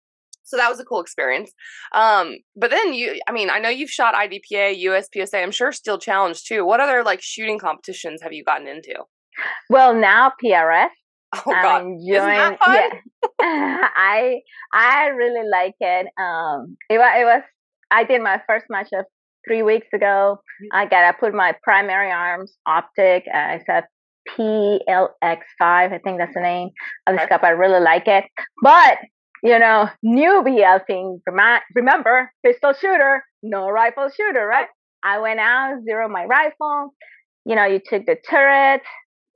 So 0.52 0.58
that 0.58 0.70
was 0.70 0.80
a 0.80 0.86
cool 0.86 1.02
experience. 1.02 1.52
Um, 1.93 2.36
but 2.56 2.70
then 2.70 2.93
you, 2.93 3.20
I 3.28 3.32
mean, 3.32 3.49
I 3.49 3.58
know 3.60 3.70
you've 3.70 3.89
shot 3.89 4.14
IDPA, 4.14 4.84
USPSA. 4.86 5.41
I'm 5.41 5.52
sure 5.52 5.72
Steel 5.72 5.97
Challenge 5.97 6.41
too. 6.43 6.66
What 6.66 6.80
other 6.80 7.04
like 7.04 7.22
shooting 7.22 7.58
competitions 7.58 8.22
have 8.22 8.34
you 8.34 8.43
gotten 8.43 8.68
into? 8.68 8.95
Well, 9.70 9.93
now 9.95 10.34
PRS. 10.43 10.89
Oh 11.34 11.41
God, 11.45 11.82
I'm 11.82 11.88
enjoying. 11.93 12.58
fun? 12.58 12.76
Yeah, 12.76 12.89
I 13.95 14.41
I 14.74 15.08
really 15.08 15.47
like 15.49 15.76
it. 15.80 16.08
Um, 16.20 16.76
it 16.89 16.97
was 16.97 17.14
it 17.22 17.24
was. 17.24 17.43
I 17.89 18.04
did 18.04 18.22
my 18.22 18.41
first 18.47 18.66
match 18.70 18.89
of 18.93 19.06
three 19.47 19.64
weeks 19.64 19.88
ago. 19.93 20.39
Mm-hmm. 20.39 20.78
I 20.78 20.86
got 20.88 21.06
I 21.06 21.14
put 21.18 21.34
my 21.34 21.56
primary 21.64 22.12
arms 22.12 22.58
optic. 22.68 23.24
Uh, 23.34 23.58
it's 23.58 23.70
a 23.70 23.84
PLX5. 24.30 25.62
I 25.62 25.99
think 26.04 26.18
that's 26.20 26.34
the 26.34 26.41
name 26.41 26.70
of 27.08 27.16
the 27.16 27.22
Okay. 27.22 27.26
scope. 27.28 27.43
I 27.43 27.49
really 27.52 27.80
like 27.80 28.08
it. 28.08 28.26
But 28.62 28.97
you 29.43 29.57
know, 29.59 29.89
newbie 30.05 31.19
remi- 31.25 31.61
Remember, 31.75 32.31
pistol 32.45 32.73
shooter, 32.73 33.23
no 33.41 33.69
rifle 33.69 34.09
shooter, 34.09 34.45
right? 34.45 34.67
I 35.03 35.19
went 35.19 35.39
out, 35.39 35.83
zero 35.83 36.07
my 36.07 36.25
rifle. 36.25 36.93
You 37.45 37.55
know, 37.55 37.65
you 37.65 37.79
took 37.83 38.05
the 38.05 38.17
turret, 38.29 38.81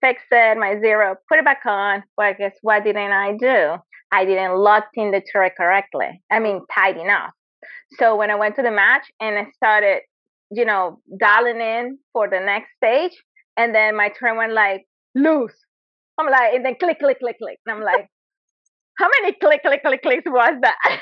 fixed 0.02 0.26
it, 0.32 0.58
my 0.58 0.80
zero, 0.80 1.16
put 1.28 1.40
it 1.40 1.46
back 1.46 1.62
on. 1.66 2.04
I 2.20 2.34
guess 2.34 2.54
what 2.62 2.84
didn't 2.84 3.12
I 3.12 3.36
do? 3.38 3.78
I 4.12 4.26
didn't 4.26 4.58
lock 4.58 4.86
in 4.94 5.12
the 5.12 5.22
turret 5.32 5.54
correctly. 5.58 6.22
I 6.32 6.40
mean, 6.40 6.62
tight 6.74 6.98
enough. 6.98 7.32
So 7.98 8.16
when 8.16 8.30
I 8.30 8.36
went 8.36 8.56
to 8.58 8.62
the 8.62 8.72
match 8.72 9.04
and 9.20 9.38
I 9.38 9.48
started, 9.56 10.02
you 10.52 10.66
know, 10.66 11.00
dialing 11.20 11.60
in 11.60 11.98
for 12.14 12.30
the 12.30 12.40
next 12.40 12.70
stage, 12.78 13.12
and 13.58 13.74
then 13.74 13.96
my 13.96 14.10
turn 14.10 14.38
went 14.38 14.54
like 14.54 14.86
loose. 15.16 15.56
I'm 16.20 16.28
like, 16.30 16.54
and 16.54 16.66
then 16.66 16.76
click, 16.80 17.00
click, 17.00 17.20
click, 17.20 17.38
click. 17.40 17.58
And 17.66 17.76
I'm 17.76 17.84
like, 17.84 18.08
how 18.98 19.08
many 19.22 19.34
click, 19.42 19.62
click, 19.64 19.82
click, 19.84 20.02
clicks 20.02 20.24
was 20.26 20.54
that? 20.62 21.00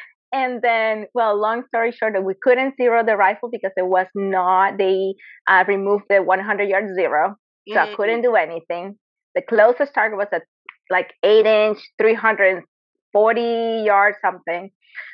and 0.32 0.60
then, 0.62 1.06
well, 1.14 1.38
long 1.38 1.64
story 1.68 1.92
short, 1.92 2.14
we 2.24 2.34
couldn't 2.42 2.76
zero 2.76 3.04
the 3.04 3.16
rifle 3.16 3.48
because 3.50 3.72
it 3.76 3.86
was 3.86 4.06
not, 4.14 4.78
they 4.78 5.14
uh, 5.48 5.64
removed 5.66 6.04
the 6.08 6.22
100 6.22 6.68
yard 6.68 6.94
zero. 6.94 7.36
So 7.72 7.80
I 7.80 7.86
Mm, 7.86 7.96
couldn't 7.96 8.22
do 8.22 8.34
anything. 8.34 8.96
The 9.34 9.42
closest 9.42 9.94
target 9.94 10.18
was 10.18 10.28
at 10.32 10.42
like 10.90 11.12
eight 11.22 11.46
inch, 11.46 11.78
340 11.98 13.82
yards 13.84 14.16
something. 14.24 14.70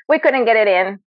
We 0.08 0.18
couldn't 0.18 0.44
get 0.44 0.56
it 0.56 0.68
in. 0.68 0.98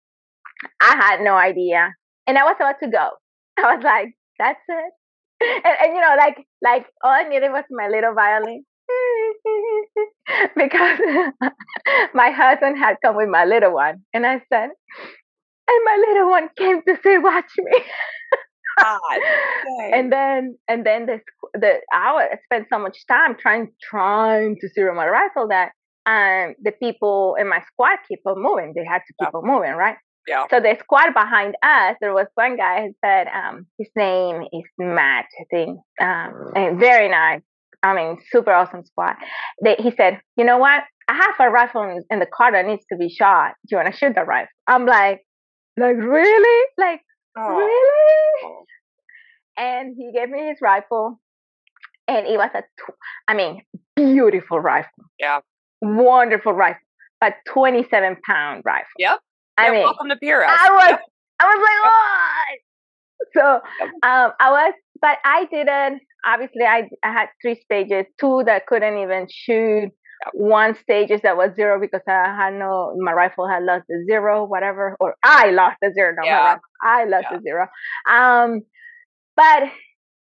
I 0.81 0.97
had 0.97 1.21
no 1.23 1.35
idea. 1.35 1.95
And 2.27 2.39
I 2.39 2.45
was 2.45 2.57
about 2.57 2.77
to 2.83 2.89
go. 2.91 3.11
I 3.59 3.75
was 3.75 3.85
like, 3.85 4.15
that's 4.39 4.61
it. 4.69 4.93
And, 5.43 5.77
and 5.83 5.95
you 5.95 6.01
know, 6.01 6.15
like, 6.19 6.47
like 6.63 6.87
all 7.03 7.11
I 7.13 7.23
needed 7.25 7.51
was 7.51 7.65
my 7.71 7.89
little 7.89 8.15
violin. 8.15 8.65
because 10.57 10.99
my 12.15 12.31
husband 12.31 12.79
had 12.79 12.97
come 13.05 13.17
with 13.17 13.29
my 13.29 13.45
little 13.45 13.75
one. 13.75 14.03
And 14.13 14.27
I 14.27 14.43
said, 14.53 14.71
and 15.69 15.85
my 15.85 16.05
little 16.09 16.31
one 16.31 16.49
came 16.57 16.83
to 16.83 16.99
say, 17.03 17.19
watch 17.19 17.51
me 17.59 17.83
God. 18.81 19.21
and 19.93 20.13
then 20.13 20.59
and 20.69 20.85
then 20.85 21.07
the 21.07 21.15
squ- 21.15 21.61
the 21.61 21.81
I 21.93 22.29
spent 22.45 22.69
so 22.73 22.79
much 22.79 23.07
time 23.07 23.37
trying 23.37 23.69
trying 23.83 24.57
to 24.61 24.69
zero 24.69 24.95
my 24.95 25.07
rifle 25.07 25.49
that 25.49 25.73
um 26.07 26.55
the 26.63 26.73
people 26.73 27.37
in 27.39 27.49
my 27.49 27.61
squad 27.73 27.99
keep 28.09 28.21
on 28.27 28.43
moving. 28.43 28.73
They 28.75 28.85
had 28.85 29.03
to 29.07 29.15
keep 29.21 29.35
on 29.35 29.47
moving, 29.47 29.73
right? 29.73 29.97
Yeah. 30.27 30.45
So 30.51 30.61
the 30.61 30.77
squad 30.79 31.13
behind 31.15 31.57
us, 31.63 31.97
there 32.01 32.13
was 32.13 32.27
one 32.35 32.57
guy 32.57 32.83
who 32.83 32.93
said, 33.05 33.27
um, 33.29 33.67
his 33.79 33.89
name 33.97 34.43
is 34.53 34.65
Matt, 34.79 35.25
I 35.41 35.45
think. 35.51 35.81
Um, 36.01 36.53
and 36.55 36.79
very 36.79 37.09
nice. 37.09 37.41
I 37.83 37.95
mean, 37.95 38.19
super 38.31 38.53
awesome 38.53 38.85
squad. 38.85 39.15
They, 39.65 39.77
he 39.79 39.91
said, 39.97 40.21
you 40.37 40.45
know 40.45 40.59
what? 40.59 40.83
I 41.09 41.15
have 41.15 41.35
a 41.49 41.51
rifle 41.51 41.83
in, 41.83 42.03
in 42.11 42.19
the 42.21 42.27
car 42.27 42.53
that 42.53 42.67
needs 42.67 42.85
to 42.93 42.97
be 42.99 43.09
shot. 43.09 43.55
Do 43.67 43.77
you 43.77 43.77
want 43.83 43.93
to 43.93 43.97
shoot 43.99 44.15
the 44.15 44.23
rifle? 44.23 44.49
I'm 44.67 44.87
like, 44.87 45.23
like 45.77 45.97
really? 45.97 46.67
Like 46.79 47.01
Oh. 47.39 47.57
really? 47.57 48.55
and 49.57 49.95
he 49.97 50.11
gave 50.13 50.29
me 50.29 50.49
his 50.49 50.59
rifle 50.61 51.21
and 52.09 52.27
it 52.27 52.37
was 52.37 52.51
a 52.55 52.63
tw- 52.63 52.95
i 53.29 53.35
mean 53.35 53.63
beautiful 53.95 54.59
rifle 54.59 54.91
Yeah. 55.19 55.39
wonderful 55.81 56.53
rifle 56.53 56.81
but 57.21 57.35
27 57.49 58.17
pound 58.29 58.63
rifle 58.65 58.87
Yep. 58.99 59.19
i 59.59 59.67
Yeah, 59.67 59.73
mean 59.73 59.83
welcome 59.85 60.09
to 60.09 60.17
PRS. 60.17 60.45
i 60.49 60.71
was 60.71 60.99
i 61.39 61.45
was 61.47 61.61
like 61.63 61.83
what 61.87 63.33
so 63.35 64.09
um 64.09 64.33
i 64.41 64.51
was 64.51 64.75
but 65.01 65.19
i 65.25 65.47
didn't 65.53 66.01
obviously 66.27 66.65
i 66.65 66.89
i 67.05 67.13
had 67.13 67.29
three 67.43 67.55
stages 67.61 68.07
two 68.21 68.43
that 68.47 68.67
couldn't 68.67 68.99
even 68.99 69.27
shoot 69.31 69.91
one 70.35 70.75
stages 70.77 71.21
that 71.23 71.37
was 71.37 71.55
zero 71.57 71.81
because 71.81 72.03
I 72.07 72.35
had 72.37 72.55
no 72.55 72.95
my 72.99 73.13
rifle 73.13 73.49
had 73.49 73.63
lost 73.63 73.85
the 73.89 74.05
zero, 74.07 74.45
whatever, 74.45 74.97
or 75.01 75.17
I 75.23 75.51
lost 75.51 75.79
the 75.81 75.93
zero, 75.95 76.15
no, 76.15 76.25
Yeah. 76.27 76.45
rifle, 76.45 76.61
I 76.83 77.05
lost 77.05 77.27
Yeah. 77.31 77.39
the 77.39 77.43
zero. 77.43 77.67
Um, 78.07 78.61
but 79.37 79.65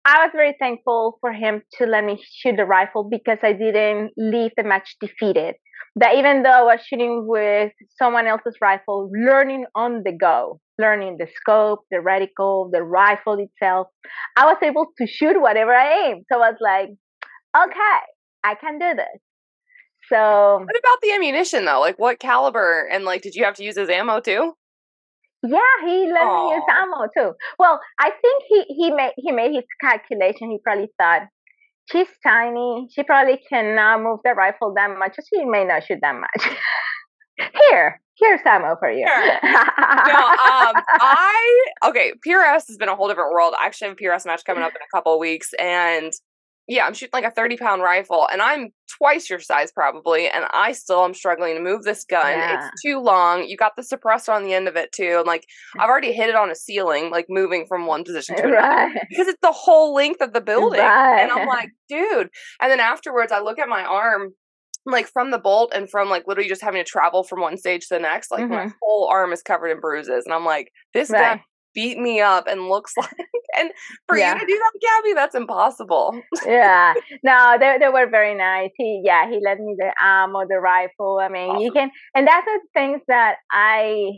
I 0.04 0.24
was 0.24 0.30
very 0.34 0.56
thankful 0.58 1.18
for 1.20 1.32
him 1.32 1.62
to 1.74 1.86
let 1.86 2.04
me 2.04 2.22
shoot 2.24 2.56
the 2.56 2.64
rifle 2.64 3.04
because 3.04 3.38
I 3.42 3.52
didn't 3.52 4.12
leave 4.16 4.52
the 4.56 4.64
match 4.64 4.96
defeated. 5.00 5.56
That 5.96 6.14
even 6.16 6.42
though 6.42 6.50
I 6.50 6.62
was 6.62 6.80
shooting 6.86 7.26
with 7.28 7.72
someone 7.98 8.26
else's 8.26 8.56
rifle, 8.62 9.10
learning 9.12 9.66
on 9.74 10.02
the 10.04 10.12
go, 10.12 10.60
learning 10.78 11.16
the 11.18 11.26
scope, 11.34 11.80
the 11.90 11.98
reticle, 11.98 12.70
the 12.70 12.82
rifle 12.82 13.38
itself, 13.38 13.88
I 14.36 14.46
was 14.46 14.56
able 14.62 14.86
to 14.98 15.06
shoot 15.06 15.40
whatever 15.40 15.72
I 15.74 16.08
aimed. 16.08 16.24
So 16.30 16.40
I 16.40 16.50
was 16.50 16.58
like, 16.60 16.88
okay, 17.56 18.00
I 18.44 18.54
can 18.54 18.78
do 18.78 18.94
this. 18.96 19.20
So 20.08 20.58
What 20.58 20.78
about 20.78 21.00
the 21.00 21.12
ammunition 21.12 21.64
though? 21.64 21.80
Like 21.80 21.98
what 21.98 22.18
caliber 22.18 22.88
and 22.90 23.04
like 23.04 23.22
did 23.22 23.34
you 23.34 23.44
have 23.44 23.54
to 23.56 23.64
use 23.64 23.76
his 23.76 23.88
ammo 23.88 24.20
too? 24.20 24.52
Yeah, 25.44 25.58
he 25.84 26.12
let 26.12 26.26
me 26.26 26.54
use 26.54 26.64
ammo 26.68 27.08
too. 27.16 27.32
Well, 27.58 27.80
I 27.98 28.10
think 28.10 28.42
he 28.48 28.62
he 28.68 28.90
made 28.90 29.12
he 29.16 29.32
made 29.32 29.52
his 29.54 29.64
calculation. 29.80 30.50
He 30.50 30.58
probably 30.62 30.88
thought 30.98 31.22
she's 31.90 32.08
tiny. 32.22 32.88
She 32.92 33.02
probably 33.02 33.40
cannot 33.48 34.02
move 34.02 34.20
the 34.24 34.34
rifle 34.34 34.74
that 34.76 34.96
much. 34.98 35.14
So 35.16 35.22
she 35.28 35.44
may 35.44 35.64
not 35.64 35.84
shoot 35.84 35.98
that 36.02 36.14
much. 36.14 36.56
Here, 37.70 38.01
here's 38.18 38.40
ammo 38.46 38.76
for 38.78 38.90
you. 38.90 39.06
Here. 39.06 39.38
No, 39.42 39.48
um, 39.48 40.74
I 41.00 41.64
okay. 41.86 42.12
PRS 42.26 42.66
has 42.68 42.76
been 42.78 42.88
a 42.88 42.96
whole 42.96 43.08
different 43.08 43.32
world. 43.32 43.54
I 43.58 43.66
actually 43.66 43.88
have 43.88 43.96
a 43.98 44.02
PRS 44.02 44.26
match 44.26 44.44
coming 44.44 44.62
up 44.62 44.72
in 44.72 44.76
a 44.82 44.96
couple 44.96 45.14
of 45.14 45.20
weeks, 45.20 45.50
and 45.58 46.12
yeah, 46.68 46.86
I'm 46.86 46.94
shooting 46.94 47.10
like 47.12 47.24
a 47.24 47.30
30 47.30 47.56
pound 47.56 47.82
rifle, 47.82 48.28
and 48.32 48.40
I'm 48.40 48.70
twice 48.98 49.28
your 49.28 49.40
size 49.40 49.72
probably, 49.72 50.28
and 50.28 50.44
I 50.52 50.72
still 50.72 51.04
am 51.04 51.14
struggling 51.14 51.54
to 51.54 51.60
move 51.60 51.82
this 51.82 52.04
gun. 52.04 52.38
Yeah. 52.38 52.68
It's 52.68 52.82
too 52.82 53.00
long. 53.00 53.44
You 53.44 53.56
got 53.56 53.72
the 53.76 53.82
suppressor 53.82 54.34
on 54.34 54.44
the 54.44 54.54
end 54.54 54.68
of 54.68 54.76
it 54.76 54.92
too, 54.92 55.16
and 55.18 55.26
like 55.26 55.44
I've 55.78 55.88
already 55.88 56.12
hit 56.12 56.28
it 56.28 56.36
on 56.36 56.50
a 56.50 56.54
ceiling, 56.54 57.10
like 57.10 57.26
moving 57.28 57.66
from 57.66 57.86
one 57.86 58.04
position 58.04 58.36
to 58.36 58.42
another 58.44 58.56
right. 58.56 59.06
because 59.08 59.26
it's 59.28 59.40
the 59.42 59.52
whole 59.52 59.94
length 59.94 60.20
of 60.20 60.32
the 60.32 60.40
building. 60.40 60.80
And 60.80 61.30
I'm 61.30 61.48
like, 61.48 61.70
dude. 61.88 62.28
And 62.60 62.70
then 62.70 62.80
afterwards, 62.80 63.32
I 63.32 63.40
look 63.40 63.58
at 63.58 63.68
my 63.68 63.82
arm, 63.82 64.32
like 64.86 65.06
from 65.06 65.30
the 65.30 65.38
bolt 65.38 65.72
and 65.74 65.88
from 65.90 66.08
like 66.10 66.24
literally 66.26 66.48
just 66.48 66.62
having 66.62 66.82
to 66.82 66.88
travel 66.88 67.22
from 67.22 67.40
one 67.40 67.56
stage 67.56 67.82
to 67.88 67.94
the 67.94 68.00
next. 68.00 68.30
Like 68.30 68.48
my 68.48 68.66
Mhm. 68.66 68.74
whole 68.82 69.06
arm 69.08 69.32
is 69.32 69.42
covered 69.42 69.68
in 69.68 69.80
bruises. 69.80 70.24
And 70.24 70.34
I'm 70.34 70.44
like, 70.44 70.72
this 70.94 71.10
guy 71.10 71.42
beat 71.74 71.98
me 71.98 72.20
up 72.20 72.46
and 72.48 72.68
looks 72.68 72.92
like, 72.98 73.10
and 73.58 73.70
for 74.08 74.16
Yeah. 74.18 74.34
you 74.34 74.40
to 74.40 74.46
do 74.46 74.52
that, 74.58 74.72
Gabby, 74.82 75.14
that's 75.14 75.34
impossible. 75.34 76.20
yeah. 76.46 76.94
No, 77.22 77.56
they 77.60 77.76
they 77.78 77.88
were 77.88 78.08
very 78.08 78.34
nice. 78.34 78.70
He 78.76 79.02
yeah, 79.04 79.28
he 79.30 79.38
let 79.44 79.58
me 79.60 79.74
the 79.78 79.92
ammo, 80.02 80.40
the 80.48 80.58
rifle. 80.58 81.18
I 81.22 81.28
mean, 81.28 81.60
you 81.60 81.70
can 81.72 81.90
and 82.14 82.26
that's 82.26 82.44
the 82.46 82.60
things 82.74 83.00
that 83.08 83.36
I 83.50 84.08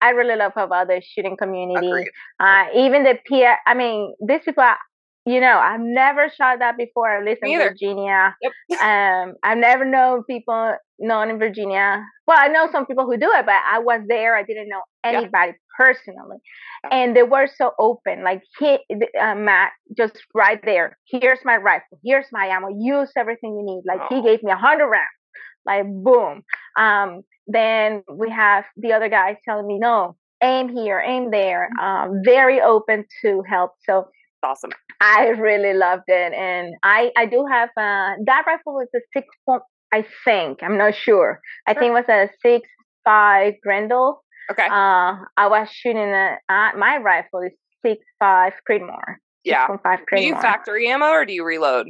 I 0.00 0.10
really 0.10 0.34
love 0.34 0.52
about 0.56 0.88
the 0.88 1.00
shooting 1.00 1.36
community. 1.36 2.10
Uh 2.40 2.64
even 2.74 3.04
the 3.04 3.16
peer 3.26 3.56
I 3.66 3.74
mean, 3.74 4.14
these 4.26 4.42
people 4.44 4.64
are- 4.64 4.78
you 5.24 5.40
know, 5.40 5.58
I've 5.58 5.80
never 5.80 6.28
shot 6.28 6.58
that 6.60 6.76
before, 6.76 7.08
at 7.10 7.24
least 7.24 7.42
Me 7.42 7.54
in 7.54 7.60
either. 7.60 7.70
Virginia. 7.70 8.34
Yep. 8.42 8.52
Um 8.82 9.34
I've 9.42 9.58
never 9.58 9.84
known 9.84 10.24
people 10.24 10.76
known 10.98 11.30
in 11.30 11.38
Virginia. 11.38 12.02
Well, 12.26 12.38
I 12.40 12.48
know 12.48 12.68
some 12.72 12.86
people 12.86 13.04
who 13.06 13.16
do 13.16 13.30
it, 13.32 13.46
but 13.46 13.54
I 13.70 13.78
was 13.80 14.00
there. 14.08 14.34
I 14.36 14.42
didn't 14.42 14.68
know 14.68 14.82
Yeah. 15.04 15.18
anybody 15.18 15.52
personally. 15.76 16.38
Yeah. 16.84 16.90
And 16.92 17.16
they 17.16 17.22
were 17.22 17.48
so 17.54 17.72
open. 17.78 18.24
Like 18.24 18.42
he 18.58 18.78
uh, 19.20 19.34
Matt 19.34 19.72
just 19.96 20.16
right 20.34 20.60
there. 20.64 20.98
Here's 21.08 21.38
my 21.44 21.56
rifle. 21.56 21.98
Here's 22.04 22.26
my 22.32 22.46
ammo. 22.46 22.68
Use 22.76 23.10
everything 23.16 23.56
you 23.58 23.64
need. 23.64 23.82
Like 23.86 24.00
Oh. 24.10 24.14
he 24.16 24.22
gave 24.28 24.42
me 24.42 24.50
a 24.52 24.56
hundred 24.56 24.88
rounds. 24.88 25.18
Like 25.64 25.84
boom. 25.86 26.42
Um 26.78 27.22
then 27.46 28.02
we 28.12 28.30
have 28.30 28.64
the 28.76 28.92
other 28.92 29.08
guys 29.08 29.36
telling 29.44 29.66
me, 29.66 29.78
no, 29.78 30.16
aim 30.42 30.68
here, 30.68 31.00
aim 31.04 31.30
there. 31.30 31.68
Um, 31.80 32.20
very 32.24 32.60
open 32.60 33.04
to 33.22 33.42
help. 33.48 33.72
So 33.84 34.08
Awesome. 34.42 34.70
I 35.00 35.28
really 35.28 35.74
loved 35.74 36.04
it, 36.08 36.32
and 36.32 36.74
I 36.82 37.10
I 37.16 37.26
do 37.26 37.46
have 37.50 37.68
uh, 37.76 38.14
that 38.26 38.44
rifle 38.46 38.74
was 38.74 38.88
a 38.94 39.00
six 39.14 39.26
point 39.46 39.62
I 39.92 40.04
think 40.24 40.62
I'm 40.62 40.78
not 40.78 40.94
sure. 40.94 41.40
I 41.66 41.74
think 41.74 41.90
it 41.90 41.92
was 41.92 42.08
a 42.08 42.28
six 42.40 42.68
five 43.04 43.54
Grendel. 43.62 44.22
Okay. 44.50 44.66
Uh, 44.66 45.16
I 45.36 45.46
was 45.48 45.68
shooting 45.70 46.08
a 46.08 46.38
uh, 46.48 46.70
my 46.76 46.98
rifle 46.98 47.40
is 47.40 47.52
six 47.84 48.04
five 48.18 48.54
Creedmoor. 48.68 49.16
Yeah. 49.44 49.66
6.5 49.66 49.98
Do 50.14 50.22
you 50.22 50.34
Creedmoor. 50.34 50.42
factory 50.42 50.88
ammo 50.88 51.06
or 51.06 51.24
do 51.24 51.32
you 51.32 51.44
reload? 51.44 51.88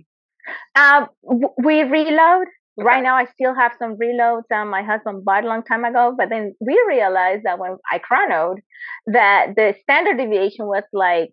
W- 0.75 1.55
we 1.63 1.83
reload. 1.83 2.47
Right 2.79 3.03
now, 3.03 3.17
I 3.17 3.27
still 3.27 3.55
have 3.55 3.73
some 3.79 3.99
reloads. 3.99 4.51
Um, 4.51 4.71
my 4.71 4.83
husband 4.83 5.27
bought 5.27 5.45
a 5.45 5.47
long 5.47 5.63
time 5.63 5.85
ago, 5.85 6.15
but 6.17 6.31
then 6.31 6.55
we 6.59 6.83
realized 6.89 7.43
that 7.45 7.59
when 7.59 7.77
I 7.91 7.99
chronoed, 7.99 8.61
that 9.09 9.49
the 9.57 9.75
standard 9.83 10.17
deviation 10.17 10.65
was 10.67 10.83
like 10.95 11.29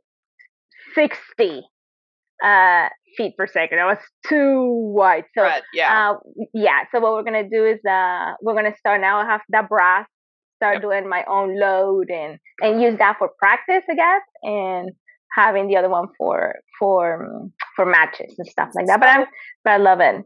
60 0.95 1.63
uh, 2.43 2.89
feet 3.17 3.35
per 3.37 3.47
second. 3.47 3.79
It 3.79 3.83
was 3.83 3.97
too 4.27 4.65
wide. 4.93 5.25
So, 5.37 5.43
Right. 5.43 5.63
Yeah. 5.73 6.11
uh, 6.11 6.15
yeah. 6.53 6.83
So 6.91 6.99
what 6.99 7.13
we're 7.13 7.23
gonna 7.23 7.49
do 7.49 7.65
is 7.65 7.79
uh, 7.85 8.33
we're 8.41 8.53
gonna 8.55 8.75
start 8.77 9.01
now. 9.01 9.19
I 9.19 9.25
have 9.25 9.41
that 9.49 9.67
brass. 9.69 10.07
Start 10.57 10.75
Yep. 10.75 10.81
doing 10.81 11.09
my 11.09 11.23
own 11.25 11.57
load 11.59 12.09
and 12.09 12.37
and 12.61 12.81
use 12.81 12.97
that 12.99 13.17
for 13.17 13.29
practice, 13.39 13.83
I 13.89 13.95
guess, 13.95 14.21
and 14.43 14.91
having 15.33 15.67
the 15.67 15.77
other 15.77 15.89
one 15.89 16.07
for 16.17 16.55
for 16.77 17.29
for 17.75 17.85
matches 17.85 18.35
and 18.37 18.47
stuff 18.47 18.69
like 18.75 18.87
that. 18.87 18.99
But 18.99 19.09
I'm 19.09 19.25
but 19.63 19.71
I 19.71 19.77
love 19.77 19.99
it. 20.01 20.23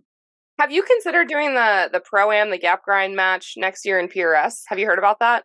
Have 0.59 0.71
you 0.71 0.81
considered 0.83 1.27
doing 1.27 1.53
the 1.53 1.89
the 1.91 1.99
pro 1.99 2.31
am 2.31 2.49
the 2.51 2.57
gap 2.57 2.83
grind 2.83 3.15
match 3.15 3.53
next 3.57 3.85
year 3.85 3.99
in 3.99 4.07
PRS? 4.07 4.61
Have 4.67 4.79
you 4.79 4.85
heard 4.87 4.97
about 4.99 5.19
that? 5.19 5.43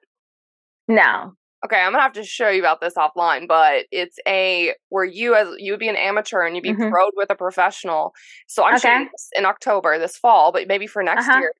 No. 0.86 1.34
Okay, 1.64 1.76
I'm 1.80 1.90
gonna 1.90 2.02
have 2.02 2.12
to 2.12 2.22
show 2.24 2.48
you 2.50 2.60
about 2.60 2.80
this 2.80 2.94
offline, 2.94 3.48
but 3.48 3.86
it's 3.90 4.16
a 4.28 4.74
where 4.90 5.04
you 5.04 5.34
as 5.34 5.48
you 5.58 5.72
would 5.72 5.80
be 5.80 5.88
an 5.88 5.96
amateur 5.96 6.42
and 6.42 6.54
you'd 6.54 6.62
be 6.62 6.74
Mhm. 6.76 6.92
proed 6.92 7.10
with 7.16 7.30
a 7.30 7.34
professional. 7.34 8.14
So 8.46 8.62
I'm 8.64 8.76
Okay. 8.76 9.08
shooting 9.08 9.08
in 9.34 9.44
October 9.44 9.98
this 9.98 10.16
fall, 10.16 10.52
but 10.52 10.68
maybe 10.68 10.86
for 10.86 11.02
next 11.02 11.30
Uh-huh. 11.30 11.34
year, 11.34 11.52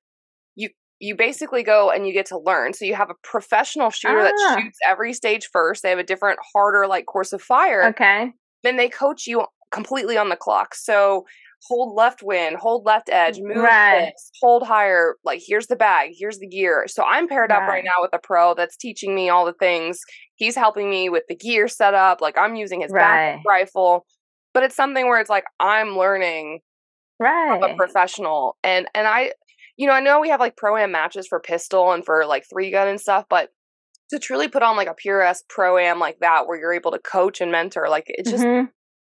you 0.55 0.69
you 0.99 1.15
basically 1.15 1.63
go 1.63 1.91
and 1.91 2.07
you 2.07 2.13
get 2.13 2.27
to 2.27 2.39
learn. 2.39 2.73
So 2.73 2.85
you 2.85 2.95
have 2.95 3.09
a 3.11 3.15
professional 3.23 3.91
shooter 3.91 4.23
Ah. 4.23 4.23
that 4.23 4.39
shoots 4.39 4.79
every 4.87 5.13
stage 5.13 5.49
first. 5.51 5.83
They 5.83 5.89
have 5.91 5.99
a 5.99 6.03
different, 6.03 6.39
harder 6.53 6.87
like 6.87 7.05
course 7.07 7.33
of 7.33 7.41
fire. 7.41 7.95
Okay. 7.95 8.33
Then 8.63 8.77
they 8.77 8.89
coach 8.89 9.27
you 9.27 9.45
completely 9.71 10.17
on 10.17 10.29
the 10.29 10.37
clock. 10.37 10.75
So 10.75 11.25
hold 11.67 11.95
left 11.95 12.23
wind, 12.23 12.57
hold 12.57 12.85
left 12.85 13.09
edge, 13.09 13.39
move 13.41 13.61
Right. 13.61 14.13
this, 14.13 14.31
hold 14.41 14.63
higher. 14.63 15.15
Like 15.23 15.41
here's 15.45 15.67
the 15.67 15.75
bag, 15.75 16.11
here's 16.17 16.39
the 16.39 16.47
gear. 16.47 16.85
So 16.87 17.03
I'm 17.03 17.27
paired 17.27 17.51
up 17.51 17.67
right 17.67 17.83
Right. 17.83 17.83
now 17.83 18.01
with 18.01 18.11
a 18.13 18.19
pro 18.19 18.53
that's 18.55 18.77
teaching 18.77 19.13
me 19.15 19.29
all 19.29 19.45
the 19.45 19.53
things. 19.53 19.99
He's 20.35 20.55
helping 20.55 20.89
me 20.89 21.09
with 21.09 21.23
the 21.27 21.35
gear 21.35 21.67
setup. 21.67 22.21
Like 22.21 22.37
I'm 22.37 22.55
using 22.55 22.81
his 22.81 22.91
Right. 22.91 23.39
rifle. 23.47 24.05
But 24.53 24.63
it's 24.63 24.75
something 24.75 25.05
where 25.07 25.19
it's 25.19 25.29
like 25.29 25.45
I'm 25.59 25.97
learning 25.97 26.59
from 27.19 27.63
a 27.63 27.75
professional. 27.75 28.57
And 28.63 28.87
and 28.95 29.07
I 29.07 29.33
you 29.77 29.87
know, 29.87 29.93
I 29.93 30.01
know 30.01 30.19
we 30.19 30.29
have 30.29 30.39
like 30.41 30.57
pro 30.57 30.75
am 30.77 30.91
matches 30.91 31.27
for 31.27 31.39
pistol 31.39 31.91
and 31.93 32.03
for 32.05 32.25
like 32.25 32.43
three 32.51 32.71
gun 32.71 32.87
and 32.87 32.99
stuff, 32.99 33.25
but 33.29 33.49
to 34.11 34.19
truly 34.19 34.47
put 34.47 34.63
on 34.63 34.75
like 34.77 34.89
a 34.89 34.95
PRS 34.95 35.39
pro 35.49 35.77
am 35.77 35.99
like 35.99 36.19
that 36.19 36.47
where 36.47 36.59
you're 36.59 36.73
able 36.73 36.91
to 36.91 36.99
coach 36.99 37.41
and 37.41 37.51
mentor, 37.51 37.87
like 37.89 38.05
it 38.07 38.25
just 38.27 38.47
Mhm. 38.47 38.71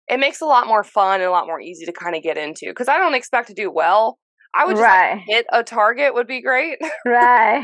It 0.10 0.20
makes 0.20 0.42
a 0.42 0.46
lot 0.46 0.68
more 0.68 0.84
fun 0.84 1.22
and 1.22 1.30
a 1.30 1.32
lot 1.32 1.46
more 1.46 1.62
easy 1.62 1.86
to 1.86 1.92
kind 1.92 2.16
of 2.16 2.24
get 2.24 2.38
into 2.38 2.66
because 2.68 2.88
I 2.88 2.98
don't 2.98 3.14
expect 3.14 3.48
to 3.50 3.54
do 3.54 3.72
well. 3.72 4.18
I 4.56 4.66
would 4.66 4.78
just 4.78 4.82
like, 4.82 5.20
hit 5.28 5.46
a 5.54 5.64
target 5.64 6.16
would 6.16 6.26
be 6.28 6.42
great. 6.42 6.80
Right. 7.06 7.64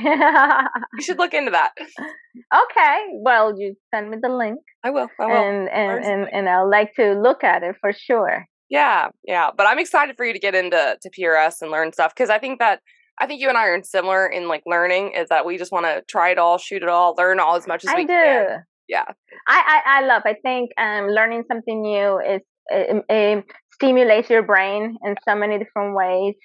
you 0.94 1.04
should 1.04 1.18
look 1.18 1.34
into 1.34 1.52
that. 1.52 1.72
okay. 1.80 2.98
Well, 3.14 3.56
you 3.58 3.76
send 3.94 4.10
me 4.12 4.18
the 4.22 4.30
link, 4.30 4.60
I 4.84 4.92
will. 4.92 5.10
I 5.20 5.26
will. 5.26 5.34
and 5.36 5.70
and, 5.70 6.06
and 6.06 6.28
and 6.32 6.50
I'll 6.50 6.70
like 6.70 6.94
to 6.96 7.14
look 7.20 7.44
at 7.44 7.64
it 7.64 7.76
for 7.82 7.92
sure. 7.92 8.46
yeah, 8.70 9.10
yeah. 9.24 9.50
But 9.56 9.66
I'm 9.68 9.80
excited 9.80 10.16
for 10.16 10.26
you 10.26 10.34
to 10.34 10.40
get 10.40 10.54
into 10.54 10.98
to 11.02 11.10
PRS 11.10 11.56
and 11.62 11.72
learn 11.72 11.92
stuff 11.92 12.14
because 12.16 12.30
I 12.30 12.38
think 12.38 12.60
that 12.60 12.82
I 13.20 13.26
think 13.28 13.42
you 13.42 13.50
and 13.50 13.58
I 13.58 13.66
are 13.68 13.82
similar 13.84 14.28
in 14.28 14.48
like 14.48 14.64
learning 14.66 15.14
is 15.16 15.30
that 15.30 15.46
we 15.46 15.58
just 15.58 15.72
want 15.72 15.86
to 15.86 16.04
try 16.08 16.30
it 16.30 16.38
all, 16.38 16.58
shoot 16.58 16.84
it 16.84 16.90
all, 16.90 17.16
learn 17.18 17.40
all 17.40 17.56
as 17.56 17.66
much 17.66 17.84
as 17.84 17.90
I 17.90 17.96
we 17.96 18.02
do. 18.06 18.08
can. 18.14 18.64
Yeah. 18.88 19.06
I, 19.48 19.82
I 19.86 20.00
I 20.00 20.06
love. 20.06 20.22
I 20.26 20.36
think 20.44 20.72
um, 20.78 21.08
learning 21.08 21.44
something 21.48 21.82
new 21.82 22.20
is 22.20 22.42
it, 22.68 23.04
it 23.10 23.46
stimulates 23.74 24.30
your 24.30 24.44
brain 24.44 24.98
in 25.04 25.16
so 25.28 25.36
many 25.36 25.58
different 25.58 25.96
ways. 25.96 26.36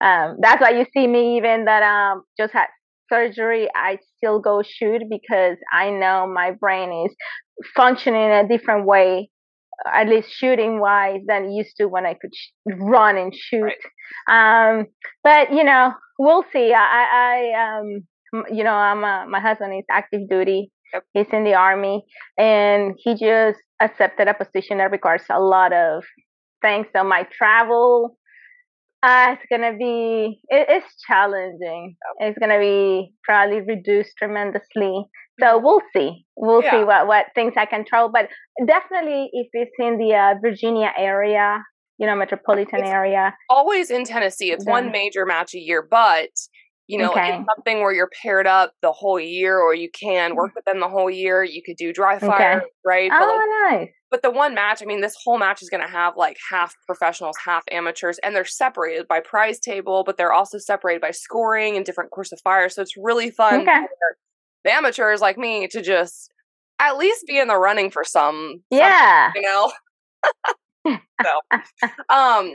Um, 0.00 0.36
that's 0.40 0.60
why 0.60 0.70
you 0.70 0.86
see 0.94 1.06
me 1.06 1.36
even 1.36 1.66
that 1.66 1.82
um 1.82 2.22
just 2.38 2.52
had 2.52 2.66
surgery. 3.12 3.68
I 3.74 3.98
still 4.16 4.40
go 4.40 4.62
shoot 4.62 5.02
because 5.10 5.56
I 5.72 5.90
know 5.90 6.26
my 6.26 6.52
brain 6.52 7.06
is 7.06 7.14
functioning 7.76 8.22
in 8.22 8.30
a 8.46 8.48
different 8.48 8.86
way, 8.86 9.30
at 9.86 10.08
least 10.08 10.30
shooting 10.30 10.80
wise 10.80 11.20
than 11.26 11.46
it 11.46 11.52
used 11.52 11.76
to 11.78 11.86
when 11.88 12.06
I 12.06 12.14
could 12.14 12.34
sh- 12.34 12.50
run 12.78 13.16
and 13.18 13.34
shoot. 13.34 13.72
Um, 14.28 14.86
but 15.24 15.52
you 15.52 15.64
know, 15.64 15.92
we'll 16.18 16.44
see. 16.52 16.72
I, 16.74 17.52
I, 17.54 17.78
um, 17.80 18.44
you 18.50 18.64
know, 18.64 18.72
I'm 18.74 19.04
uh, 19.04 19.26
my 19.26 19.40
husband 19.40 19.74
is 19.74 19.84
active 19.90 20.28
duty. 20.28 20.70
Yep. 20.92 21.04
He's 21.12 21.26
in 21.32 21.44
the 21.44 21.54
army, 21.54 22.04
and 22.38 22.94
he 22.98 23.14
just 23.14 23.58
accepted 23.80 24.28
a 24.28 24.34
position 24.34 24.78
that 24.78 24.90
requires 24.90 25.22
a 25.30 25.40
lot 25.40 25.72
of 25.72 26.04
things. 26.62 26.86
So 26.94 27.04
my 27.04 27.26
travel, 27.32 28.16
uh, 29.02 29.34
it's 29.36 29.46
gonna 29.50 29.76
be 29.76 30.40
it, 30.48 30.66
it's 30.68 31.02
challenging. 31.06 31.96
It's 32.18 32.38
gonna 32.38 32.58
be 32.58 33.12
probably 33.24 33.60
reduced 33.62 34.16
tremendously. 34.18 35.04
So 35.40 35.58
we'll 35.58 35.80
see. 35.94 36.26
We'll 36.36 36.62
Yeah. 36.62 36.70
see 36.72 36.84
what 36.84 37.06
what 37.06 37.26
things 37.34 37.54
I 37.56 37.64
can 37.66 37.84
control. 37.84 38.10
But 38.12 38.28
definitely, 38.66 39.30
if 39.32 39.48
it's 39.52 39.72
in 39.78 39.96
the 39.96 40.14
uh, 40.14 40.34
Virginia 40.42 40.92
area, 40.98 41.62
you 41.98 42.06
know, 42.06 42.14
metropolitan 42.16 42.80
It's- 42.80 42.92
area, 42.92 43.34
Always 43.48 43.90
in 43.90 44.04
Tennessee. 44.04 44.50
It's 44.52 44.66
one 44.66 44.90
major 44.90 45.24
match 45.24 45.54
a 45.54 45.58
year, 45.58 45.80
but 45.82 46.28
you 46.90 46.98
know, 46.98 47.12
Okay. 47.12 47.28
it's 47.36 47.46
something 47.54 47.78
where 47.80 47.92
you're 47.92 48.10
paired 48.22 48.46
up 48.46 48.72
the 48.82 48.90
whole 48.92 49.20
year 49.20 49.58
or 49.58 49.74
you 49.74 49.88
can 49.90 50.34
work 50.34 50.54
with 50.56 50.64
them 50.64 50.80
the 50.80 50.88
whole 50.88 51.10
year. 51.10 51.44
You 51.44 51.62
could 51.62 51.76
do 51.76 51.92
dry 51.92 52.18
fire, 52.18 52.58
Okay. 52.58 52.66
right? 52.84 53.10
But 53.10 53.20
like 53.20 53.28
oh, 53.30 53.68
nice. 53.70 53.88
But 54.10 54.22
the 54.22 54.30
one 54.30 54.54
match, 54.54 54.82
I 54.82 54.86
mean, 54.86 55.00
this 55.00 55.14
whole 55.22 55.38
match 55.38 55.62
is 55.62 55.70
going 55.70 55.82
to 55.84 55.88
have 55.90 56.16
like 56.16 56.36
half 56.50 56.74
professionals, 56.86 57.36
half 57.44 57.62
amateurs, 57.70 58.18
and 58.24 58.34
they're 58.34 58.44
separated 58.44 59.06
by 59.06 59.20
prize 59.20 59.60
table, 59.60 60.02
but 60.04 60.16
they're 60.16 60.32
also 60.32 60.58
separated 60.58 61.00
by 61.00 61.12
scoring 61.12 61.76
and 61.76 61.86
different 61.86 62.10
course 62.10 62.32
of 62.32 62.40
fire. 62.42 62.68
So 62.68 62.82
it's 62.82 62.96
really 62.96 63.30
fun 63.30 63.60
Okay. 63.60 63.80
for 63.82 64.16
the 64.64 64.72
amateurs 64.72 65.20
like 65.20 65.38
me 65.38 65.68
to 65.68 65.80
just 65.80 66.32
at 66.80 66.96
least 66.96 67.24
be 67.28 67.38
in 67.38 67.46
the 67.46 67.56
running 67.56 67.90
for 67.90 68.02
some, 68.02 68.62
some, 68.72 68.78
Yeah. 68.80 69.30
you 69.36 69.42
know. 69.42 69.72
so, 71.22 71.40
um, 72.08 72.54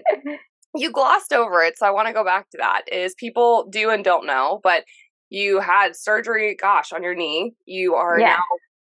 you 0.75 0.91
glossed 0.91 1.33
over 1.33 1.61
it, 1.63 1.77
so 1.77 1.85
I 1.85 1.91
want 1.91 2.07
to 2.07 2.13
go 2.13 2.23
back 2.23 2.49
to 2.51 2.57
that. 2.57 2.83
Is 2.91 3.15
people 3.15 3.67
do 3.69 3.89
and 3.89 4.03
don't 4.03 4.25
know, 4.25 4.59
but 4.63 4.83
you 5.29 5.59
had 5.59 5.95
surgery, 5.95 6.55
gosh, 6.59 6.93
on 6.93 7.03
your 7.03 7.15
knee. 7.15 7.53
You 7.65 7.95
are 7.95 8.19
Yeah. 8.19 8.35
now 8.37 8.43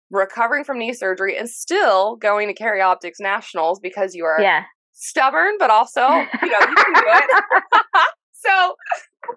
recovering 0.10 0.64
from 0.64 0.78
knee 0.80 0.94
surgery 0.94 1.38
and 1.38 1.50
still 1.50 2.16
going 2.18 2.48
to 2.48 2.54
Carry 2.54 2.82
Optics 2.82 3.20
Nationals 3.20 3.80
because 3.80 4.14
you 4.16 4.26
are 4.26 4.42
Yeah. 4.42 4.64
stubborn, 4.94 5.56
but 5.60 5.70
also, 5.70 6.02
you 6.44 6.50
know, 6.52 6.60
you 6.60 6.76
can 6.76 6.94
do 6.94 7.04
it. 7.06 7.30
so, 8.34 8.76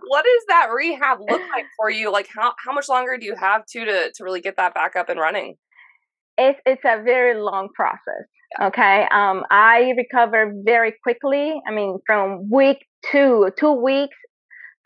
what 0.08 0.24
does 0.24 0.42
that 0.48 0.70
rehab 0.74 1.18
look 1.20 1.42
like 1.54 1.66
for 1.76 1.90
you? 1.90 2.10
Like, 2.10 2.28
how 2.34 2.54
how 2.64 2.72
much 2.72 2.88
longer 2.88 3.16
do 3.18 3.26
you 3.26 3.36
have 3.36 3.64
to 3.66 3.84
to 3.84 4.12
to 4.14 4.24
really 4.24 4.40
get 4.40 4.56
that 4.56 4.74
back 4.74 4.96
up 4.96 5.08
and 5.08 5.20
running? 5.20 5.56
it's 6.36 6.58
it's 6.66 6.82
a 6.84 7.02
very 7.02 7.40
long 7.40 7.68
process. 7.74 8.26
Okay. 8.60 9.06
Um, 9.10 9.44
I 9.50 9.92
recovered 9.96 10.62
very 10.64 10.94
quickly. 11.02 11.60
I 11.66 11.72
mean, 11.72 11.98
from 12.06 12.50
week 12.50 12.86
two, 13.10 13.50
two 13.58 13.72
weeks 13.72 14.16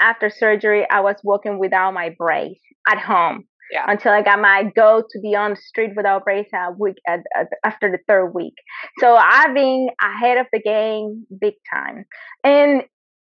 after 0.00 0.30
surgery, 0.30 0.86
I 0.90 1.00
was 1.00 1.16
walking 1.22 1.58
without 1.58 1.92
my 1.92 2.14
brace 2.16 2.60
at 2.88 2.98
home. 2.98 3.44
Yeah. 3.70 3.84
Until 3.86 4.12
I 4.12 4.22
got 4.22 4.40
my 4.40 4.72
go 4.74 5.02
to 5.06 5.20
be 5.20 5.36
on 5.36 5.50
the 5.50 5.56
street 5.56 5.90
without 5.94 6.24
brace 6.24 6.48
a 6.54 6.72
week 6.78 6.96
at, 7.06 7.20
at, 7.36 7.48
after 7.62 7.90
the 7.90 7.98
third 8.08 8.30
week. 8.30 8.54
So 8.98 9.14
I've 9.14 9.54
been 9.54 9.90
ahead 10.00 10.38
of 10.38 10.46
the 10.50 10.60
game 10.62 11.26
big 11.38 11.52
time, 11.70 12.06
and 12.42 12.84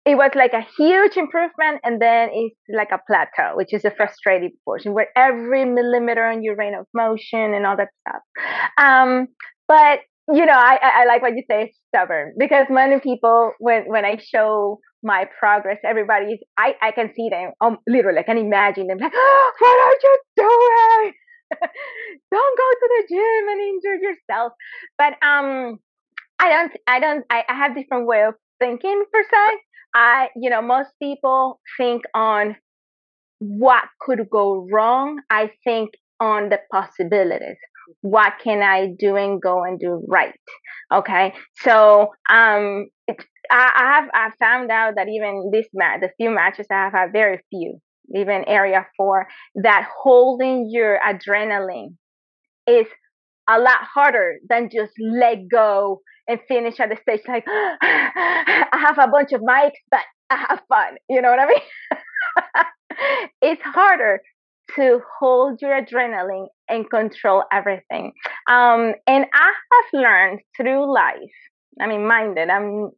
it 0.05 0.15
was 0.15 0.31
like 0.33 0.53
a 0.53 0.65
huge 0.75 1.17
improvement, 1.17 1.81
and 1.83 2.01
then 2.01 2.29
it's 2.33 2.55
like 2.75 2.89
a 2.91 2.99
plateau, 3.05 3.55
which 3.55 3.73
is 3.73 3.85
a 3.85 3.91
frustrating 3.91 4.53
portion 4.65 4.93
where 4.93 5.09
every 5.15 5.65
millimeter 5.65 6.25
on 6.25 6.41
your 6.41 6.55
range 6.55 6.77
of 6.79 6.87
motion 6.95 7.53
and 7.53 7.67
all 7.67 7.77
that 7.77 7.89
stuff. 8.01 8.23
Um, 8.79 9.27
but 9.67 9.99
you 10.31 10.45
know, 10.45 10.53
I, 10.53 10.77
I 10.81 11.05
like 11.05 11.21
what 11.21 11.35
you 11.35 11.43
say, 11.49 11.73
stubborn, 11.89 12.33
because 12.37 12.67
many 12.69 12.99
people 12.99 13.51
when 13.59 13.83
when 13.87 14.05
I 14.05 14.17
show 14.17 14.79
my 15.03 15.25
progress, 15.39 15.77
everybody's 15.83 16.39
I 16.57 16.75
I 16.81 16.91
can 16.91 17.11
see 17.15 17.29
them, 17.29 17.51
um, 17.61 17.77
literally, 17.87 18.19
I 18.19 18.23
can 18.23 18.37
imagine 18.37 18.87
them 18.87 18.97
like, 18.99 19.11
oh, 19.13 19.51
what 19.59 19.79
are 19.79 19.97
you 20.03 20.19
doing? 20.37 21.13
don't 22.31 22.57
go 22.57 22.69
to 22.79 22.89
the 22.89 23.07
gym 23.09 23.49
and 23.49 23.61
injure 23.61 23.95
yourself. 23.95 24.53
But 24.97 25.13
um, 25.25 25.79
I 26.39 26.49
don't, 26.49 26.71
I 26.87 26.99
don't, 26.99 27.25
I, 27.29 27.43
I 27.47 27.53
have 27.55 27.75
different 27.75 28.07
way 28.07 28.23
of 28.23 28.35
thinking 28.59 29.03
per 29.11 29.23
se. 29.23 29.57
I, 29.95 30.29
you 30.35 30.49
know, 30.49 30.61
most 30.61 30.89
people 31.01 31.59
think 31.77 32.03
on 32.15 32.55
what 33.39 33.83
could 34.01 34.29
go 34.31 34.67
wrong. 34.71 35.21
I 35.29 35.51
think 35.63 35.91
on 36.19 36.49
the 36.49 36.59
possibilities. 36.71 37.57
What 38.01 38.33
can 38.43 38.61
I 38.61 38.87
do 38.97 39.15
and 39.15 39.41
go 39.41 39.63
and 39.63 39.79
do 39.79 40.03
right? 40.07 40.33
Okay. 40.93 41.33
So, 41.61 42.09
um, 42.29 42.87
I 43.51 43.93
have 43.95 44.09
I 44.13 44.29
found 44.39 44.71
out 44.71 44.95
that 44.95 45.07
even 45.09 45.49
this 45.51 45.67
match, 45.73 46.01
the 46.01 46.09
few 46.17 46.29
matches 46.29 46.67
I 46.71 46.85
have, 46.85 46.93
had, 46.93 47.11
very 47.11 47.39
few, 47.49 47.79
even 48.15 48.45
area 48.47 48.87
four, 48.97 49.27
that 49.55 49.87
holding 50.01 50.69
your 50.71 50.99
adrenaline 51.05 51.95
is 52.67 52.87
a 53.49 53.59
lot 53.59 53.79
harder 53.93 54.35
than 54.47 54.69
just 54.71 54.93
let 54.99 55.49
go 55.51 56.01
and 56.27 56.39
finish 56.47 56.79
at 56.79 56.89
the 56.89 56.95
stage 57.01 57.21
like 57.27 57.43
I 57.47 58.65
have 58.71 58.97
a 58.97 59.11
bunch 59.11 59.33
of 59.33 59.41
mikes, 59.43 59.79
but 59.91 59.99
I 60.29 60.37
have 60.49 60.61
fun. 60.69 60.95
You 61.09 61.21
know 61.21 61.29
what 61.29 61.39
I 61.39 61.45
mean? 61.47 62.65
it's 63.41 63.61
harder 63.61 64.21
to 64.75 65.01
hold 65.19 65.59
your 65.61 65.81
adrenaline 65.81 66.47
and 66.69 66.89
control 66.89 67.43
everything. 67.51 68.13
Um, 68.49 68.93
and 69.07 69.25
I 69.33 69.51
have 69.73 70.01
learned 70.01 70.39
through 70.57 70.93
life. 70.93 71.37
I 71.79 71.87
mean, 71.87 72.07
minded. 72.07 72.49
I'm. 72.49 72.89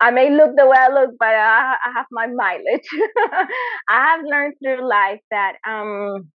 I 0.00 0.10
may 0.10 0.30
look 0.30 0.56
the 0.56 0.66
way 0.66 0.76
I 0.76 0.88
look, 0.88 1.10
but 1.16 1.28
I, 1.28 1.76
I 1.84 1.92
have 1.94 2.06
my 2.10 2.26
mileage. 2.26 2.88
I 3.88 4.06
have 4.06 4.20
learned 4.24 4.54
through 4.60 4.88
life 4.88 5.20
that 5.30 5.52
um, 5.64 6.28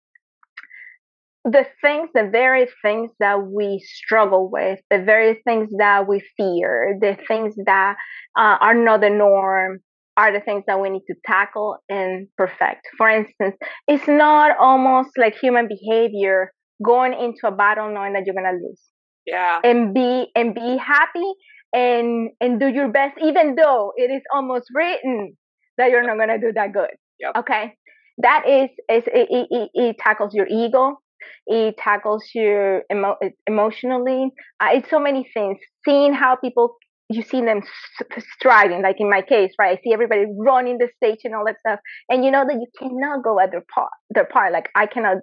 the 1.45 1.65
things, 1.81 2.09
the 2.13 2.27
very 2.31 2.67
things 2.81 3.11
that 3.19 3.41
we 3.41 3.79
struggle 3.79 4.49
with, 4.51 4.79
the 4.89 4.99
very 4.99 5.41
things 5.45 5.69
that 5.77 6.07
we 6.07 6.21
fear, 6.37 6.97
the 6.99 7.17
things 7.27 7.55
that 7.65 7.95
uh, 8.37 8.57
are 8.59 8.73
not 8.73 9.01
the 9.01 9.11
norm, 9.11 9.79
are 10.17 10.31
the 10.31 10.39
things 10.39 10.63
that 10.67 10.79
we 10.79 10.89
need 10.89 11.03
to 11.07 11.15
tackle 11.25 11.77
and 11.89 12.27
perfect. 12.37 12.81
For 12.97 13.09
instance, 13.09 13.55
it's 13.87 14.07
not 14.07 14.57
almost 14.59 15.09
like 15.17 15.35
human 15.37 15.67
behavior 15.67 16.51
going 16.83 17.13
into 17.13 17.47
a 17.47 17.51
battle 17.51 17.93
knowing 17.93 18.13
that 18.13 18.23
you're 18.25 18.35
gonna 18.35 18.57
lose. 18.57 18.81
Yeah. 19.25 19.59
And 19.63 19.93
be 19.93 20.27
and 20.35 20.53
be 20.53 20.77
happy 20.77 21.33
and 21.73 22.29
and 22.39 22.59
do 22.59 22.67
your 22.67 22.89
best, 22.89 23.15
even 23.21 23.55
though 23.55 23.91
it 23.95 24.11
is 24.11 24.21
almost 24.33 24.65
written 24.73 25.35
that 25.77 25.89
you're 25.89 26.03
not 26.03 26.17
gonna 26.17 26.39
do 26.39 26.51
that 26.53 26.73
good. 26.73 26.91
Yep. 27.19 27.31
Okay. 27.37 27.73
That 28.19 28.43
is, 28.47 28.69
is 28.89 29.03
it, 29.07 29.27
it, 29.29 29.69
it 29.73 29.97
tackles 29.99 30.33
your 30.33 30.47
ego 30.47 30.97
it 31.47 31.77
tackles 31.77 32.23
you 32.33 32.81
emo- 32.91 33.17
emotionally. 33.47 34.31
Uh, 34.59 34.69
it's 34.73 34.89
so 34.89 34.99
many 34.99 35.29
things. 35.33 35.57
Seeing 35.85 36.13
how 36.13 36.35
people 36.35 36.75
you 37.09 37.21
see 37.21 37.41
them 37.41 37.61
striving, 38.37 38.81
like 38.81 38.95
in 38.99 39.09
my 39.09 39.21
case, 39.21 39.51
right? 39.59 39.77
I 39.77 39.81
see 39.83 39.93
everybody 39.93 40.25
running 40.37 40.77
the 40.77 40.89
stage 40.97 41.19
and 41.23 41.35
all 41.35 41.45
that 41.45 41.57
stuff, 41.59 41.79
and 42.09 42.25
you 42.25 42.31
know 42.31 42.45
that 42.47 42.55
you 42.55 42.67
cannot 42.77 43.23
go 43.23 43.39
at 43.39 43.51
their 43.51 43.65
part. 43.73 43.91
Their 44.09 44.25
part, 44.25 44.53
like 44.53 44.69
I 44.75 44.87
cannot 44.87 45.17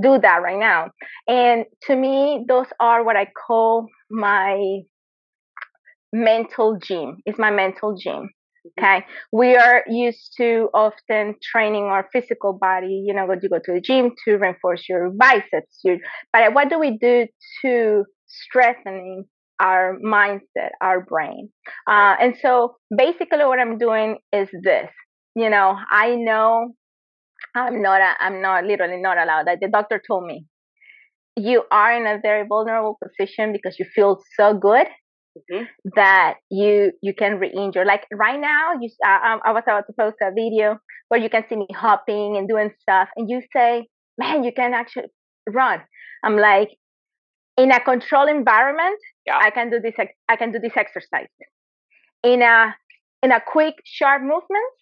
do 0.00 0.18
that 0.18 0.42
right 0.42 0.58
now. 0.58 0.90
And 1.26 1.64
to 1.86 1.96
me, 1.96 2.44
those 2.48 2.66
are 2.80 3.04
what 3.04 3.16
I 3.16 3.26
call 3.46 3.86
my 4.10 4.80
mental 6.12 6.78
gym. 6.78 7.18
It's 7.26 7.38
my 7.38 7.50
mental 7.50 7.96
gym. 7.96 8.30
Mm-hmm. 8.78 8.84
Okay. 8.84 9.06
We 9.32 9.56
are 9.56 9.84
used 9.88 10.34
to 10.38 10.68
often 10.74 11.34
training 11.42 11.84
our 11.84 12.08
physical 12.12 12.52
body, 12.52 13.02
you 13.06 13.14
know, 13.14 13.26
you 13.40 13.48
go 13.48 13.58
to 13.58 13.72
the 13.72 13.80
gym 13.80 14.12
to 14.24 14.36
reinforce 14.36 14.88
your 14.88 15.10
biceps. 15.10 15.80
Your, 15.84 15.98
but 16.32 16.54
what 16.54 16.68
do 16.68 16.78
we 16.78 16.98
do 16.98 17.26
to 17.62 18.04
strengthening 18.26 19.24
our 19.60 19.98
mindset, 20.04 20.70
our 20.80 21.00
brain? 21.00 21.50
Uh, 21.86 22.14
and 22.20 22.36
so 22.40 22.76
basically 22.96 23.44
what 23.44 23.58
I'm 23.58 23.78
doing 23.78 24.18
is 24.32 24.48
this, 24.62 24.90
you 25.34 25.50
know, 25.50 25.76
I 25.90 26.14
know 26.14 26.74
I'm 27.54 27.82
not, 27.82 28.00
a, 28.00 28.14
I'm 28.20 28.40
not 28.40 28.64
literally 28.64 29.00
not 29.00 29.18
allowed 29.18 29.46
that. 29.46 29.58
The 29.60 29.68
doctor 29.68 30.00
told 30.06 30.24
me 30.24 30.46
you 31.36 31.62
are 31.70 31.92
in 31.96 32.06
a 32.06 32.18
very 32.20 32.46
vulnerable 32.46 32.98
position 33.02 33.52
because 33.52 33.78
you 33.78 33.86
feel 33.94 34.20
so 34.36 34.54
good 34.54 34.86
mm-hmm. 35.38 35.64
that 35.94 36.34
you 36.50 36.92
you 37.02 37.14
can 37.14 37.38
re-injure. 37.38 37.84
Like 37.84 38.04
right 38.12 38.40
now, 38.40 38.72
you 38.80 38.90
uh, 39.06 39.38
I 39.44 39.52
was 39.52 39.62
about 39.64 39.86
to 39.86 39.92
post 39.98 40.16
a 40.22 40.32
video 40.32 40.78
where 41.08 41.20
you 41.20 41.30
can 41.30 41.44
see 41.48 41.56
me 41.56 41.66
hopping 41.74 42.36
and 42.36 42.48
doing 42.48 42.70
stuff, 42.80 43.08
and 43.16 43.30
you 43.30 43.40
say, 43.54 43.88
"Man, 44.18 44.44
you 44.44 44.52
can 44.52 44.74
actually 44.74 45.08
run." 45.48 45.80
I'm 46.24 46.36
like, 46.36 46.70
in 47.58 47.72
a 47.72 47.80
controlled 47.80 48.30
environment, 48.30 48.98
yeah. 49.26 49.38
I 49.38 49.50
can 49.50 49.68
do 49.68 49.80
this. 49.80 49.94
I 50.28 50.36
can 50.36 50.52
do 50.52 50.58
this 50.58 50.76
exercise. 50.76 51.26
In 52.22 52.40
a 52.40 52.74
in 53.22 53.32
a 53.32 53.40
quick, 53.40 53.74
sharp 53.84 54.22
movement, 54.22 54.74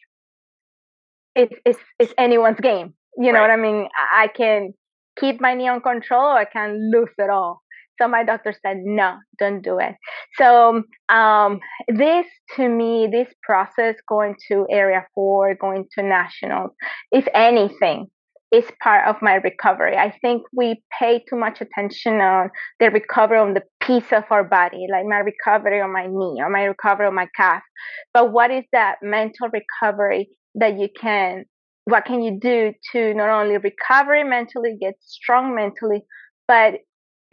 it's 1.34 1.54
it's, 1.64 1.78
it's 1.98 2.14
anyone's 2.18 2.60
game. 2.60 2.94
You 3.16 3.32
know 3.32 3.40
right. 3.40 3.48
what 3.48 3.50
I 3.50 3.56
mean? 3.56 3.88
I 4.14 4.28
can 4.28 4.74
keep 5.18 5.40
my 5.40 5.54
knee 5.54 5.68
on 5.68 5.80
control. 5.80 6.26
I 6.26 6.44
can 6.44 6.90
lose 6.92 7.14
it 7.18 7.30
all. 7.30 7.62
So 7.98 8.08
my 8.08 8.24
doctor 8.24 8.54
said, 8.60 8.78
no, 8.84 9.16
don't 9.38 9.62
do 9.62 9.78
it. 9.78 9.94
So 10.36 10.82
um, 11.08 11.60
this, 11.88 12.26
to 12.56 12.68
me, 12.68 13.08
this 13.10 13.28
process 13.42 13.94
going 14.06 14.34
to 14.48 14.66
area 14.70 15.06
four, 15.14 15.54
going 15.54 15.86
to 15.92 16.02
nationals, 16.02 16.72
if 17.10 17.26
anything, 17.32 18.08
is 18.53 18.64
part 18.82 19.09
of 19.09 19.16
my 19.20 19.34
recovery. 19.34 19.97
I 19.97 20.14
think 20.22 20.42
we 20.53 20.82
pay 20.99 21.22
too 21.28 21.36
much 21.36 21.61
attention 21.61 22.20
on 22.20 22.51
the 22.78 22.90
recovery 22.90 23.38
on 23.38 23.55
the 23.55 23.62
piece 23.80 24.12
of 24.12 24.24
our 24.30 24.44
body, 24.44 24.86
like 24.90 25.05
my 25.07 25.18
recovery 25.18 25.80
on 25.80 25.92
my 25.92 26.07
knee 26.07 26.40
or 26.40 26.49
my 26.49 26.64
recovery 26.64 27.07
on 27.07 27.14
my 27.14 27.26
calf. 27.36 27.62
But 28.14 28.32
what 28.32 28.51
is 28.51 28.64
that 28.72 28.97
mental 29.03 29.49
recovery 29.53 30.28
that 30.55 30.78
you 30.78 30.88
can, 30.99 31.44
what 31.84 32.05
can 32.05 32.22
you 32.22 32.38
do 32.40 32.72
to 32.92 33.14
not 33.14 33.28
only 33.28 33.59
recover 33.59 34.24
mentally, 34.24 34.76
get 34.80 34.94
strong 35.01 35.55
mentally, 35.55 36.03
but 36.47 36.74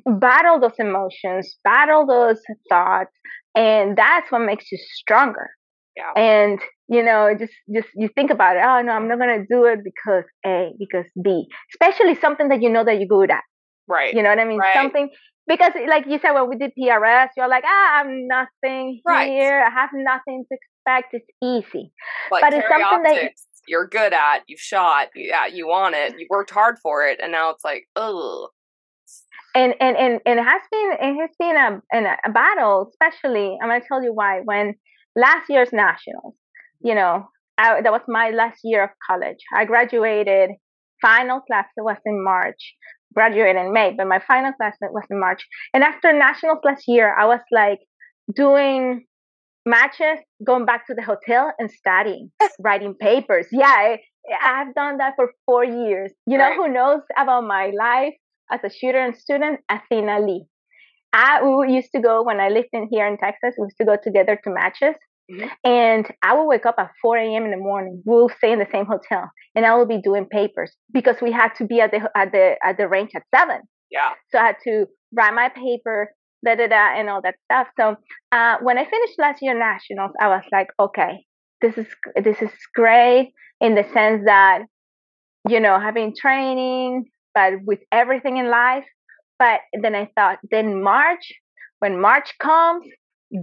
battle 0.06 0.60
those 0.60 0.80
emotions, 0.80 1.58
battle 1.64 2.06
those 2.06 2.42
thoughts, 2.70 3.12
and 3.56 3.96
that's 3.96 4.32
what 4.32 4.40
makes 4.40 4.72
you 4.72 4.80
stronger. 4.96 5.50
Yeah. 5.96 6.12
And 6.16 6.60
you 6.88 7.04
know, 7.04 7.34
just 7.38 7.54
just 7.74 7.88
you 7.96 8.10
think 8.14 8.32
about 8.32 8.58
it. 8.58 8.64
Oh 8.66 8.82
no, 8.82 8.94
I'm 8.94 9.08
not 9.08 9.20
gonna 9.20 9.46
do 9.50 9.66
it 9.66 9.80
because 9.84 10.24
A, 10.46 10.72
because 10.80 11.06
B. 11.22 11.46
Especially 11.74 12.16
something 12.16 12.50
that 12.50 12.62
you 12.62 12.70
know 12.70 12.84
that 12.84 13.00
you're 13.00 13.08
good 13.08 13.32
at. 13.32 13.44
Right. 13.88 14.14
You 14.14 14.24
know 14.24 14.30
what 14.30 14.40
I 14.40 14.46
mean? 14.46 14.60
Right. 14.60 14.74
Something 14.74 15.10
because, 15.46 15.74
like 15.90 16.06
you 16.08 16.20
said, 16.20 16.32
when 16.32 16.50
we 16.50 16.56
did 16.56 16.72
PRS, 16.80 17.30
you're 17.36 17.50
like, 17.50 17.66
ah, 17.66 18.00
I'm 18.00 18.28
nothing 18.28 19.02
right. 19.06 19.30
here. 19.30 19.62
I 19.62 19.70
have 19.70 19.90
nothing 19.94 20.46
to 20.50 20.58
expect. 20.58 21.14
It's 21.14 21.28
easy. 21.44 21.92
Like 22.32 22.42
but 22.42 22.54
it's 22.54 22.68
something 22.70 23.04
that 23.04 23.32
you're 23.68 23.88
good 23.88 24.14
at. 24.14 24.44
You've 24.48 24.60
shot. 24.60 25.10
Yeah, 25.16 25.48
you 25.48 25.68
want 25.68 25.96
it. 25.96 26.16
You 26.18 26.28
worked 26.30 26.52
hard 26.52 26.80
for 26.80 27.06
it, 27.06 27.20
and 27.22 27.32
now 27.32 27.50
it's 27.50 27.64
like, 27.64 27.88
oh, 27.96 28.50
and 29.56 29.74
and 29.80 29.98
and, 29.98 30.20
and 30.26 30.40
it 30.40 30.44
has 30.44 30.62
been 30.72 30.92
it 31.00 31.16
has 31.20 31.30
been 31.40 31.56
a, 31.56 32.18
a 32.26 32.32
battle 32.32 32.90
especially 32.90 33.58
i'm 33.62 33.70
going 33.70 33.82
to 33.82 33.88
tell 33.88 34.04
you 34.04 34.14
why 34.14 34.42
when 34.44 34.74
last 35.16 35.50
year's 35.50 35.72
nationals 35.72 36.34
you 36.84 36.96
know 36.96 37.28
I, 37.58 37.82
that 37.82 37.92
was 37.92 38.02
my 38.08 38.32
last 38.32 38.60
year 38.64 38.84
of 38.84 38.90
college 39.08 39.38
i 39.54 39.66
graduated 39.66 40.52
final 41.02 41.42
class 41.42 41.66
was 41.78 41.98
in 42.06 42.24
march 42.24 42.76
graduated 43.14 43.58
in 43.58 43.74
may 43.74 43.94
but 43.96 44.08
my 44.08 44.20
final 44.20 44.54
class 44.54 44.76
was 44.82 45.06
in 45.10 45.20
march 45.20 45.46
and 45.74 45.84
after 45.84 46.12
nationals 46.14 46.60
last 46.64 46.86
year 46.88 47.16
i 47.16 47.26
was 47.26 47.42
like 47.52 47.80
doing 48.36 49.06
matches 49.66 50.20
going 50.46 50.66
back 50.66 50.86
to 50.88 50.94
the 50.94 51.04
hotel 51.04 51.54
and 51.60 51.72
studying 51.72 52.32
writing 52.60 52.96
papers 53.00 53.48
yeah 53.52 53.68
I, 53.68 54.00
i've 54.42 54.74
done 54.74 54.98
that 54.98 55.14
for 55.16 55.32
four 55.46 55.64
years 55.64 56.12
you 56.26 56.38
know 56.38 56.50
right. 56.50 56.56
who 56.56 56.68
knows 56.68 57.02
about 57.18 57.44
my 57.44 57.72
life 57.78 58.14
as 58.54 58.60
a 58.64 58.70
shooter 58.70 59.00
and 59.00 59.16
student, 59.16 59.60
Athena 59.70 60.20
Lee. 60.20 60.46
I 61.12 61.44
we 61.44 61.74
used 61.74 61.92
to 61.96 62.02
go 62.02 62.24
when 62.24 62.40
I 62.40 62.50
lived 62.50 62.70
in 62.74 62.88
here 62.92 63.08
in 63.08 63.18
Texas. 63.18 63.56
We 63.58 63.66
used 63.66 63.78
to 63.78 63.86
go 63.86 63.98
together 64.02 64.40
to 64.44 64.50
matches, 64.50 64.96
mm-hmm. 65.32 65.48
and 65.64 66.06
I 66.22 66.36
would 66.36 66.46
wake 66.46 66.66
up 66.66 66.76
at 66.78 66.92
4 67.02 67.18
a.m. 67.18 67.46
in 67.46 67.52
the 67.52 67.58
morning. 67.58 68.02
We'll 68.06 68.30
stay 68.30 68.52
in 68.52 68.60
the 68.60 68.68
same 68.72 68.86
hotel, 68.86 69.30
and 69.56 69.66
I 69.66 69.76
will 69.76 69.86
be 69.86 70.02
doing 70.02 70.28
papers 70.30 70.72
because 70.92 71.16
we 71.22 71.32
had 71.32 71.50
to 71.58 71.66
be 71.66 71.82
at 71.82 71.92
the 71.92 72.10
at 72.16 72.32
the 72.32 72.56
at 72.64 72.78
the 72.78 72.88
range 72.88 73.12
at 73.16 73.24
seven. 73.36 73.62
Yeah. 73.92 74.12
So 74.32 74.40
I 74.40 74.48
had 74.48 74.56
to 74.64 74.86
write 75.16 75.34
my 75.34 75.50
paper, 75.50 76.12
da 76.46 76.56
da 76.56 76.68
da, 76.68 77.00
and 77.00 77.10
all 77.10 77.22
that 77.22 77.36
stuff. 77.46 77.68
So 77.80 77.96
uh, 78.32 78.58
when 78.62 78.78
I 78.78 78.86
finished 78.90 79.14
last 79.20 79.40
year 79.42 79.58
nationals, 79.58 80.12
I 80.22 80.28
was 80.28 80.44
like, 80.52 80.68
okay, 80.80 81.26
this 81.62 81.78
is 81.78 81.88
this 82.24 82.42
is 82.42 82.52
great 82.76 83.34
in 83.62 83.76
the 83.76 83.84
sense 83.94 84.24
that 84.26 84.64
you 85.48 85.60
know 85.60 85.80
having 85.80 86.14
training 86.16 87.06
but 87.34 87.54
with 87.66 87.80
everything 87.92 88.38
in 88.38 88.50
life. 88.50 88.86
But 89.40 89.62
then 89.82 89.96
I 89.96 90.10
thought, 90.16 90.38
then 90.50 90.82
March, 90.84 91.34
when 91.80 92.00
March 92.00 92.34
comes, 92.40 92.86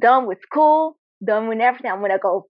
done 0.01 0.27
with 0.27 0.39
school, 0.43 0.97
done 1.25 1.49
with 1.49 1.61
everything, 1.61 1.91
I'm 1.91 2.01
gonna 2.01 2.19
go, 2.19 2.47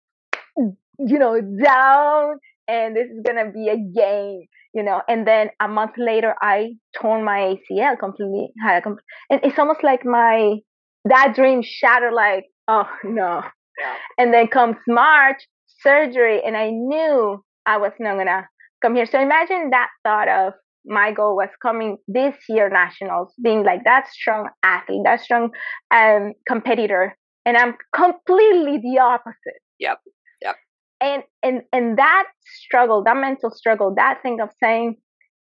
you 0.57 1.19
know, 1.19 1.41
down, 1.41 2.39
and 2.69 2.97
this 2.97 3.07
is 3.07 3.21
gonna 3.25 3.51
be 3.51 3.69
a 3.69 3.77
game, 3.77 4.43
you 4.75 4.83
know. 4.83 5.03
And 5.09 5.27
then 5.27 5.51
a 5.61 5.69
month 5.69 5.93
later, 5.99 6.35
I 6.41 6.75
torn 7.01 7.25
my 7.25 7.57
ACL 7.57 7.99
completely. 7.99 8.53
Had 8.63 8.83
a 8.83 8.87
compl- 8.87 9.07
and 9.31 9.41
it's 9.43 9.59
almost 9.59 9.83
like 9.83 10.05
my 10.05 10.57
that 11.05 11.35
dream 11.35 11.63
shattered. 11.63 12.13
Like, 12.13 12.45
oh 12.69 12.89
no. 13.05 13.43
Yeah. 13.79 13.95
And 14.19 14.35
then 14.35 14.49
comes 14.49 14.77
March, 14.87 15.43
surgery, 15.67 16.43
and 16.45 16.57
I 16.57 16.71
knew 16.71 17.43
I 17.67 17.79
was 17.79 17.93
not 17.99 18.17
gonna 18.17 18.49
come 18.83 18.95
here. 18.95 19.07
So 19.07 19.21
imagine 19.21 19.71
that 19.71 19.89
thought 20.05 20.29
of 20.29 20.55
my 20.85 21.13
goal 21.13 21.37
was 21.37 21.51
coming 21.63 21.99
this 22.09 22.35
year 22.49 22.69
nationals, 22.69 23.33
being 23.43 23.65
like 23.65 23.85
that 23.85 24.09
strong 24.09 24.49
athlete, 24.63 25.03
that 25.05 25.21
strong 25.21 25.51
um, 25.91 26.33
competitor, 26.49 27.17
and 27.51 27.57
I'm 27.57 27.75
completely 27.93 28.79
the 28.79 29.01
opposite. 29.01 29.61
Yep. 29.81 29.99
Yep. 30.43 30.57
And 31.01 31.23
and 31.43 31.63
and 31.73 31.99
that 31.99 32.27
struggle, 32.45 33.03
that 33.05 33.17
mental 33.17 33.51
struggle, 33.51 33.93
that 33.97 34.23
thing 34.23 34.41
of 34.41 34.51
saying, 34.63 34.97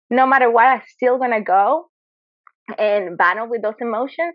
no 0.08 0.26
matter 0.26 0.50
what, 0.50 0.64
I'm 0.64 0.82
still 0.88 1.18
gonna 1.18 1.42
go 1.44 1.90
and 2.78 3.18
battle 3.18 3.48
with 3.50 3.60
those 3.60 3.74
emotions. 3.82 4.34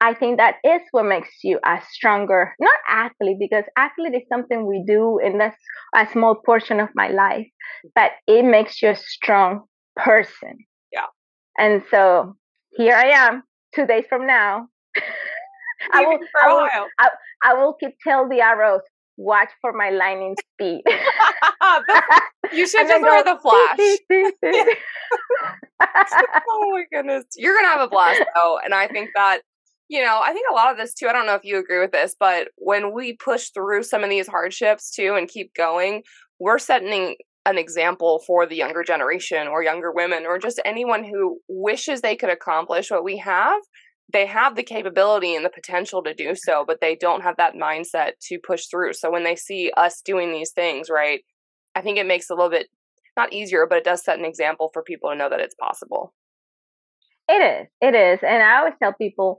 I 0.00 0.14
think 0.14 0.36
that 0.36 0.56
is 0.64 0.82
what 0.92 1.06
makes 1.06 1.42
you 1.42 1.58
a 1.64 1.80
stronger, 1.90 2.54
not 2.60 2.78
athlete, 2.88 3.38
because 3.40 3.64
athlete 3.76 4.14
is 4.14 4.28
something 4.28 4.66
we 4.66 4.84
do, 4.86 5.18
and 5.18 5.40
that's 5.40 5.56
a 5.96 6.06
small 6.12 6.36
portion 6.46 6.78
of 6.78 6.90
my 6.94 7.08
life, 7.08 7.46
but 7.94 8.12
it 8.28 8.44
makes 8.44 8.82
you 8.82 8.90
a 8.90 8.96
strong 8.96 9.62
person. 9.96 10.58
Yeah. 10.92 11.06
And 11.58 11.82
so 11.90 12.36
here 12.76 12.94
I 12.94 13.06
am, 13.26 13.42
two 13.74 13.86
days 13.86 14.04
from 14.08 14.26
now. 14.28 14.68
I 15.92 16.06
will, 16.06 16.18
I 16.42 16.48
will, 16.48 16.86
I, 16.98 17.08
I 17.42 17.54
will 17.54 17.74
keep 17.74 17.94
tell 18.02 18.28
the 18.28 18.40
ROs, 18.40 18.80
watch 19.16 19.50
for 19.60 19.72
my 19.72 19.90
lightning 19.90 20.36
speed. 20.54 20.82
you 22.52 22.66
should 22.68 22.86
just 22.86 23.02
wear 23.02 23.24
the 23.24 23.38
flash. 23.40 23.78
oh 26.48 26.70
my 26.72 26.84
goodness. 26.92 27.24
You're 27.36 27.54
going 27.54 27.64
to 27.64 27.70
have 27.70 27.80
a 27.80 27.88
blast 27.88 28.22
though. 28.34 28.58
And 28.64 28.74
I 28.74 28.88
think 28.88 29.10
that, 29.14 29.40
you 29.88 30.02
know, 30.02 30.20
I 30.22 30.32
think 30.32 30.46
a 30.50 30.54
lot 30.54 30.72
of 30.72 30.78
this 30.78 30.94
too, 30.94 31.08
I 31.08 31.12
don't 31.12 31.26
know 31.26 31.34
if 31.34 31.44
you 31.44 31.58
agree 31.58 31.80
with 31.80 31.92
this, 31.92 32.16
but 32.18 32.48
when 32.56 32.92
we 32.94 33.16
push 33.16 33.50
through 33.50 33.82
some 33.82 34.02
of 34.02 34.10
these 34.10 34.26
hardships 34.26 34.90
too 34.90 35.14
and 35.14 35.28
keep 35.28 35.54
going, 35.54 36.02
we're 36.38 36.58
setting 36.58 37.16
an 37.46 37.58
example 37.58 38.22
for 38.26 38.46
the 38.46 38.56
younger 38.56 38.82
generation 38.82 39.46
or 39.46 39.62
younger 39.62 39.92
women 39.92 40.24
or 40.26 40.38
just 40.38 40.60
anyone 40.64 41.04
who 41.04 41.38
wishes 41.46 42.00
they 42.00 42.16
could 42.16 42.30
accomplish 42.30 42.90
what 42.90 43.04
we 43.04 43.18
have 43.18 43.60
they 44.12 44.26
have 44.26 44.54
the 44.54 44.62
capability 44.62 45.34
and 45.34 45.44
the 45.44 45.50
potential 45.50 46.02
to 46.02 46.14
do 46.14 46.34
so, 46.34 46.64
but 46.66 46.80
they 46.80 46.94
don't 46.94 47.22
have 47.22 47.36
that 47.36 47.54
mindset 47.54 48.12
to 48.28 48.38
push 48.38 48.66
through. 48.66 48.92
So 48.92 49.10
when 49.10 49.24
they 49.24 49.36
see 49.36 49.72
us 49.76 50.00
doing 50.02 50.32
these 50.32 50.52
things, 50.52 50.88
right, 50.90 51.20
I 51.74 51.80
think 51.80 51.98
it 51.98 52.06
makes 52.06 52.30
it 52.30 52.34
a 52.34 52.36
little 52.36 52.50
bit 52.50 52.68
not 53.16 53.32
easier, 53.32 53.66
but 53.66 53.78
it 53.78 53.84
does 53.84 54.04
set 54.04 54.18
an 54.18 54.24
example 54.24 54.70
for 54.72 54.82
people 54.82 55.10
to 55.10 55.16
know 55.16 55.30
that 55.30 55.40
it's 55.40 55.54
possible. 55.54 56.12
It 57.28 57.32
is. 57.32 57.68
It 57.80 57.94
is. 57.94 58.18
And 58.22 58.42
I 58.42 58.58
always 58.58 58.74
tell 58.82 58.92
people 58.92 59.38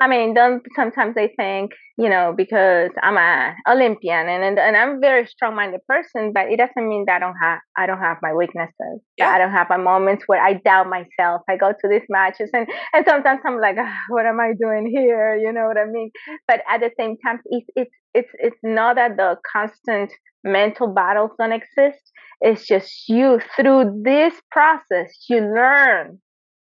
I 0.00 0.08
mean, 0.08 0.32
then 0.32 0.62
sometimes 0.74 1.14
they 1.14 1.32
think, 1.36 1.72
you 1.98 2.08
know, 2.08 2.32
because 2.34 2.90
I'm 3.02 3.18
a 3.18 3.54
Olympian 3.68 4.28
and, 4.28 4.42
and 4.42 4.58
and 4.58 4.74
I'm 4.74 4.96
a 4.96 4.98
very 4.98 5.26
strong-minded 5.26 5.80
person, 5.86 6.32
but 6.32 6.50
it 6.50 6.56
doesn't 6.56 6.88
mean 6.88 7.04
that 7.06 7.16
I 7.16 7.18
don't 7.18 7.36
have 7.42 7.58
I 7.76 7.86
don't 7.86 8.00
have 8.00 8.16
my 8.22 8.32
weaknesses. 8.32 9.00
Yeah. 9.18 9.28
I 9.28 9.36
don't 9.36 9.52
have 9.52 9.68
my 9.68 9.76
moments 9.76 10.24
where 10.26 10.42
I 10.42 10.54
doubt 10.54 10.88
myself. 10.88 11.42
I 11.50 11.56
go 11.56 11.72
to 11.72 11.88
these 11.88 12.06
matches 12.08 12.48
and 12.54 12.66
and 12.94 13.04
sometimes 13.06 13.40
I'm 13.44 13.60
like, 13.60 13.76
oh, 13.78 13.92
what 14.08 14.24
am 14.24 14.40
I 14.40 14.52
doing 14.58 14.86
here? 14.90 15.36
You 15.36 15.52
know 15.52 15.66
what 15.66 15.76
I 15.76 15.84
mean? 15.84 16.10
But 16.48 16.62
at 16.68 16.80
the 16.80 16.90
same 16.98 17.16
time, 17.24 17.40
it's 17.44 17.68
it's 17.76 17.94
it's 18.14 18.30
it's 18.38 18.58
not 18.62 18.96
that 18.96 19.18
the 19.18 19.36
constant 19.52 20.10
mental 20.42 20.88
battles 20.88 21.32
don't 21.38 21.52
exist. 21.52 22.00
It's 22.40 22.66
just 22.66 22.90
you 23.08 23.40
through 23.56 24.02
this 24.02 24.34
process, 24.50 25.12
you 25.28 25.40
learn. 25.40 26.20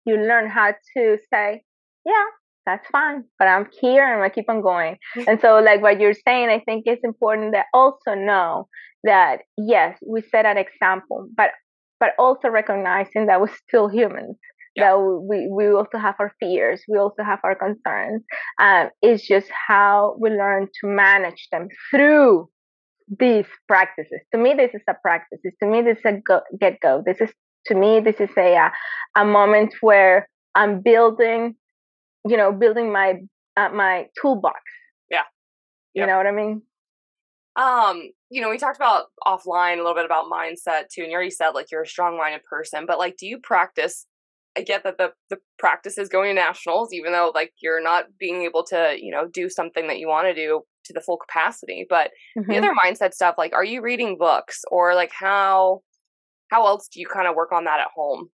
You 0.06 0.16
learn 0.18 0.50
how 0.50 0.72
to 0.98 1.18
say, 1.32 1.62
yeah, 2.06 2.26
that's 2.70 2.88
fine. 2.92 3.24
But 3.40 3.48
I'm 3.48 3.68
here 3.82 4.06
and 4.14 4.24
I 4.24 4.30
keep 4.30 4.50
on 4.50 4.62
going. 4.62 4.98
and 5.28 5.40
so, 5.42 5.60
like 5.60 5.82
what 5.82 6.00
you're 6.00 6.14
saying, 6.14 6.50
I 6.50 6.60
think 6.60 6.84
it's 6.86 7.04
important 7.04 7.54
that 7.54 7.66
also 7.74 8.14
know 8.14 8.68
that 9.04 9.40
yes, 9.58 9.98
we 10.06 10.22
set 10.22 10.46
an 10.46 10.58
example, 10.58 11.28
but 11.36 11.52
but 12.00 12.12
also 12.18 12.48
recognizing 12.48 13.26
that 13.26 13.42
we're 13.42 13.56
still 13.68 13.90
humans. 13.90 14.38
Yeah. 14.76 14.92
That 14.92 15.00
we 15.00 15.48
we 15.52 15.68
also 15.74 15.98
have 15.98 16.16
our 16.20 16.32
fears, 16.40 16.82
we 16.88 16.98
also 16.98 17.24
have 17.24 17.40
our 17.44 17.56
concerns. 17.56 18.24
Um, 18.62 18.90
it's 19.02 19.28
just 19.28 19.48
how 19.68 20.16
we 20.20 20.30
learn 20.30 20.68
to 20.82 20.88
manage 20.88 21.48
them 21.52 21.68
through 21.90 22.50
these 23.20 23.48
practices. 23.68 24.22
To 24.34 24.40
me, 24.40 24.54
this 24.56 24.72
is 24.76 24.84
a 24.88 24.94
practice. 25.02 25.40
To 25.62 25.68
me, 25.68 25.82
this 25.82 25.98
is 25.98 26.06
a 26.06 26.14
go, 26.26 26.42
get 26.60 26.80
go. 26.82 27.02
This 27.04 27.20
is 27.20 27.32
to 27.66 27.76
me, 27.76 28.00
this 28.00 28.20
is 28.20 28.30
a 28.38 28.70
a 29.18 29.26
moment 29.26 29.74
where 29.82 30.30
I'm 30.56 30.82
building 30.82 31.56
you 32.30 32.38
know, 32.38 32.52
building 32.52 32.92
my 32.92 33.16
uh, 33.58 33.70
my 33.70 34.06
toolbox. 34.22 34.62
Yeah. 35.10 35.24
Yep. 35.96 36.04
You 36.04 36.08
know 36.08 36.18
what 36.18 36.28
I 36.28 36.32
mean? 36.32 36.62
Um, 37.56 38.12
you 38.30 38.42
know, 38.42 38.50
we 38.50 38.58
talked 38.58 38.78
about 38.78 39.06
offline 39.26 39.76
a 39.76 39.78
little 39.78 39.96
bit 39.96 40.06
about 40.06 40.32
mindset 40.32 40.84
too, 40.94 41.02
and 41.02 41.12
you 41.12 41.16
already 41.16 41.32
said 41.32 41.50
like 41.50 41.68
you're 41.72 41.82
a 41.82 41.88
strong-minded 41.88 42.42
person, 42.44 42.86
but 42.86 43.00
like, 43.00 43.18
do 43.18 43.26
you 43.28 43.40
practice? 43.40 44.06
I 44.58 44.62
get 44.62 44.84
that 44.84 44.98
the 44.98 45.12
the 45.30 45.38
practice 45.58 45.98
is 45.98 46.10
going 46.10 46.30
to 46.30 46.42
nationals, 46.42 46.94
even 46.94 47.12
though 47.12 47.32
like 47.34 47.52
you're 47.62 47.82
not 47.82 48.06
being 48.20 48.44
able 48.44 48.64
to, 48.66 48.96
you 49.00 49.12
know, 49.12 49.28
do 49.28 49.50
something 49.50 49.88
that 49.88 50.00
you 50.00 50.08
want 50.08 50.28
to 50.28 50.34
do 50.34 50.62
to 50.86 50.94
the 50.94 51.02
full 51.02 51.18
capacity. 51.18 51.86
But 51.90 52.12
mm-hmm. 52.38 52.52
the 52.52 52.58
other 52.58 52.74
mindset 52.84 53.14
stuff, 53.14 53.36
like, 53.38 53.54
are 53.54 53.66
you 53.66 53.82
reading 53.82 54.18
books 54.18 54.62
or 54.72 54.96
like 54.96 55.12
how 55.12 55.82
how 56.52 56.66
else 56.66 56.88
do 56.92 57.00
you 57.00 57.08
kind 57.08 57.28
of 57.28 57.36
work 57.36 57.52
on 57.52 57.66
that 57.66 57.80
at 57.80 57.88
home? 57.96 58.30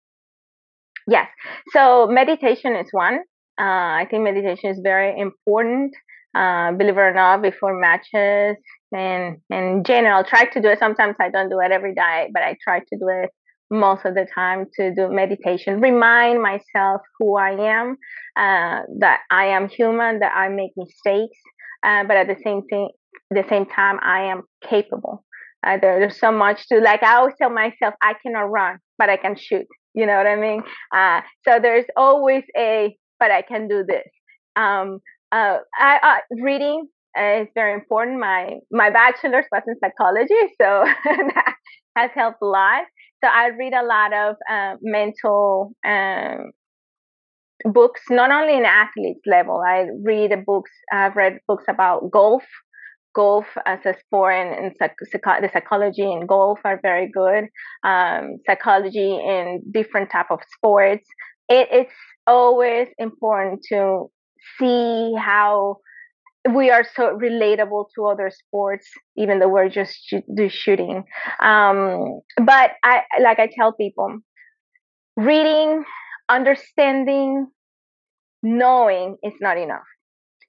Yes. 1.07 1.27
So 1.73 2.07
meditation 2.07 2.75
is 2.75 2.87
one. 2.91 3.19
Uh, 3.59 4.01
I 4.01 4.07
think 4.09 4.23
meditation 4.23 4.69
is 4.71 4.79
very 4.81 5.19
important. 5.19 5.93
Uh, 6.35 6.71
believe 6.71 6.97
it 6.97 7.01
or 7.01 7.13
not, 7.13 7.41
before 7.41 7.77
matches 7.77 8.55
and 8.93 9.37
in 9.49 9.83
general, 9.85 10.23
try 10.23 10.45
to 10.45 10.61
do 10.61 10.69
it. 10.69 10.79
Sometimes 10.79 11.15
I 11.19 11.29
don't 11.29 11.49
do 11.49 11.59
it 11.59 11.71
every 11.71 11.93
day, 11.93 12.29
but 12.33 12.41
I 12.41 12.55
try 12.63 12.79
to 12.79 12.97
do 12.97 13.07
it 13.09 13.29
most 13.69 14.05
of 14.05 14.15
the 14.15 14.25
time 14.33 14.65
to 14.75 14.93
do 14.93 15.09
meditation. 15.09 15.79
Remind 15.81 16.41
myself 16.41 17.01
who 17.19 17.37
I 17.37 17.51
am, 17.51 17.97
uh, 18.37 18.81
that 18.99 19.21
I 19.29 19.47
am 19.47 19.69
human, 19.69 20.19
that 20.19 20.33
I 20.35 20.49
make 20.49 20.71
mistakes, 20.75 21.37
uh, 21.83 22.03
but 22.05 22.17
at 22.17 22.27
the 22.27 22.37
same 22.43 22.63
thing, 22.69 22.89
the 23.29 23.45
same 23.49 23.65
time, 23.65 23.99
I 24.01 24.23
am 24.23 24.43
capable. 24.67 25.23
Uh, 25.65 25.77
there, 25.81 25.99
there's 25.99 26.19
so 26.19 26.31
much 26.31 26.67
to 26.67 26.79
like. 26.79 27.03
I 27.03 27.15
always 27.15 27.35
tell 27.37 27.49
myself 27.49 27.93
I 28.01 28.13
cannot 28.21 28.51
run, 28.51 28.79
but 28.97 29.09
I 29.09 29.17
can 29.17 29.35
shoot. 29.35 29.65
You 29.93 30.05
know 30.05 30.15
what 30.15 30.27
I 30.27 30.35
mean? 30.35 30.63
Uh, 30.95 31.21
so 31.47 31.59
there's 31.61 31.85
always 31.95 32.43
a 32.57 32.95
but 33.21 33.31
I 33.31 33.43
can 33.43 33.69
do 33.69 33.85
this. 33.87 34.09
Um, 34.57 34.99
uh, 35.31 35.59
I, 35.77 35.99
uh, 36.03 36.35
reading 36.43 36.87
is 37.15 37.47
very 37.55 37.73
important. 37.73 38.19
My 38.19 38.55
my 38.71 38.89
bachelor's 38.89 39.45
was 39.51 39.63
in 39.67 39.75
psychology, 39.79 40.41
so 40.61 40.83
that 41.05 41.53
has 41.95 42.11
helped 42.13 42.41
a 42.41 42.45
lot. 42.45 42.83
So 43.23 43.29
I 43.29 43.49
read 43.57 43.73
a 43.73 43.85
lot 43.85 44.11
of 44.13 44.35
uh, 44.49 44.75
mental 44.81 45.73
um, 45.87 46.51
books, 47.71 48.01
not 48.09 48.31
only 48.31 48.57
in 48.57 48.65
athletes 48.65 49.21
level. 49.27 49.61
I 49.65 49.85
read 50.03 50.31
books. 50.45 50.71
I've 50.91 51.15
read 51.15 51.37
books 51.47 51.65
about 51.69 52.11
golf. 52.11 52.43
Golf 53.13 53.45
as 53.65 53.85
a 53.85 53.93
sport 53.99 54.33
and, 54.35 54.57
and 54.57 54.75
psych- 54.79 54.95
the 55.41 55.49
psychology 55.51 56.09
in 56.09 56.25
golf 56.25 56.59
are 56.63 56.79
very 56.81 57.11
good. 57.13 57.43
Um, 57.83 58.37
psychology 58.47 59.11
in 59.15 59.61
different 59.69 60.09
type 60.09 60.27
of 60.31 60.39
sports. 60.55 61.05
It, 61.49 61.67
it's 61.71 61.93
always 62.27 62.87
important 62.97 63.63
to 63.69 64.09
see 64.57 65.13
how 65.17 65.77
we 66.53 66.71
are 66.71 66.83
so 66.95 67.17
relatable 67.17 67.85
to 67.95 68.05
other 68.05 68.31
sports, 68.31 68.89
even 69.15 69.39
though 69.39 69.49
we're 69.49 69.69
just 69.69 70.13
do 70.35 70.49
shooting. 70.49 71.03
Um, 71.41 72.21
but 72.37 72.71
I, 72.83 73.03
like 73.21 73.39
I 73.39 73.47
tell 73.55 73.73
people, 73.73 74.17
reading, 75.17 75.83
understanding, 76.29 77.47
knowing 78.41 79.17
is 79.23 79.33
not 79.39 79.57
enough. 79.57 79.83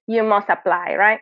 You 0.07 0.23
must 0.23 0.49
apply, 0.49 0.95
right? 0.95 1.19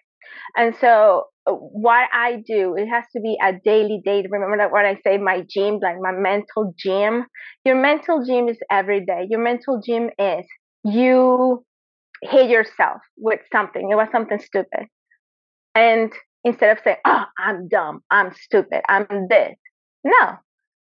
And 0.56 0.76
so 0.80 1.26
uh, 1.48 1.54
what 1.54 2.10
I 2.14 2.44
do, 2.46 2.76
it 2.76 2.88
has 2.88 3.06
to 3.16 3.22
be 3.22 3.38
a 3.42 3.54
daily 3.64 4.02
date. 4.04 4.28
Remember 4.30 4.58
that 4.58 4.72
when 4.72 4.86
I 4.86 5.00
say, 5.04 5.18
my 5.18 5.46
gym, 5.50 5.80
like 5.82 5.98
my 6.00 6.12
mental 6.12 6.74
gym. 6.78 7.26
Your 7.66 7.76
mental 7.76 8.24
gym 8.26 8.48
is 8.50 8.58
every 8.70 9.06
day. 9.06 9.28
Your 9.30 9.42
mental 9.42 9.82
gym 9.86 10.10
is 10.20 10.46
you 10.84 11.64
hit 12.22 12.50
yourself 12.50 13.02
with 13.18 13.40
something. 13.52 13.90
It 13.92 13.96
was 13.96 14.08
something 14.12 14.40
stupid. 14.40 14.88
And 15.76 16.12
instead 16.44 16.78
of 16.78 16.84
saying, 16.84 16.98
oh, 17.06 17.24
I'm 17.38 17.68
dumb, 17.68 18.02
I'm 18.12 18.34
stupid, 18.34 18.82
I'm 18.90 19.08
this. 19.30 19.56
No. 20.04 20.38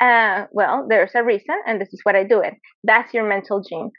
Uh, 0.02 0.46
well, 0.54 0.86
there's 0.88 1.12
a 1.14 1.24
reason, 1.24 1.56
and 1.68 1.82
this 1.82 1.90
is 1.92 2.00
what 2.04 2.16
I 2.16 2.24
do 2.24 2.40
it. 2.40 2.54
That's 2.86 3.14
your 3.14 3.28
mental 3.28 3.62
gym 3.62 3.92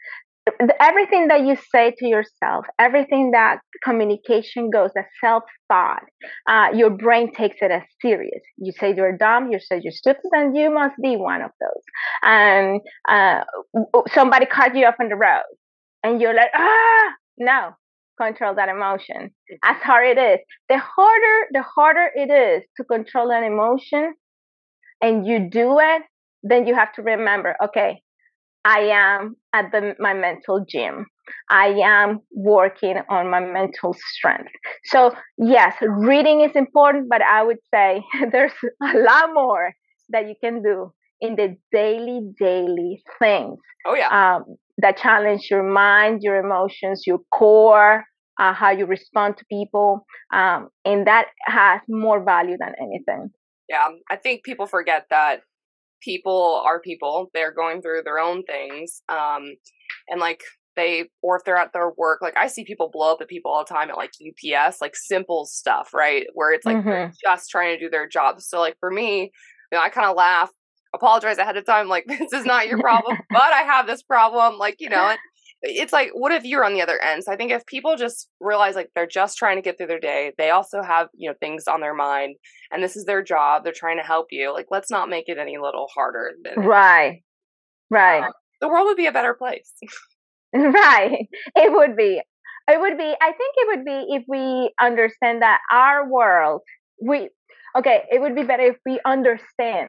everything 0.80 1.28
that 1.28 1.44
you 1.46 1.56
say 1.72 1.94
to 1.98 2.06
yourself, 2.06 2.66
everything 2.78 3.30
that 3.32 3.58
communication 3.84 4.70
goes, 4.70 4.90
that 4.94 5.06
self 5.22 5.44
thought, 5.68 6.02
uh, 6.48 6.68
your 6.74 6.90
brain 6.90 7.32
takes 7.32 7.56
it 7.60 7.70
as 7.70 7.82
serious. 8.00 8.40
You 8.56 8.72
say 8.72 8.94
you're 8.94 9.16
dumb, 9.16 9.50
you 9.50 9.58
say 9.60 9.80
you're 9.82 9.92
stupid, 9.92 10.30
and 10.32 10.56
you 10.56 10.70
must 10.72 10.94
be 11.02 11.16
one 11.16 11.42
of 11.42 11.50
those. 11.60 11.82
And 12.22 12.80
uh, 13.08 13.44
somebody 14.12 14.46
cut 14.46 14.74
you 14.74 14.86
off 14.86 14.94
on 15.00 15.08
the 15.08 15.16
road, 15.16 15.42
and 16.02 16.20
you're 16.20 16.34
like, 16.34 16.50
ah, 16.54 17.08
no, 17.38 17.70
control 18.20 18.54
that 18.54 18.68
emotion. 18.68 19.30
As 19.64 19.76
hard 19.82 20.06
it 20.06 20.18
is, 20.18 20.38
the 20.68 20.78
harder, 20.78 21.46
the 21.52 21.62
harder 21.62 22.10
it 22.14 22.30
is 22.30 22.64
to 22.76 22.84
control 22.84 23.30
an 23.30 23.44
emotion, 23.44 24.14
and 25.00 25.26
you 25.26 25.48
do 25.50 25.78
it, 25.78 26.02
then 26.42 26.66
you 26.66 26.74
have 26.74 26.92
to 26.94 27.02
remember, 27.02 27.56
okay, 27.64 28.00
I 28.64 28.80
am 28.80 29.36
at 29.52 29.72
the, 29.72 29.94
my 29.98 30.14
mental 30.14 30.64
gym. 30.68 31.06
I 31.48 31.68
am 31.82 32.20
working 32.32 32.96
on 33.08 33.30
my 33.30 33.40
mental 33.40 33.94
strength. 34.14 34.50
So, 34.84 35.14
yes, 35.38 35.74
reading 35.80 36.42
is 36.42 36.54
important, 36.54 37.08
but 37.08 37.22
I 37.22 37.42
would 37.42 37.58
say 37.72 38.02
there's 38.32 38.52
a 38.82 38.98
lot 38.98 39.30
more 39.32 39.72
that 40.10 40.28
you 40.28 40.34
can 40.42 40.62
do 40.62 40.92
in 41.20 41.36
the 41.36 41.56
daily, 41.72 42.20
daily 42.38 43.02
things. 43.18 43.58
Oh, 43.86 43.94
yeah. 43.94 44.08
Um, 44.36 44.56
that 44.78 44.96
challenge 44.96 45.48
your 45.50 45.62
mind, 45.62 46.20
your 46.22 46.36
emotions, 46.36 47.04
your 47.06 47.20
core, 47.32 48.04
uh, 48.38 48.52
how 48.54 48.70
you 48.70 48.86
respond 48.86 49.36
to 49.36 49.44
people. 49.50 50.06
Um, 50.32 50.68
and 50.84 51.06
that 51.06 51.26
has 51.44 51.80
more 51.88 52.22
value 52.24 52.56
than 52.58 52.72
anything. 52.80 53.30
Yeah, 53.68 53.88
I 54.10 54.16
think 54.16 54.42
people 54.42 54.66
forget 54.66 55.06
that 55.10 55.42
people 56.00 56.62
are 56.64 56.80
people. 56.80 57.30
They're 57.34 57.52
going 57.52 57.82
through 57.82 58.02
their 58.04 58.18
own 58.18 58.42
things. 58.44 59.02
Um, 59.08 59.54
and 60.08 60.20
like 60.20 60.42
they, 60.76 61.04
or 61.22 61.36
if 61.36 61.44
they're 61.44 61.56
at 61.56 61.72
their 61.72 61.90
work, 61.96 62.20
like 62.22 62.36
I 62.36 62.46
see 62.46 62.64
people 62.64 62.90
blow 62.92 63.12
up 63.12 63.20
at 63.20 63.28
people 63.28 63.50
all 63.50 63.64
the 63.64 63.72
time 63.72 63.90
at 63.90 63.96
like 63.96 64.12
UPS, 64.20 64.80
like 64.80 64.96
simple 64.96 65.44
stuff, 65.46 65.92
right? 65.94 66.26
Where 66.34 66.52
it's 66.52 66.66
like 66.66 66.78
mm-hmm. 66.78 67.12
just 67.22 67.50
trying 67.50 67.76
to 67.76 67.84
do 67.84 67.90
their 67.90 68.08
job. 68.08 68.40
So 68.40 68.60
like 68.60 68.76
for 68.80 68.90
me, 68.90 69.32
you 69.72 69.78
know, 69.78 69.82
I 69.82 69.88
kind 69.88 70.08
of 70.08 70.16
laugh, 70.16 70.50
apologize 70.94 71.38
ahead 71.38 71.56
of 71.56 71.66
time, 71.66 71.88
like 71.88 72.04
this 72.06 72.32
is 72.32 72.44
not 72.44 72.68
your 72.68 72.80
problem, 72.80 73.18
but 73.30 73.52
I 73.52 73.62
have 73.62 73.86
this 73.86 74.02
problem, 74.02 74.58
like 74.58 74.76
you 74.78 74.88
know. 74.88 75.08
And 75.08 75.18
it's 75.62 75.92
like 75.92 76.10
what 76.14 76.32
if 76.32 76.44
you're 76.44 76.64
on 76.64 76.74
the 76.74 76.82
other 76.82 77.00
end? 77.02 77.24
So 77.24 77.32
i 77.32 77.36
think 77.36 77.52
if 77.52 77.64
people 77.66 77.96
just 77.96 78.28
realize 78.40 78.74
like 78.74 78.90
they're 78.94 79.06
just 79.06 79.38
trying 79.38 79.56
to 79.56 79.62
get 79.62 79.76
through 79.76 79.88
their 79.88 80.00
day 80.00 80.32
they 80.38 80.50
also 80.50 80.82
have 80.82 81.08
you 81.14 81.28
know 81.28 81.36
things 81.40 81.66
on 81.66 81.80
their 81.80 81.94
mind 81.94 82.36
and 82.70 82.82
this 82.82 82.96
is 82.96 83.04
their 83.04 83.22
job 83.22 83.64
they're 83.64 83.72
trying 83.72 83.98
to 83.98 84.02
help 84.02 84.28
you 84.30 84.52
like 84.52 84.66
let's 84.70 84.90
not 84.90 85.08
make 85.08 85.28
it 85.28 85.38
any 85.38 85.58
little 85.58 85.88
harder 85.94 86.32
right. 86.56 87.22
Right. 87.90 88.22
Um, 88.22 88.32
the 88.60 88.68
world 88.68 88.86
would 88.86 88.96
be 88.96 89.06
a 89.06 89.12
better 89.12 89.34
place. 89.34 89.72
Right. 90.52 91.28
It 91.54 91.72
would 91.72 91.96
be. 91.96 92.20
It 92.68 92.80
would 92.80 92.96
be 92.98 93.14
i 93.20 93.32
think 93.32 93.54
it 93.56 93.66
would 93.68 93.84
be 93.84 94.14
if 94.14 94.24
we 94.28 94.72
understand 94.80 95.42
that 95.42 95.58
our 95.72 96.08
world 96.08 96.62
we 97.02 97.28
okay 97.76 98.02
it 98.10 98.20
would 98.20 98.36
be 98.36 98.44
better 98.44 98.62
if 98.62 98.76
we 98.86 99.00
understand 99.04 99.88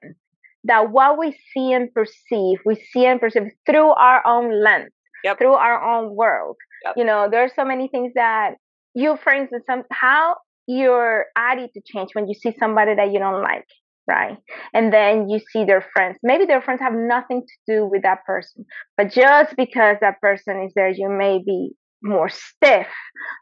that 0.64 0.90
what 0.90 1.20
we 1.20 1.38
see 1.54 1.74
and 1.74 1.94
perceive 1.94 2.60
we 2.66 2.76
see 2.92 3.06
and 3.06 3.20
perceive 3.20 3.52
through 3.68 3.92
our 3.92 4.26
own 4.26 4.64
lens 4.64 4.90
yep. 5.24 5.38
through 5.38 5.54
our 5.54 5.82
own 5.84 6.16
world. 6.16 6.58
Yep. 6.86 6.96
You 6.98 7.04
know, 7.04 7.28
there 7.30 7.44
are 7.44 7.52
so 7.56 7.66
many 7.66 7.88
things 7.88 8.14
that 8.16 8.56
you, 8.94 9.18
for 9.24 9.34
instance, 9.34 9.64
some, 9.68 9.84
how 9.92 10.36
your 10.68 11.26
attitude 11.36 11.74
to 11.74 11.82
change 11.86 12.10
when 12.14 12.28
you 12.28 12.34
see 12.34 12.54
somebody 12.60 12.96
that 12.96 13.12
you 13.12 13.20
don't 13.20 13.42
like, 13.42 13.66
right? 14.08 14.38
And 14.74 14.94
then 14.94 15.30
you 15.30 15.40
see 15.52 15.66
their 15.66 15.86
friends. 15.94 16.18
Maybe 16.24 16.46
their 16.46 16.62
friends 16.62 16.82
have 16.82 16.94
nothing 16.94 17.42
to 17.42 17.74
do 17.74 17.86
with 17.86 18.04
that 18.04 18.26
person, 18.26 18.66
but 18.98 19.12
just 19.12 19.56
because 19.58 19.98
that 20.02 20.22
person 20.22 20.64
is 20.64 20.74
there, 20.76 20.90
you 20.90 21.10
may 21.10 21.40
be 21.46 21.72
more 22.04 22.30
stiff, 22.30 22.88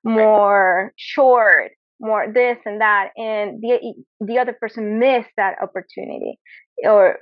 more 0.03 0.91
short, 0.97 1.71
more 1.99 2.31
this 2.33 2.57
and 2.65 2.81
that, 2.81 3.09
and 3.17 3.61
the 3.61 3.93
the 4.21 4.37
other 4.37 4.53
person 4.53 4.99
missed 4.99 5.29
that 5.37 5.55
opportunity 5.61 6.39
or 6.85 7.17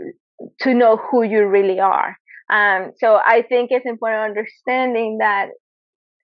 to 0.60 0.74
know 0.74 0.98
who 0.98 1.24
you 1.24 1.46
really 1.46 1.80
are. 1.80 2.16
Um, 2.50 2.92
so 2.98 3.16
I 3.16 3.44
think 3.48 3.72
it's 3.72 3.86
important 3.86 4.38
understanding 4.38 5.18
that 5.20 5.50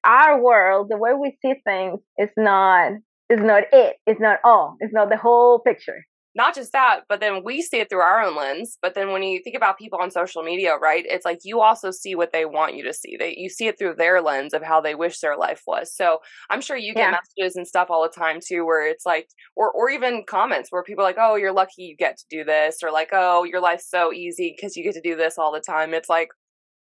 our 0.03 0.41
world, 0.41 0.87
the 0.89 0.97
way 0.97 1.11
we 1.13 1.37
see 1.41 1.55
things, 1.65 1.99
is 2.17 2.29
not 2.37 2.93
is 3.29 3.39
not 3.39 3.63
it. 3.71 3.95
It's 4.05 4.19
not 4.19 4.39
all. 4.43 4.77
It's 4.79 4.93
not 4.93 5.09
the 5.09 5.17
whole 5.17 5.59
picture 5.59 6.03
not 6.35 6.55
just 6.55 6.71
that, 6.71 7.01
but 7.07 7.19
then 7.19 7.43
we 7.43 7.61
see 7.61 7.77
it 7.77 7.89
through 7.89 7.99
our 7.99 8.21
own 8.21 8.35
lens. 8.35 8.77
But 8.81 8.95
then 8.95 9.11
when 9.11 9.21
you 9.21 9.41
think 9.43 9.55
about 9.55 9.77
people 9.77 9.99
on 10.01 10.09
social 10.09 10.41
media, 10.41 10.75
right, 10.75 11.05
it's 11.07 11.25
like 11.25 11.39
you 11.43 11.61
also 11.61 11.91
see 11.91 12.15
what 12.15 12.31
they 12.31 12.45
want 12.45 12.75
you 12.75 12.83
to 12.83 12.93
see. 12.93 13.15
They 13.17 13.35
you 13.37 13.49
see 13.49 13.67
it 13.67 13.77
through 13.77 13.95
their 13.95 14.21
lens 14.21 14.53
of 14.53 14.63
how 14.63 14.81
they 14.81 14.95
wish 14.95 15.19
their 15.19 15.37
life 15.37 15.61
was. 15.67 15.93
So 15.95 16.19
I'm 16.49 16.61
sure 16.61 16.75
you 16.75 16.93
get 16.93 17.11
yeah. 17.11 17.17
messages 17.19 17.55
and 17.55 17.67
stuff 17.67 17.89
all 17.89 18.03
the 18.03 18.09
time 18.09 18.39
too, 18.45 18.65
where 18.65 18.87
it's 18.87 19.05
like, 19.05 19.27
or 19.55 19.71
or 19.71 19.89
even 19.89 20.23
comments 20.27 20.69
where 20.71 20.83
people 20.83 21.03
are 21.03 21.07
like, 21.07 21.17
oh, 21.19 21.35
you're 21.35 21.53
lucky 21.53 21.83
you 21.83 21.95
get 21.95 22.17
to 22.17 22.25
do 22.29 22.43
this, 22.43 22.77
or 22.83 22.91
like, 22.91 23.09
oh, 23.11 23.43
your 23.43 23.61
life's 23.61 23.89
so 23.89 24.11
easy 24.11 24.55
because 24.55 24.75
you 24.75 24.83
get 24.83 24.95
to 24.95 25.01
do 25.01 25.15
this 25.15 25.37
all 25.37 25.51
the 25.51 25.61
time. 25.61 25.93
It's 25.93 26.09
like 26.09 26.29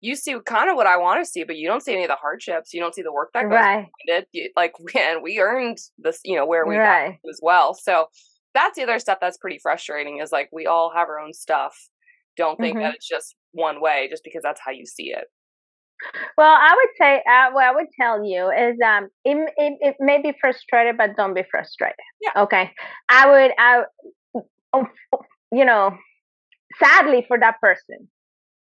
you 0.02 0.16
see 0.16 0.36
kind 0.46 0.70
of 0.70 0.76
what 0.76 0.88
I 0.88 0.98
want 0.98 1.24
to 1.24 1.30
see, 1.30 1.44
but 1.44 1.58
you 1.58 1.68
don't 1.68 1.84
see 1.84 1.94
any 1.94 2.04
of 2.04 2.10
the 2.10 2.16
hardships. 2.16 2.74
You 2.74 2.80
don't 2.80 2.96
see 2.96 3.02
the 3.02 3.12
work 3.12 3.32
that 3.34 3.44
goes 3.44 3.52
right. 3.52 3.88
behind 4.06 4.26
it. 4.34 4.52
like, 4.56 4.74
and 4.96 5.22
we 5.22 5.40
earned 5.40 5.78
this, 5.98 6.20
you 6.24 6.38
know, 6.38 6.46
where 6.46 6.66
we 6.66 6.78
right. 6.78 7.18
got 7.24 7.30
as 7.30 7.40
well. 7.42 7.74
So 7.74 8.08
that's 8.60 8.76
the 8.76 8.84
other 8.84 9.00
stuff 9.00 9.20
that's 9.22 9.38
pretty 9.38 9.60
frustrating 9.60 10.20
is 10.20 10.32
like 10.32 10.50
we 10.52 10.66
all 10.66 10.92
have 10.94 11.08
our 11.08 11.20
own 11.20 11.34
stuff. 11.34 11.76
Don't 12.38 12.60
think 12.60 12.76
mm-hmm. 12.76 12.84
that 12.84 12.96
it's 12.96 13.08
just 13.08 13.36
one 13.52 13.82
way 13.82 14.08
just 14.10 14.24
because 14.24 14.44
that's 14.44 14.62
how 14.64 14.72
you 14.72 14.86
see 14.86 15.12
it. 15.12 15.26
Well, 16.38 16.56
I 16.58 16.74
would 16.76 16.90
say 16.98 17.22
uh, 17.30 17.52
what 17.52 17.66
I 17.66 17.74
would 17.74 17.88
tell 18.00 18.24
you 18.24 18.50
is 18.50 18.78
um 18.86 19.10
it, 19.26 19.38
it, 19.58 19.78
it 19.82 19.96
may 20.00 20.22
be 20.22 20.34
frustrated, 20.40 20.98
but 20.98 21.16
don't 21.18 21.34
be 21.34 21.44
frustrated. 21.50 21.98
Yeah. 22.22 22.44
Okay. 22.44 22.72
I 23.10 23.30
would 23.30 23.52
I 23.58 23.84
oh, 24.74 24.88
you 25.52 25.66
know 25.66 25.98
sadly 26.82 27.26
for 27.28 27.40
that 27.40 27.60
person 27.60 28.08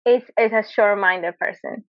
is 0.05 0.23
is 0.39 0.51
a 0.51 0.63
sure-minded 0.67 1.37
person. 1.39 1.83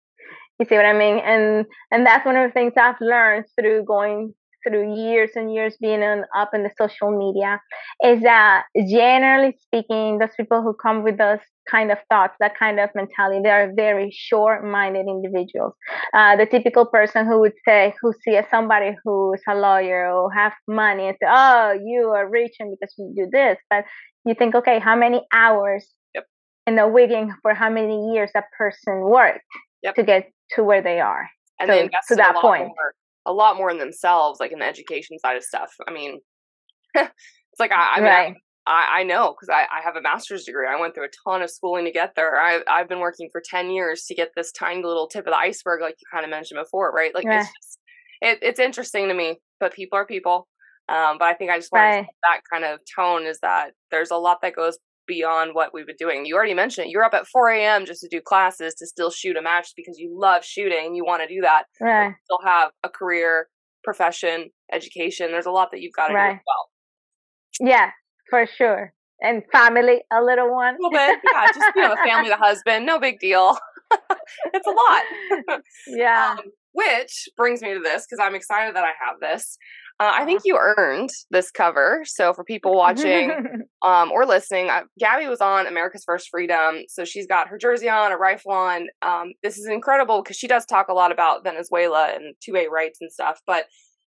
You 0.59 0.66
see 0.66 0.76
what 0.76 0.84
I 0.84 0.92
mean? 0.92 1.18
And 1.18 1.64
and 1.90 2.05
that's 2.05 2.26
one 2.26 2.36
of 2.36 2.48
the 2.48 2.53
things 2.53 2.74
I've 2.76 3.01
learned 3.01 3.46
through 3.59 3.84
going 3.84 4.34
through 4.66 4.94
years 4.96 5.30
and 5.34 5.52
years 5.52 5.76
being 5.80 6.02
on, 6.02 6.24
up 6.36 6.50
in 6.54 6.62
the 6.62 6.70
social 6.76 7.11
media 7.16 7.61
is 8.04 8.20
that 8.22 8.64
generally 8.88 9.56
speaking, 9.61 10.18
those 10.18 10.34
people 10.36 10.62
who 10.62 10.74
come 10.74 11.02
with 11.02 11.18
those 11.18 11.40
kind 11.70 11.90
of 11.90 11.98
thoughts, 12.08 12.34
that 12.40 12.58
kind 12.58 12.80
of 12.80 12.90
mentality, 12.94 13.40
they 13.42 13.50
are 13.50 13.72
very 13.74 14.11
short-minded 14.11 15.06
individuals. 15.06 15.74
Uh, 16.14 16.36
the 16.36 16.46
typical 16.46 16.86
person 16.86 17.26
who 17.26 17.40
would 17.40 17.52
say, 17.64 17.94
who 18.00 18.12
sees 18.24 18.44
somebody 18.50 18.96
who 19.04 19.34
is 19.34 19.42
a 19.48 19.54
lawyer 19.54 20.11
or 20.11 20.32
have 20.32 20.52
money 20.66 21.08
and 21.08 21.16
say, 21.20 21.28
"Oh, 21.30 21.72
you 21.72 22.08
are 22.08 22.28
rich 22.28 22.54
and 22.58 22.70
because 22.70 22.94
you 22.98 23.12
do 23.16 23.28
this," 23.30 23.58
but 23.68 23.84
you 24.24 24.34
think, 24.34 24.54
okay, 24.54 24.78
how 24.78 24.96
many 24.96 25.22
hours 25.32 25.86
yep. 26.14 26.26
in 26.66 26.78
a 26.78 26.88
wigging 26.88 27.32
for 27.42 27.54
how 27.54 27.70
many 27.70 28.12
years 28.12 28.30
that 28.34 28.44
person 28.56 29.00
worked 29.00 29.44
yep. 29.82 29.94
to 29.94 30.02
get 30.02 30.30
to 30.52 30.64
where 30.64 30.82
they 30.82 31.00
are? 31.00 31.28
And 31.58 31.68
so, 31.68 31.88
to 32.08 32.16
that 32.16 32.36
point. 32.36 32.68
More 32.68 32.94
a 33.27 33.33
lot 33.33 33.57
more 33.57 33.71
in 33.71 33.79
themselves, 33.79 34.41
like 34.41 34.53
in 34.53 34.59
the 34.59 34.66
education 34.66 35.18
side 35.18 35.37
of 35.37 35.45
stuff. 35.45 35.73
I 35.87 35.93
mean, 35.93 36.21
it's 36.95 37.11
like 37.59 37.73
I, 37.73 37.95
I 37.97 38.01
mean, 38.01 38.05
right. 38.05 38.35
I, 38.66 39.01
I 39.01 39.03
know 39.03 39.35
because 39.35 39.49
I, 39.49 39.62
I 39.62 39.83
have 39.83 39.97
a 39.97 40.03
master's 40.03 40.45
degree. 40.45 40.66
I 40.68 40.81
went 40.81 40.95
through 40.95 41.07
a 41.07 41.29
ton 41.29 41.43
of 41.43 41.51
schooling 41.51 41.85
to 41.87 41.91
get 41.91 42.14
there. 42.14 42.41
I, 42.41 42.61
I've 42.68 42.89
been 42.89 43.01
working 43.01 43.29
for 43.33 43.43
10 43.45 43.71
years 43.71 44.05
to 44.05 44.14
get 44.14 44.31
this 44.37 44.53
tiny 44.53 44.83
little 44.83 45.09
tip 45.09 45.27
of 45.27 45.33
the 45.33 45.37
iceberg, 45.37 45.81
like 45.81 45.97
you 45.99 46.07
kind 46.12 46.25
of 46.25 46.31
mentioned 46.31 46.61
before, 46.62 46.93
right? 46.93 47.14
Like 47.14 47.25
it's 47.27 47.49
just, 47.49 47.79
it, 48.21 48.39
it's 48.43 48.61
interesting 48.61 49.09
to 49.09 49.14
me, 49.14 49.39
but 49.59 49.73
people 49.73 49.99
are 49.99 50.07
people. 50.07 50.47
Um, 50.89 51.18
but 51.18 51.27
I 51.27 51.35
think 51.35 51.51
I 51.51 51.59
just 51.59 51.73
want 51.73 51.85
right. 51.85 52.07
that 52.23 52.41
kind 52.53 52.64
of 52.64 52.81
tone 52.97 53.25
is 53.25 53.39
that 53.43 53.71
there's 53.91 54.11
a 54.11 54.16
lot 54.16 54.39
that 54.43 54.57
goes 54.57 54.77
beyond 55.11 55.54
what 55.54 55.74
we've 55.74 55.86
been 55.86 55.96
doing. 55.98 56.24
You 56.24 56.36
already 56.36 56.54
mentioned 56.54 56.86
it. 56.86 56.90
You're 56.90 57.02
up 57.02 57.14
at 57.14 57.26
4 57.26 57.50
a.m. 57.50 57.84
just 57.84 58.00
to 58.02 58.08
do 58.08 58.20
classes 58.20 58.74
to 58.76 58.86
still 58.86 59.11
shoot 59.11 59.36
a 59.36 59.42
match 59.42 59.72
because 59.76 59.98
you 59.98 60.16
love 60.16 60.44
shooting 60.44 60.86
and 60.86 60.96
you 60.96 61.04
want 61.04 61.20
to 61.22 61.28
do 61.28 61.40
that. 61.40 61.64
Right. 61.80 62.14
still 62.24 62.38
have 62.44 62.70
a 62.84 62.88
career, 62.88 63.48
profession, 63.82 64.50
education. 64.72 65.32
There's 65.32 65.46
a 65.46 65.50
lot 65.50 65.70
that 65.72 65.80
you've 65.80 65.94
got 65.94 66.08
to 66.08 66.14
right. 66.14 66.30
do 66.30 66.34
as 66.36 66.40
well. 66.46 67.68
Yeah, 67.68 67.90
for 68.30 68.46
sure. 68.46 68.94
And 69.20 69.42
family, 69.52 70.02
a 70.12 70.22
little 70.22 70.50
one. 70.50 70.74
A 70.74 70.78
little 70.78 70.90
bit, 70.92 71.18
yeah. 71.32 71.46
Just 71.48 71.72
you 71.74 71.82
know, 71.82 71.92
a 71.92 71.96
family, 71.96 72.30
the 72.30 72.36
husband, 72.40 72.86
no 72.86 73.00
big 73.00 73.18
deal. 73.18 73.58
it's 74.54 74.66
a 74.66 74.70
lot. 74.70 75.61
yeah. 75.88 76.36
Um, 76.38 76.44
which 76.73 77.29
brings 77.37 77.62
me 77.62 77.75
to 77.75 77.81
this 77.81 78.07
because 78.07 78.23
I'm 78.23 78.35
excited 78.35 78.77
that 78.77 78.85
I 78.85 78.93
have 79.05 79.21
this. 79.21 79.59
Uh, 80.01 80.12
I 80.14 80.25
think 80.25 80.43
you 80.47 80.59
earned 80.59 81.11
this 81.31 81.51
cover. 81.51 82.03
So 82.07 82.33
for 82.33 82.43
people 82.43 82.75
watching 82.75 83.33
um, 83.87 84.11
or 84.11 84.25
listening, 84.25 84.71
uh, 84.71 84.85
Gabby 84.99 85.27
was 85.27 85.43
on 85.43 85.66
America's 85.66 86.05
First 86.05 86.29
Freedom. 86.31 86.85
So 86.89 87.05
she's 87.05 87.27
got 87.27 87.49
her 87.49 87.59
jersey 87.59 87.91
on, 87.91 88.11
a 88.11 88.16
rifle 88.16 88.53
on. 88.53 88.87
Um, 89.03 89.33
this 89.43 89.59
is 89.59 89.66
incredible 89.66 90.23
because 90.23 90.39
she 90.39 90.49
does 90.49 90.64
talk 90.64 90.89
a 90.89 90.95
lot 90.95 91.12
about 91.12 91.45
Venezuela 91.45 92.14
and 92.14 92.35
2A 92.49 92.68
rights 92.68 92.99
and 93.03 93.12
stuff. 93.12 93.41
But 93.47 93.66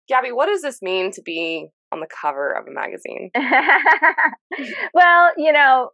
Gabby, 0.08 0.32
what 0.32 0.46
does 0.46 0.62
this 0.62 0.80
mean 0.80 1.12
to 1.12 1.20
be 1.20 1.68
on 1.92 2.00
the 2.00 2.08
cover 2.22 2.52
of 2.52 2.66
a 2.66 2.70
magazine? 2.70 3.30
well, 4.94 5.30
you 5.36 5.52
know, 5.52 5.90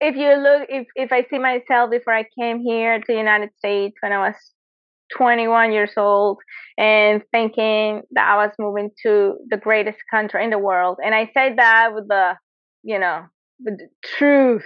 if 0.00 0.16
you 0.16 0.34
look, 0.34 0.66
if, 0.68 0.86
if 0.96 1.12
I 1.12 1.24
see 1.30 1.38
myself 1.38 1.90
before 1.90 2.14
I 2.14 2.26
came 2.38 2.60
here 2.60 2.98
to 2.98 3.04
the 3.08 3.16
United 3.16 3.50
States 3.56 3.96
when 4.02 4.12
I 4.12 4.18
was 4.18 4.34
21 5.16 5.72
years 5.72 5.92
old 5.96 6.38
and 6.78 7.22
thinking 7.30 8.02
that 8.12 8.28
I 8.28 8.36
was 8.36 8.52
moving 8.58 8.90
to 9.02 9.34
the 9.48 9.56
greatest 9.56 9.98
country 10.10 10.44
in 10.44 10.50
the 10.50 10.58
world. 10.58 10.98
And 11.04 11.14
I 11.14 11.30
said 11.34 11.58
that 11.58 11.90
with 11.94 12.08
the, 12.08 12.34
you 12.82 12.98
know, 12.98 13.24
with 13.64 13.78
the 13.78 13.88
truth 14.04 14.64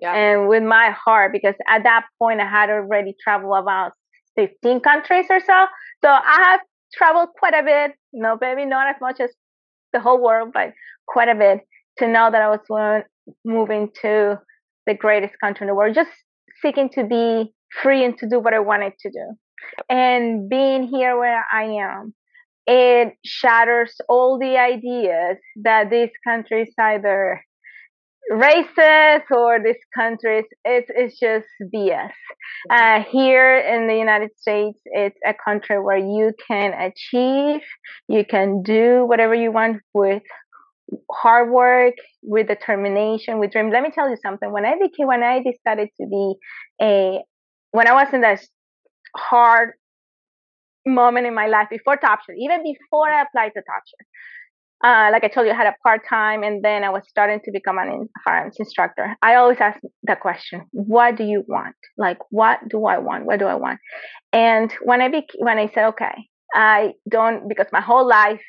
yeah. 0.00 0.14
and 0.14 0.48
with 0.48 0.62
my 0.62 0.90
heart 1.04 1.32
because 1.32 1.54
at 1.68 1.82
that 1.84 2.04
point 2.18 2.40
I 2.40 2.48
had 2.48 2.70
already 2.70 3.14
traveled 3.22 3.58
about 3.58 3.92
15 4.36 4.80
countries 4.80 5.26
or 5.30 5.40
so. 5.40 5.66
So 6.02 6.08
I 6.08 6.50
have 6.50 6.60
traveled 6.94 7.30
quite 7.38 7.54
a 7.54 7.62
bit, 7.62 7.92
you 8.12 8.22
know, 8.22 8.38
maybe 8.40 8.64
not 8.66 8.88
as 8.88 8.96
much 9.00 9.20
as 9.20 9.30
the 9.92 10.00
whole 10.00 10.22
world, 10.22 10.50
but 10.52 10.72
quite 11.06 11.28
a 11.28 11.34
bit 11.34 11.60
to 11.98 12.06
know 12.06 12.30
that 12.30 12.42
I 12.42 12.48
was 12.48 13.04
moving 13.44 13.90
to 14.02 14.38
the 14.86 14.94
greatest 14.94 15.34
country 15.42 15.64
in 15.64 15.68
the 15.68 15.74
world, 15.74 15.94
just 15.94 16.10
seeking 16.62 16.88
to 16.90 17.04
be 17.04 17.52
free 17.82 18.04
and 18.04 18.16
to 18.18 18.28
do 18.28 18.40
what 18.40 18.54
I 18.54 18.58
wanted 18.58 18.92
to 19.00 19.10
do. 19.10 19.34
And 19.88 20.48
being 20.48 20.84
here 20.84 21.18
where 21.18 21.44
I 21.52 21.64
am, 21.64 22.14
it 22.66 23.14
shatters 23.24 23.94
all 24.08 24.38
the 24.38 24.56
ideas 24.58 25.38
that 25.62 25.90
this 25.90 26.10
country 26.26 26.62
is 26.62 26.74
either 26.78 27.42
racist 28.30 29.30
or 29.30 29.58
this 29.60 29.78
country 29.92 30.44
it's 30.64 30.88
it's 30.94 31.18
just 31.18 31.48
BS. 31.74 32.10
Uh, 32.70 33.02
here 33.10 33.58
in 33.58 33.88
the 33.88 33.96
United 33.96 34.30
States, 34.36 34.78
it's 34.84 35.18
a 35.26 35.34
country 35.34 35.80
where 35.80 35.96
you 35.96 36.32
can 36.46 36.72
achieve, 36.74 37.62
you 38.08 38.24
can 38.24 38.62
do 38.62 39.04
whatever 39.06 39.34
you 39.34 39.50
want 39.50 39.78
with 39.94 40.22
hard 41.10 41.50
work, 41.50 41.94
with 42.22 42.48
determination, 42.48 43.38
with 43.38 43.52
dream. 43.52 43.70
Let 43.70 43.82
me 43.82 43.90
tell 43.90 44.08
you 44.08 44.16
something. 44.22 44.52
When 44.52 44.64
I 44.64 44.74
became, 44.74 45.06
when 45.06 45.22
I 45.22 45.42
decided 45.42 45.88
to 46.00 46.06
be 46.06 46.34
a, 46.82 47.20
when 47.72 47.88
I 47.88 47.92
was 47.92 48.12
in 48.12 48.20
that 48.20 48.40
hard 49.16 49.70
moment 50.86 51.26
in 51.26 51.34
my 51.34 51.46
life 51.46 51.68
before 51.70 51.96
Top 51.96 52.20
Shot, 52.20 52.36
even 52.38 52.62
before 52.62 53.08
I 53.08 53.22
applied 53.22 53.50
to 53.50 53.62
Top 53.62 53.82
Shot, 53.86 54.06
uh, 54.82 55.10
like 55.12 55.24
I 55.24 55.28
told 55.28 55.46
you, 55.46 55.52
I 55.52 55.56
had 55.56 55.66
a 55.66 55.74
part 55.82 56.00
time, 56.08 56.42
and 56.42 56.64
then 56.64 56.84
I 56.84 56.90
was 56.90 57.02
starting 57.06 57.40
to 57.44 57.50
become 57.52 57.76
an 57.78 58.08
firearms 58.24 58.56
instructor. 58.58 59.14
I 59.22 59.34
always 59.34 59.58
ask 59.60 59.78
the 60.04 60.16
question, 60.16 60.62
"What 60.72 61.16
do 61.16 61.24
you 61.24 61.44
want? 61.46 61.76
Like, 61.98 62.18
what 62.30 62.60
do 62.68 62.86
I 62.86 62.98
want? 62.98 63.26
What 63.26 63.38
do 63.40 63.46
I 63.46 63.56
want?" 63.56 63.78
And 64.32 64.72
when 64.82 65.02
I 65.02 65.08
be- 65.08 65.28
when 65.38 65.58
I 65.58 65.68
said, 65.68 65.84
"Okay, 65.88 66.28
I 66.54 66.94
don't," 67.08 67.46
because 67.46 67.66
my 67.72 67.82
whole 67.82 68.06
life 68.08 68.42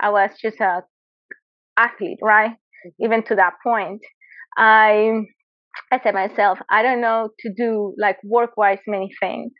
I 0.00 0.10
was 0.10 0.30
just 0.40 0.60
a 0.60 0.82
athlete, 1.76 2.18
right? 2.22 2.50
Mm-hmm. 2.50 3.04
Even 3.04 3.22
to 3.24 3.34
that 3.36 3.54
point, 3.62 4.00
I 4.56 5.22
I 5.92 6.00
said 6.02 6.14
myself, 6.14 6.58
I 6.70 6.82
don't 6.82 7.00
know 7.00 7.30
to 7.40 7.52
do 7.56 7.94
like 7.98 8.18
work 8.24 8.56
wise 8.56 8.80
many 8.86 9.10
things 9.20 9.52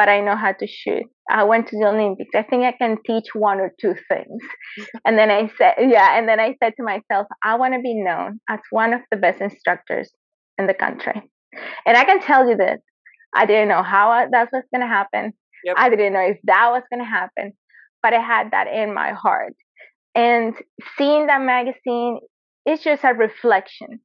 but 0.00 0.08
I 0.08 0.20
know 0.22 0.34
how 0.34 0.52
to 0.52 0.66
shoot. 0.66 1.02
I 1.30 1.44
went 1.44 1.68
to 1.68 1.76
the 1.76 1.88
Olympics. 1.88 2.30
I 2.34 2.42
think 2.42 2.64
I 2.64 2.72
can 2.72 2.96
teach 3.04 3.34
one 3.34 3.60
or 3.60 3.70
two 3.78 3.94
things. 4.08 4.40
and 5.04 5.18
then 5.18 5.30
I 5.30 5.50
said, 5.58 5.74
yeah, 5.78 6.16
and 6.18 6.26
then 6.26 6.40
I 6.40 6.56
said 6.58 6.72
to 6.78 6.82
myself, 6.82 7.26
I 7.44 7.56
want 7.56 7.74
to 7.74 7.80
be 7.80 8.02
known 8.02 8.40
as 8.48 8.60
one 8.70 8.94
of 8.94 9.02
the 9.10 9.18
best 9.18 9.42
instructors 9.42 10.10
in 10.56 10.66
the 10.66 10.72
country. 10.72 11.20
And 11.84 11.98
I 11.98 12.06
can 12.06 12.22
tell 12.22 12.48
you 12.48 12.56
this 12.56 12.80
I 13.34 13.44
didn't 13.44 13.68
know 13.68 13.82
how 13.82 14.26
that 14.32 14.48
was 14.50 14.64
going 14.74 14.80
to 14.80 14.86
happen. 14.86 15.34
Yep. 15.64 15.74
I 15.76 15.90
didn't 15.90 16.14
know 16.14 16.26
if 16.30 16.38
that 16.44 16.70
was 16.70 16.82
going 16.90 17.04
to 17.04 17.10
happen, 17.10 17.52
but 18.02 18.14
I 18.14 18.22
had 18.22 18.52
that 18.52 18.68
in 18.68 18.94
my 18.94 19.12
heart. 19.12 19.52
And 20.14 20.54
seeing 20.96 21.26
that 21.26 21.42
magazine 21.42 22.20
is 22.66 22.80
just 22.80 23.04
a 23.04 23.12
reflection 23.12 24.00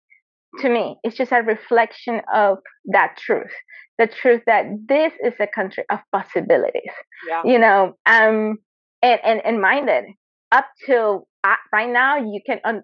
to 0.61 0.69
me. 0.69 0.97
It's 1.03 1.17
just 1.17 1.31
a 1.31 1.41
reflection 1.41 2.21
of 2.33 2.57
that 2.85 3.17
truth 3.17 3.51
the 3.97 4.07
truth 4.07 4.41
that 4.45 4.65
this 4.87 5.13
is 5.23 5.33
a 5.39 5.47
country 5.47 5.83
of 5.89 5.99
possibilities. 6.11 6.91
Yeah. 7.27 7.41
You 7.45 7.59
know, 7.59 7.93
um, 8.05 8.57
and 9.01 9.19
and 9.23 9.41
and 9.45 9.61
mind 9.61 9.89
it, 9.89 10.05
up 10.51 10.67
till 10.85 11.27
uh, 11.43 11.55
right 11.71 11.89
now, 11.89 12.17
you 12.17 12.41
can 12.45 12.59
un- 12.63 12.83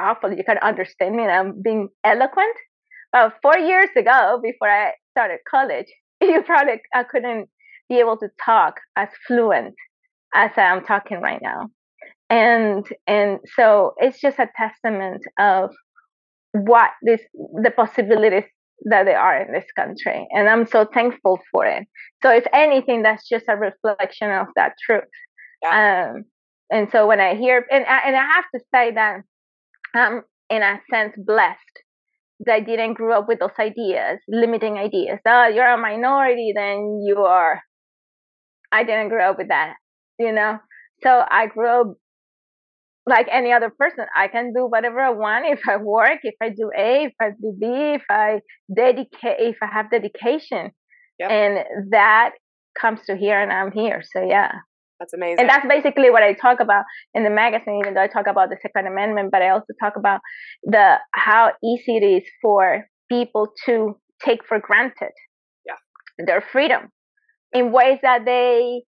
hopefully 0.00 0.36
you 0.36 0.44
can 0.44 0.58
understand 0.58 1.16
me. 1.16 1.22
And 1.22 1.32
I'm 1.32 1.62
being 1.62 1.88
eloquent. 2.04 2.56
But 3.12 3.34
four 3.40 3.56
years 3.56 3.88
ago, 3.96 4.38
before 4.42 4.68
I 4.68 4.92
started 5.12 5.38
college, 5.50 5.86
you 6.20 6.42
probably 6.42 6.80
I 6.94 7.04
couldn't 7.04 7.48
be 7.88 7.98
able 7.98 8.18
to 8.18 8.28
talk 8.44 8.74
as 8.96 9.08
fluent 9.26 9.74
as 10.34 10.50
I'm 10.56 10.84
talking 10.84 11.20
right 11.20 11.40
now. 11.42 11.68
And 12.28 12.86
and 13.06 13.38
so 13.56 13.94
it's 13.96 14.20
just 14.20 14.38
a 14.38 14.50
testament 14.56 15.22
of 15.38 15.70
what 16.52 16.90
this 17.02 17.20
the 17.62 17.70
possibilities 17.70 18.44
that 18.84 19.04
they 19.04 19.14
are 19.14 19.42
in 19.42 19.52
this 19.52 19.66
country. 19.76 20.26
And 20.30 20.48
I'm 20.48 20.66
so 20.66 20.84
thankful 20.84 21.40
for 21.50 21.66
it. 21.66 21.86
So, 22.22 22.30
if 22.30 22.46
anything, 22.52 23.02
that's 23.02 23.28
just 23.28 23.46
a 23.48 23.56
reflection 23.56 24.30
of 24.30 24.46
that 24.56 24.72
truth. 24.84 25.04
Yeah. 25.62 26.12
Um, 26.14 26.24
and 26.70 26.88
so 26.90 27.06
when 27.06 27.20
I 27.20 27.34
hear, 27.34 27.64
and 27.70 27.84
I, 27.86 28.00
and 28.06 28.16
I 28.16 28.20
have 28.20 28.44
to 28.54 28.60
say 28.72 28.92
that 28.92 29.20
I'm 29.94 30.22
in 30.50 30.62
a 30.62 30.80
sense 30.90 31.14
blessed 31.16 31.58
that 32.40 32.54
I 32.54 32.60
didn't 32.60 32.94
grow 32.94 33.18
up 33.18 33.28
with 33.28 33.40
those 33.40 33.58
ideas, 33.58 34.20
limiting 34.28 34.78
ideas. 34.78 35.18
Oh, 35.26 35.48
you're 35.48 35.66
a 35.66 35.78
minority, 35.78 36.52
then 36.54 37.02
you 37.04 37.24
are. 37.24 37.60
I 38.70 38.84
didn't 38.84 39.08
grow 39.08 39.30
up 39.30 39.38
with 39.38 39.48
that, 39.48 39.74
you 40.18 40.32
know. 40.32 40.58
So 41.02 41.24
I 41.28 41.46
grew 41.46 41.68
up 41.68 41.96
like 43.08 43.26
any 43.32 43.52
other 43.52 43.70
person. 43.70 44.06
I 44.14 44.28
can 44.28 44.52
do 44.54 44.66
whatever 44.66 45.00
I 45.00 45.10
want 45.10 45.46
if 45.46 45.60
I 45.68 45.76
work, 45.76 46.20
if 46.22 46.34
I 46.42 46.50
do 46.50 46.70
A, 46.76 47.04
if 47.04 47.14
I 47.20 47.30
do 47.30 47.56
B, 47.58 47.66
if 47.94 48.02
I 48.10 48.40
dedicate, 48.74 49.36
if 49.40 49.56
I 49.62 49.66
have 49.72 49.90
dedication. 49.90 50.70
Yep. 51.18 51.30
And 51.30 51.64
that 51.90 52.32
comes 52.80 53.00
to 53.06 53.16
here 53.16 53.40
and 53.40 53.52
I'm 53.52 53.72
here. 53.72 54.02
So 54.12 54.22
yeah. 54.22 54.52
That's 55.00 55.14
amazing. 55.14 55.40
And 55.40 55.48
that's 55.48 55.66
basically 55.66 56.10
what 56.10 56.24
I 56.24 56.32
talk 56.32 56.58
about 56.60 56.84
in 57.14 57.22
the 57.22 57.30
magazine, 57.30 57.78
even 57.80 57.94
though 57.94 58.02
I 58.02 58.08
talk 58.08 58.26
about 58.26 58.50
the 58.50 58.56
Second 58.60 58.88
Amendment, 58.88 59.30
but 59.30 59.42
I 59.42 59.50
also 59.50 59.72
talk 59.80 59.94
about 59.96 60.20
the 60.64 60.96
how 61.14 61.52
easy 61.62 61.96
it 61.96 62.04
is 62.04 62.24
for 62.42 62.84
people 63.08 63.52
to 63.66 63.96
take 64.24 64.40
for 64.44 64.58
granted 64.58 65.12
yeah. 65.64 65.76
their 66.26 66.40
freedom 66.40 66.88
in 67.52 67.70
ways 67.70 67.98
that 68.02 68.24
they 68.24 68.82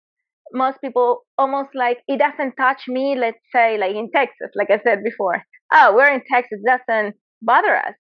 most 0.53 0.79
people 0.81 1.23
almost 1.37 1.71
like 1.75 1.99
it 2.09 2.19
doesn't 2.19 2.55
touch 2.57 2.83
me 2.89 3.17
let's 3.19 3.39
say 3.55 3.79
like 3.79 3.95
in 3.95 4.11
texas 4.15 4.51
like 4.55 4.71
i 4.71 4.81
said 4.83 5.03
before. 5.05 5.43
Oh 5.73 5.95
we're 5.95 6.13
in 6.13 6.23
texas 6.33 6.61
doesn't 6.67 7.15
bother 7.43 7.77
us. 7.77 7.95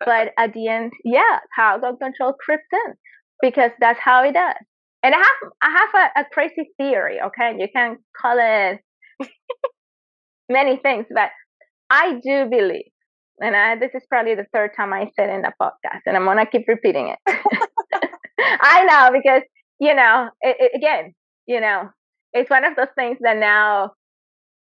But 0.00 0.32
at 0.38 0.52
the 0.54 0.68
end 0.68 0.92
yeah 1.04 1.40
how 1.56 1.78
gun 1.78 1.96
control 1.98 2.34
creeps 2.44 2.64
in 2.72 2.94
because 3.40 3.70
that's 3.80 4.00
how 4.00 4.24
it 4.24 4.32
does. 4.34 4.54
And 5.02 5.14
i 5.14 5.18
have 5.18 5.52
i 5.62 5.70
have 5.70 6.12
a, 6.16 6.20
a 6.20 6.24
crazy 6.32 6.70
theory 6.78 7.18
okay? 7.26 7.56
You 7.58 7.68
can 7.74 7.98
call 8.20 8.36
it 8.38 8.80
many 10.48 10.76
things 10.78 11.06
but 11.14 11.30
i 11.90 12.14
do 12.22 12.46
believe 12.50 12.90
and 13.40 13.54
I, 13.54 13.76
this 13.76 13.90
is 13.94 14.04
probably 14.08 14.34
the 14.34 14.46
third 14.52 14.70
time 14.76 14.92
i 14.92 15.10
said 15.16 15.30
in 15.30 15.42
the 15.42 15.52
podcast 15.60 16.02
and 16.06 16.16
i'm 16.16 16.24
gonna 16.24 16.46
keep 16.46 16.66
repeating 16.68 17.08
it. 17.08 17.18
I 18.40 18.84
know 18.84 19.18
because 19.18 19.42
you 19.80 19.94
know 19.94 20.30
it, 20.40 20.56
it, 20.58 20.72
again 20.76 21.14
you 21.48 21.60
know, 21.60 21.88
it's 22.32 22.50
one 22.50 22.64
of 22.64 22.76
those 22.76 22.92
things 22.94 23.16
that 23.22 23.38
now 23.38 23.92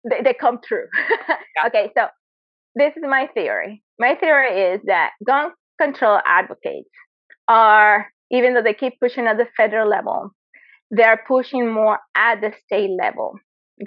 they, 0.09 0.21
they 0.23 0.33
come 0.33 0.59
true. 0.63 0.85
yeah. 1.27 1.67
Okay, 1.67 1.91
so 1.97 2.05
this 2.75 2.93
is 2.95 3.03
my 3.03 3.27
theory. 3.33 3.83
My 3.99 4.15
theory 4.15 4.73
is 4.73 4.81
that 4.85 5.11
gun 5.25 5.51
control 5.81 6.19
advocates 6.25 6.89
are, 7.47 8.07
even 8.31 8.53
though 8.53 8.61
they 8.61 8.73
keep 8.73 8.93
pushing 9.01 9.25
at 9.25 9.37
the 9.37 9.47
federal 9.57 9.89
level, 9.89 10.29
they're 10.91 11.23
pushing 11.27 11.69
more 11.69 11.99
at 12.15 12.39
the 12.41 12.53
state 12.65 12.91
level. 12.91 13.33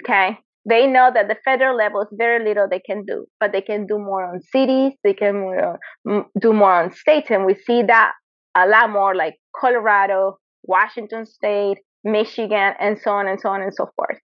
Okay. 0.03 0.37
They 0.69 0.85
know 0.85 1.09
that 1.13 1.29
the 1.29 1.37
federal 1.45 1.77
level 1.77 2.01
is 2.01 2.09
very 2.11 2.43
little 2.43 2.67
they 2.69 2.81
can 2.81 3.05
do, 3.05 3.25
but 3.39 3.53
they 3.53 3.61
can 3.61 3.87
do 3.87 3.97
more 3.97 4.25
on 4.25 4.41
cities, 4.41 4.93
they 5.03 5.13
can 5.13 5.69
mm, 6.05 6.25
do 6.39 6.53
more 6.53 6.83
on 6.83 6.91
states. 6.91 7.29
And 7.31 7.45
we 7.45 7.55
see 7.55 7.81
that 7.83 8.11
a 8.55 8.67
lot 8.67 8.89
more 8.89 9.15
like 9.15 9.35
Colorado, 9.55 10.37
Washington 10.63 11.25
State, 11.25 11.77
Michigan, 12.03 12.73
and 12.79 12.99
so 12.99 13.11
on 13.11 13.27
and 13.27 13.39
so 13.39 13.49
on 13.49 13.61
and 13.61 13.73
so 13.73 13.89
forth. 13.95 14.17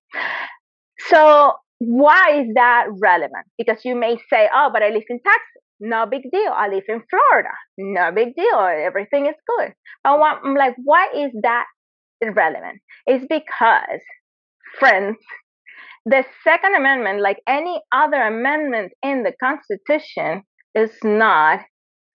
So, 1.10 1.54
why 1.80 2.42
is 2.42 2.48
that 2.56 2.88
relevant? 3.02 3.46
Because 3.58 3.80
you 3.84 3.96
may 3.96 4.18
say, 4.30 4.50
oh, 4.54 4.70
but 4.72 4.82
I 4.82 4.90
live 4.90 5.04
in 5.10 5.20
Texas. 5.20 5.64
No 5.80 6.06
big 6.06 6.22
deal. 6.32 6.52
I 6.54 6.70
live 6.70 6.86
in 6.88 7.02
Florida. 7.10 7.50
No 7.78 8.12
big 8.14 8.34
deal. 8.36 8.60
Everything 8.60 9.26
is 9.26 9.36
good. 9.46 9.74
But 10.04 10.20
I'm 10.20 10.56
like, 10.56 10.76
why 10.84 11.08
is 11.14 11.32
that 11.44 11.66
irrelevant? 12.22 12.80
It's 13.06 13.26
because, 13.30 14.02
friends, 14.80 15.18
the 16.06 16.24
Second 16.44 16.76
Amendment, 16.76 17.22
like 17.22 17.40
any 17.48 17.82
other 17.92 18.22
amendment 18.22 18.94
in 19.04 19.24
the 19.24 19.34
Constitution, 19.44 20.44
is 20.76 20.92
not 21.04 21.60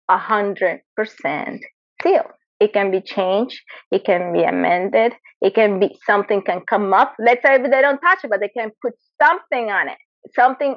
a 0.09 0.19
hundred 0.19 0.81
percent 0.97 1.61
sealed. 2.03 2.27
It 2.61 2.73
can 2.73 2.91
be 2.91 3.01
changed. 3.01 3.61
It 3.91 4.05
can 4.05 4.33
be 4.33 4.43
amended. 4.43 5.13
It 5.41 5.55
can 5.55 5.79
be 5.79 5.97
something 6.05 6.43
can 6.43 6.63
come 6.69 6.93
up. 6.93 7.15
Let's 7.19 7.43
say 7.43 7.59
they 7.59 7.81
don't 7.81 8.01
touch 8.01 8.25
it, 8.25 8.31
but 8.31 8.41
they 8.41 8.49
can 8.49 8.71
put 8.83 8.95
something 9.23 9.71
on 9.71 9.89
it, 9.89 9.99
something 10.35 10.77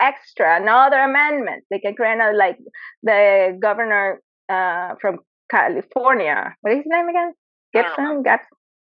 extra, 0.00 0.60
another 0.60 0.98
amendment. 0.98 1.64
They 1.70 1.78
can 1.78 1.94
create 1.94 2.14
another, 2.14 2.36
like 2.36 2.58
the 3.02 3.58
governor 3.62 4.20
uh, 4.48 4.94
from 5.00 5.18
California. 5.50 6.54
What 6.60 6.72
is 6.72 6.78
his 6.78 6.86
name 6.86 7.08
again? 7.08 7.32
Gibson. 7.72 8.22
Gibson. 8.22 8.46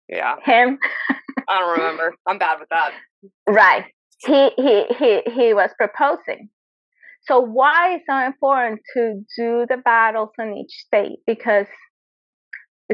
Yeah. 0.09 0.37
Him. 0.45 0.79
I 1.49 1.59
don't 1.61 1.79
remember. 1.79 2.15
I'm 2.27 2.39
bad 2.39 2.59
with 2.61 2.69
that. 2.71 2.93
Right. 3.47 3.85
He 4.25 4.51
he 4.57 4.85
he 4.99 5.23
he 5.31 5.55
was 5.55 5.71
proposing. 5.79 6.49
So 7.23 7.41
why 7.41 7.97
is 7.97 8.01
so 8.09 8.19
important 8.19 8.81
to 8.95 9.25
do 9.37 9.67
the 9.69 9.77
battles 9.85 10.31
in 10.39 10.57
each 10.57 10.73
state? 10.87 11.19
Because 11.27 11.67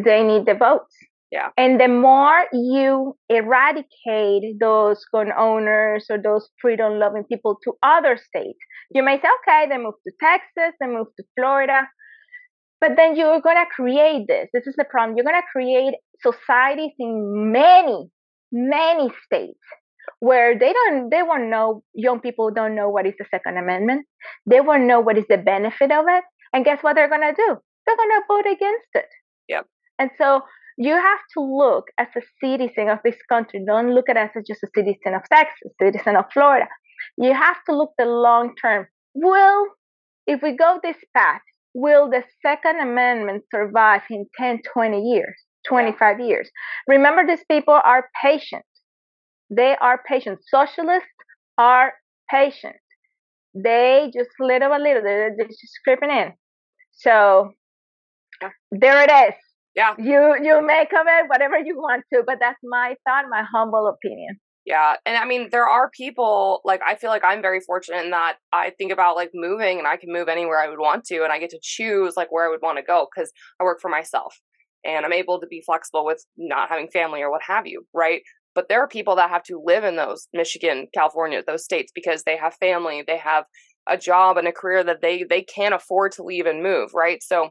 they 0.05 0.23
need 0.23 0.47
the 0.47 0.55
votes. 0.55 0.95
Yeah. 1.31 1.51
And 1.59 1.79
the 1.79 1.89
more 1.89 2.47
you 2.53 3.17
eradicate 3.29 4.59
those 4.59 5.05
gun 5.13 5.31
owners 5.37 6.07
or 6.09 6.17
those 6.19 6.49
freedom 6.61 6.99
loving 6.99 7.25
people 7.25 7.59
to 7.65 7.75
other 7.83 8.17
states, 8.17 8.59
you 8.91 9.03
may 9.03 9.21
say, 9.21 9.29
okay, 9.43 9.67
they 9.69 9.77
moved 9.77 9.99
to 10.07 10.13
Texas, 10.21 10.75
they 10.81 10.87
moved 10.87 11.11
to 11.19 11.25
Florida. 11.37 11.87
But 12.81 12.93
then 12.97 13.17
you're 13.17 13.41
gonna 13.41 13.67
create 13.75 14.27
this. 14.27 14.49
This 14.55 14.67
is 14.67 14.75
the 14.77 14.85
problem. 14.85 15.17
You're 15.17 15.27
gonna 15.27 15.43
create 15.53 15.95
societies 16.23 16.93
in 16.99 17.53
many, 17.53 18.09
many 18.51 19.11
states 19.27 19.59
where 20.21 20.59
they 20.59 20.73
don't 20.73 21.11
they 21.11 21.23
won't 21.23 21.49
know 21.49 21.83
young 21.95 22.21
people 22.21 22.51
don't 22.51 22.75
know 22.75 22.89
what 22.89 23.07
is 23.07 23.15
the 23.19 23.25
second 23.31 23.57
amendment 23.57 24.07
they 24.47 24.61
won't 24.61 24.85
know 24.85 25.01
what 25.01 25.19
is 25.19 25.25
the 25.29 25.37
benefit 25.37 25.93
of 25.93 26.07
it 26.09 26.25
and 26.53 26.65
guess 26.65 26.83
what 26.83 26.95
they're 26.95 27.09
going 27.09 27.21
to 27.21 27.35
do 27.35 27.57
they're 27.87 27.97
going 27.97 28.09
to 28.09 28.23
vote 28.29 28.47
against 28.47 28.89
it 28.95 29.07
and 29.99 30.11
so 30.19 30.43
you 30.77 30.93
have 30.93 31.19
to 31.35 31.41
look 31.41 31.87
as 31.99 32.09
a 32.17 32.23
citizen 32.43 32.89
of 32.89 32.99
this 33.05 33.17
country 33.29 33.63
don't 33.67 33.95
look 33.95 34.09
at 34.09 34.17
us 34.17 34.31
as 34.37 34.45
just 34.47 34.63
a 34.63 34.69
citizen 34.75 35.15
of 35.15 35.23
texas 35.31 35.73
citizen 35.81 36.17
of 36.17 36.25
florida 36.33 36.67
you 37.17 37.33
have 37.33 37.57
to 37.69 37.77
look 37.77 37.93
the 37.99 38.05
long 38.05 38.55
term 38.61 38.87
will 39.15 39.67
if 40.27 40.43
we 40.43 40.57
go 40.57 40.79
this 40.83 40.97
path 41.17 41.43
will 41.75 42.09
the 42.11 42.23
second 42.43 42.81
amendment 42.81 43.43
survive 43.55 44.03
in 44.11 44.27
10 44.37 44.61
20 44.73 45.01
years 45.03 45.37
25 45.67 46.21
years 46.21 46.49
remember 46.87 47.27
these 47.27 47.45
people 47.51 47.79
are 47.85 48.09
patient 48.23 48.65
they 49.51 49.77
are 49.81 50.03
patient. 50.07 50.41
Socialists 50.47 51.09
are 51.57 51.95
patient. 52.31 52.77
They 53.55 54.11
just 54.15 54.31
little 54.39 54.69
by 54.69 54.79
little, 54.79 55.03
they're 55.03 55.35
just 55.47 55.79
creeping 55.85 56.11
in. 56.11 56.33
So 56.93 57.53
there 58.71 59.03
it 59.03 59.29
is. 59.29 59.48
Yeah. 59.79 59.95
You 59.97 60.35
you 60.43 60.61
make 60.67 60.93
of 60.93 61.07
it 61.07 61.29
whatever 61.29 61.57
you 61.57 61.77
want 61.77 62.03
to, 62.13 62.25
but 62.27 62.39
that's 62.41 62.59
my 62.65 62.97
thought, 63.07 63.27
my 63.31 63.45
humble 63.45 63.87
opinion. 63.87 64.41
Yeah. 64.67 64.97
And 65.07 65.17
I 65.17 65.25
mean, 65.25 65.51
there 65.53 65.69
are 65.69 65.89
people 65.97 66.61
like 66.65 66.81
I 66.85 66.97
feel 66.97 67.11
like 67.11 67.23
I'm 67.25 67.41
very 67.41 67.61
fortunate 67.61 68.05
in 68.05 68.11
that 68.11 68.39
I 68.53 68.71
think 68.77 68.91
about 68.91 69.15
like 69.15 69.31
moving 69.35 69.79
and 69.79 69.87
I 69.87 69.97
can 69.97 70.13
move 70.13 70.29
anywhere 70.29 70.61
I 70.61 70.69
would 70.69 70.81
want 70.81 71.05
to 71.05 71.23
and 71.23 71.33
I 71.33 71.39
get 71.39 71.51
to 71.51 71.61
choose 71.63 72.15
like 72.17 72.33
where 72.33 72.45
I 72.45 72.51
would 72.51 72.61
want 72.61 72.79
to 72.79 72.83
go 72.83 73.07
because 73.07 73.31
I 73.61 73.65
work 73.65 73.79
for 73.81 73.89
myself 73.89 74.35
and 74.85 75.07
I'm 75.07 75.13
able 75.13 75.41
to 75.41 75.47
be 75.47 75.63
flexible 75.65 76.05
with 76.05 76.25
not 76.37 76.69
having 76.69 76.89
family 76.89 77.23
or 77.23 77.31
what 77.31 77.43
have 77.47 77.69
you, 77.69 77.87
right? 77.95 78.23
But 78.57 78.69
there 78.69 78.83
are 78.83 78.89
people 78.89 79.15
that 79.15 79.31
have 79.31 79.45
to 79.45 79.63
live 79.65 79.85
in 79.85 79.95
those 79.95 80.27
Michigan, 80.33 80.89
California, 80.93 81.41
those 81.47 81.63
states 81.63 81.93
because 81.95 82.25
they 82.25 82.37
have 82.37 82.55
family, 82.55 83.05
they 83.07 83.19
have 83.19 83.45
a 83.89 83.97
job 83.97 84.39
and 84.39 84.49
a 84.49 84.53
career 84.53 84.83
that 84.83 85.03
they 85.03 85.23
they 85.23 85.43
can't 85.43 85.73
afford 85.73 86.11
to 86.13 86.25
leave 86.25 86.47
and 86.47 86.65
move, 86.65 86.91
right? 86.95 87.23
So 87.23 87.51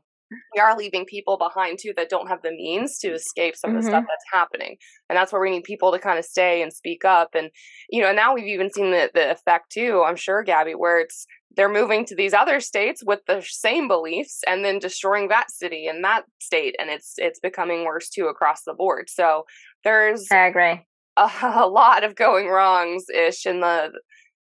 we 0.54 0.60
are 0.60 0.78
leaving 0.78 1.06
people 1.06 1.38
behind 1.38 1.80
too 1.82 1.94
that 1.96 2.10
don't 2.10 2.28
have 2.28 2.42
the 2.42 2.52
means 2.52 2.98
to 3.00 3.10
escape 3.10 3.56
some 3.56 3.76
of 3.76 3.78
the 3.78 3.88
stuff 3.88 4.02
mm-hmm. 4.02 4.08
that's 4.08 4.26
happening 4.34 4.78
and 5.10 5.18
that's 5.18 5.32
where 5.32 5.42
we 5.42 5.52
need 5.52 5.64
people 5.64 5.92
to 5.92 6.00
kind 6.00 6.20
of 6.20 6.26
stay 6.26 6.62
and 6.62 6.74
speak 6.74 7.06
up 7.06 7.30
and 7.34 7.50
you 7.90 8.02
know 8.02 8.12
now 8.12 8.34
we've 8.34 8.48
even 8.48 8.72
seen 8.72 8.92
the, 8.92 9.10
the 9.14 9.32
effect 9.32 9.72
too 9.72 10.04
i'm 10.06 10.16
sure 10.16 10.44
gabby 10.44 10.74
where 10.74 11.00
it's 11.00 11.26
they're 11.56 11.70
moving 11.70 12.06
to 12.06 12.16
these 12.16 12.34
other 12.34 12.60
states 12.60 13.02
with 13.06 13.20
the 13.28 13.44
same 13.46 13.88
beliefs 13.88 14.42
and 14.48 14.64
then 14.64 14.80
destroying 14.80 15.28
that 15.28 15.50
city 15.50 15.88
and 15.88 16.04
that 16.04 16.24
state 16.40 16.76
and 16.80 16.90
it's 16.90 17.14
it's 17.18 17.40
becoming 17.40 17.86
worse 17.86 18.10
too 18.10 18.26
across 18.26 18.62
the 18.66 18.74
board 18.74 19.10
so 19.10 19.44
there's 19.84 20.28
i 20.32 20.48
agree. 20.48 20.86
a, 21.18 21.30
a 21.44 21.68
lot 21.68 22.04
of 22.04 22.16
going 22.16 22.48
wrongs 22.48 23.06
ish 23.10 23.46
in 23.46 23.60
the 23.60 23.92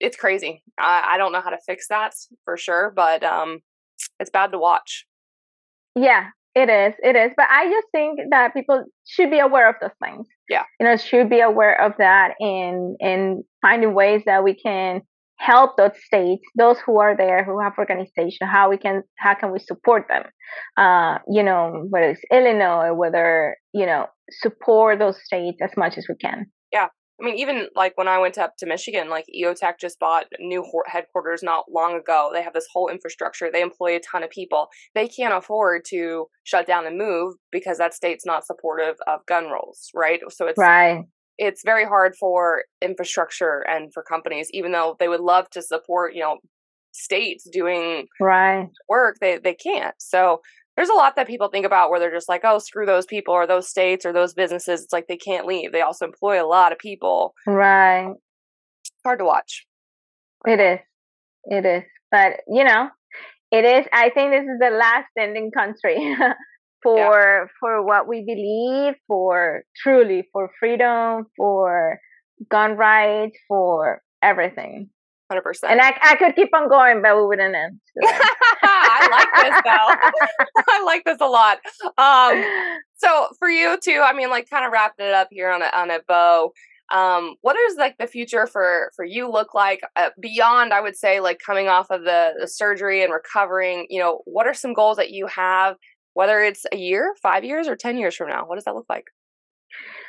it's 0.02 0.16
crazy. 0.16 0.64
I, 0.80 1.16
I 1.16 1.18
don't 1.18 1.34
know 1.34 1.42
how 1.42 1.50
to 1.50 1.58
fix 1.68 1.88
that 1.90 2.14
for 2.46 2.56
sure 2.56 2.94
but 2.96 3.24
um 3.24 3.60
it's 4.20 4.30
bad 4.30 4.52
to 4.52 4.60
watch 4.60 5.06
yeah 5.96 6.28
it 6.56 6.70
is 6.70 6.94
it 7.04 7.16
is 7.16 7.32
but 7.38 7.46
i 7.50 7.70
just 7.70 7.88
think 7.92 8.20
that 8.32 8.54
people 8.54 8.84
should 9.06 9.30
be 9.30 9.40
aware 9.40 9.70
of 9.70 9.76
those 9.82 9.92
things. 10.04 10.28
Yeah. 10.50 10.64
You 10.80 10.86
know 10.86 10.98
should 10.98 11.30
be 11.30 11.42
aware 11.42 11.80
of 11.80 11.94
that 11.98 12.36
and 12.40 12.96
and 13.00 13.44
finding 13.62 13.94
ways 13.94 14.24
that 14.26 14.44
we 14.44 14.56
can 14.56 15.02
help 15.38 15.78
those 15.78 15.92
states 16.04 16.44
those 16.56 16.80
who 16.80 17.00
are 17.00 17.16
there 17.16 17.44
who 17.44 17.62
have 17.62 17.78
organization 17.78 18.48
how 18.48 18.70
we 18.70 18.78
can 18.78 19.04
how 19.18 19.36
can 19.36 19.52
we 19.52 19.60
support 19.60 20.08
them? 20.10 20.24
Uh 20.76 21.20
you 21.30 21.44
know 21.44 21.86
whether 21.90 22.10
it's 22.10 22.22
illinois 22.32 22.94
whether 22.94 23.56
you 23.74 23.86
know 23.86 24.08
support 24.32 25.00
those 25.00 25.24
states 25.24 25.60
as 25.62 25.72
much 25.78 25.98
as 25.98 26.08
we 26.10 26.16
can. 26.16 26.48
Yeah. 26.72 26.88
I 27.22 27.26
mean, 27.26 27.36
even 27.36 27.68
like 27.76 27.98
when 27.98 28.08
I 28.08 28.18
went 28.18 28.38
up 28.38 28.56
to 28.60 28.66
Michigan, 28.66 29.10
like 29.10 29.26
EOTech 29.36 29.74
just 29.80 30.00
bought 30.00 30.26
new 30.40 30.64
headquarters 30.86 31.44
not 31.44 31.66
long 31.72 31.96
ago. 31.96 32.30
They 32.34 32.42
have 32.42 32.54
this 32.54 32.68
whole 32.72 32.90
infrastructure. 32.90 33.50
They 33.52 33.62
employ 33.62 33.96
a 33.96 34.00
ton 34.00 34.24
of 34.24 34.30
people. 34.30 34.70
They 34.96 35.08
can't 35.08 35.34
afford 35.34 35.84
to 35.90 36.28
shut 36.44 36.66
down 36.66 36.88
and 36.88 36.98
move 36.98 37.36
because 37.52 37.78
that 37.78 37.94
state's 37.94 38.26
not 38.26 38.46
supportive 38.46 38.96
of 39.08 39.26
gun 39.26 39.46
rules, 39.46 39.90
right? 39.94 40.20
So 40.30 40.48
it's 40.48 40.58
right. 40.58 41.04
It's 41.38 41.62
very 41.64 41.86
hard 41.86 42.16
for 42.20 42.64
infrastructure 42.82 43.66
and 43.68 43.94
for 43.94 44.04
companies, 44.04 44.50
even 44.52 44.72
though 44.72 44.96
they 45.00 45.08
would 45.08 45.22
love 45.22 45.50
to 45.52 45.62
support, 45.62 46.14
you 46.14 46.22
know, 46.22 46.38
states 46.92 47.48
doing 47.52 48.08
right 48.20 48.68
work, 48.88 49.18
they 49.22 49.38
they 49.38 49.54
can't. 49.54 49.96
So 50.00 50.42
there's 50.80 50.88
a 50.88 50.94
lot 50.94 51.18
that 51.18 51.28
people 51.28 51.50
think 51.50 51.66
about 51.66 51.90
where 51.90 52.00
they're 52.00 52.10
just 52.10 52.30
like, 52.30 52.40
oh, 52.46 52.58
screw 52.58 52.86
those 52.86 53.06
people 53.06 53.34
or 53.34 53.46
those 53.46 53.68
states 53.68 54.06
or 54.06 54.14
those 54.14 54.34
businesses. 54.34 54.82
It's 54.82 54.94
like 54.94 55.08
they 55.08 55.18
can't 55.18 55.46
leave. 55.46 55.74
They 55.74 55.82
also 55.82 56.06
employ 56.06 56.42
a 56.42 56.48
lot 56.48 56.72
of 56.72 56.78
people. 56.78 57.34
Right. 57.46 58.08
It's 58.08 58.92
hard 59.04 59.20
to 59.20 59.26
watch. 59.26 59.66
It 60.48 60.62
is. 60.62 60.80
It 61.44 61.66
is. 61.66 61.84
But, 62.10 62.40
you 62.48 62.64
know, 62.64 62.88
it 63.52 63.66
is. 63.66 63.88
I 63.92 64.10
think 64.12 64.32
this 64.32 64.44
is 64.44 64.58
the 64.58 64.70
last 64.70 65.08
standing 65.12 65.52
country 65.52 65.98
for 66.82 66.98
yeah. 66.98 67.46
for 67.60 67.86
what 67.86 68.08
we 68.08 68.24
believe, 68.24 68.94
for 69.06 69.64
truly 69.84 70.30
for 70.32 70.50
freedom, 70.62 71.26
for 71.36 72.00
gun 72.50 72.78
rights, 72.78 73.38
for 73.50 74.02
everything. 74.24 74.92
Hundred 75.30 75.44
percent. 75.44 75.74
And 75.74 75.82
I, 75.82 75.94
I 76.02 76.16
could 76.16 76.36
keep 76.36 76.50
on 76.56 76.68
going, 76.68 77.04
but 77.04 77.16
we 77.16 77.24
wouldn't 77.24 77.54
end. 77.54 77.80
I 78.64 79.08
like 79.12 79.52
this 79.52 79.62
though. 79.64 80.64
I 80.68 80.84
like 80.84 81.04
this 81.06 81.18
a 81.22 81.28
lot. 81.28 81.60
Um, 82.00 82.44
so 82.98 83.28
for 83.38 83.48
you 83.48 83.78
too, 83.84 84.02
I 84.04 84.14
mean, 84.14 84.32
like, 84.32 84.50
kind 84.50 84.66
of 84.66 84.72
wrapping 84.72 85.06
it 85.06 85.14
up 85.14 85.28
here 85.30 85.52
on 85.52 85.62
a 85.62 85.70
on 85.76 85.92
a 85.92 86.00
bow. 86.08 86.52
Um, 86.92 87.36
what 87.42 87.56
does 87.56 87.78
like 87.78 87.96
the 88.00 88.08
future 88.08 88.48
for 88.48 88.92
for 88.96 89.06
you 89.06 89.30
look 89.32 89.54
like 89.54 89.82
uh, 89.96 90.10
beyond? 90.20 90.74
I 90.74 90.82
would 90.82 90.96
say 90.96 91.20
like 91.20 91.40
coming 91.46 91.68
off 91.68 91.92
of 91.92 92.02
the, 92.06 92.32
the 92.40 92.48
surgery 92.48 93.04
and 93.04 93.14
recovering. 93.14 93.86
You 93.90 94.00
know, 94.00 94.22
what 94.26 94.48
are 94.48 94.56
some 94.56 94.74
goals 94.74 94.98
that 94.98 95.12
you 95.12 95.28
have? 95.28 95.76
Whether 96.16 96.42
it's 96.42 96.66
a 96.74 96.78
year, 96.78 97.14
five 97.22 97.44
years, 97.44 97.68
or 97.68 97.76
ten 97.76 97.98
years 97.98 98.16
from 98.16 98.30
now, 98.30 98.46
what 98.48 98.56
does 98.56 98.66
that 98.66 98.74
look 98.74 98.88
like? 98.90 99.06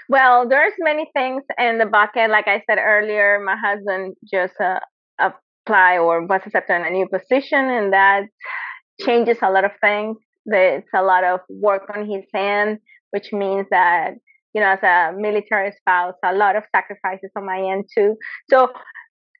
Well, 0.09 0.49
there's 0.49 0.73
many 0.81 1.09
things 1.14 1.45
in 1.59 1.79
the 1.79 1.87
bucket. 1.87 2.31
Like 2.31 2.49
I 2.49 2.62
said 2.68 2.79
earlier, 2.81 3.39
my 3.45 3.57
husband 3.57 4.16
just 4.29 4.55
uh, 4.61 4.81
apply 5.71 5.99
or 5.99 6.27
was 6.27 6.41
accepted 6.45 6.75
in 6.75 6.87
a 6.87 6.91
new 6.91 7.09
position, 7.09 7.59
and 7.59 7.93
that 7.93 8.23
changes 9.01 9.39
a 9.43 9.51
lot 9.51 9.64
of 9.64 9.73
things. 9.81 10.16
There's 10.47 10.85
a 10.95 11.03
lot 11.03 11.25
of 11.25 11.41
work 11.49 11.91
on 11.95 12.11
his 12.11 12.25
hand, 12.35 12.79
which 13.11 13.33
means 13.33 13.66
that 13.71 14.14
you 14.53 14.61
know, 14.61 14.71
as 14.71 14.83
a 14.83 15.16
military 15.16 15.71
spouse, 15.79 16.14
a 16.25 16.35
lot 16.35 16.57
of 16.57 16.64
sacrifices 16.75 17.31
on 17.37 17.47
my 17.47 17.71
end 17.73 17.85
too. 17.97 18.16
So 18.51 18.68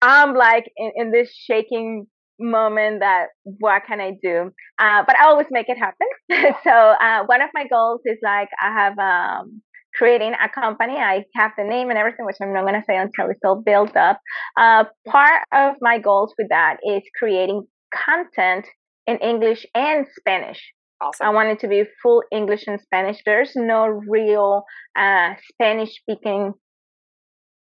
I'm 0.01 0.35
like 0.35 0.70
in, 0.76 0.93
in 0.95 1.11
this 1.11 1.35
shaking 1.35 2.07
moment 2.39 3.01
that 3.01 3.26
what 3.43 3.83
can 3.89 4.01
I 4.01 4.12
do? 4.22 4.53
Uh, 4.78 5.03
but 5.05 5.16
I 5.18 5.24
always 5.24 5.49
make 5.51 5.66
it 5.68 5.78
happen. 5.78 6.07
so 6.62 6.70
uh, 6.70 7.24
one 7.26 7.43
of 7.43 7.51
my 7.55 7.66
goals 7.66 8.03
is 8.05 8.18
like 8.22 8.49
I 8.62 8.72
have 8.72 8.99
um, 9.01 9.62
creating 9.97 10.32
a 10.32 10.49
company. 10.49 10.95
I 10.95 11.24
have 11.34 11.53
the 11.57 11.64
name 11.64 11.91
and 11.91 11.99
everything, 11.99 12.26
which 12.26 12.36
I'm 12.41 12.53
not 12.53 12.62
going 12.62 12.74
to 12.74 12.84
say 12.86 12.97
until 12.97 13.30
it's 13.30 13.41
all 13.45 13.61
built 13.61 13.96
up. 13.96 14.21
Uh, 14.57 14.84
part 15.07 15.42
of 15.53 15.76
my 15.80 15.99
goals 15.99 16.34
with 16.38 16.49
that 16.50 16.79
is 16.84 17.03
creating 17.18 17.67
content 17.92 18.67
in 19.07 19.18
English 19.18 19.67
and 19.75 20.07
Spanish. 20.18 20.72
Awesome. 21.00 21.26
I 21.26 21.30
want 21.30 21.49
it 21.49 21.61
to 21.61 21.68
be 21.68 21.84
full 22.03 22.22
English 22.30 22.64
and 22.67 22.80
Spanish. 22.80 23.18
There's 23.25 23.53
no 23.57 23.87
real 23.87 24.64
uh, 24.96 25.34
Spanish 25.53 25.95
speaking 25.95 26.53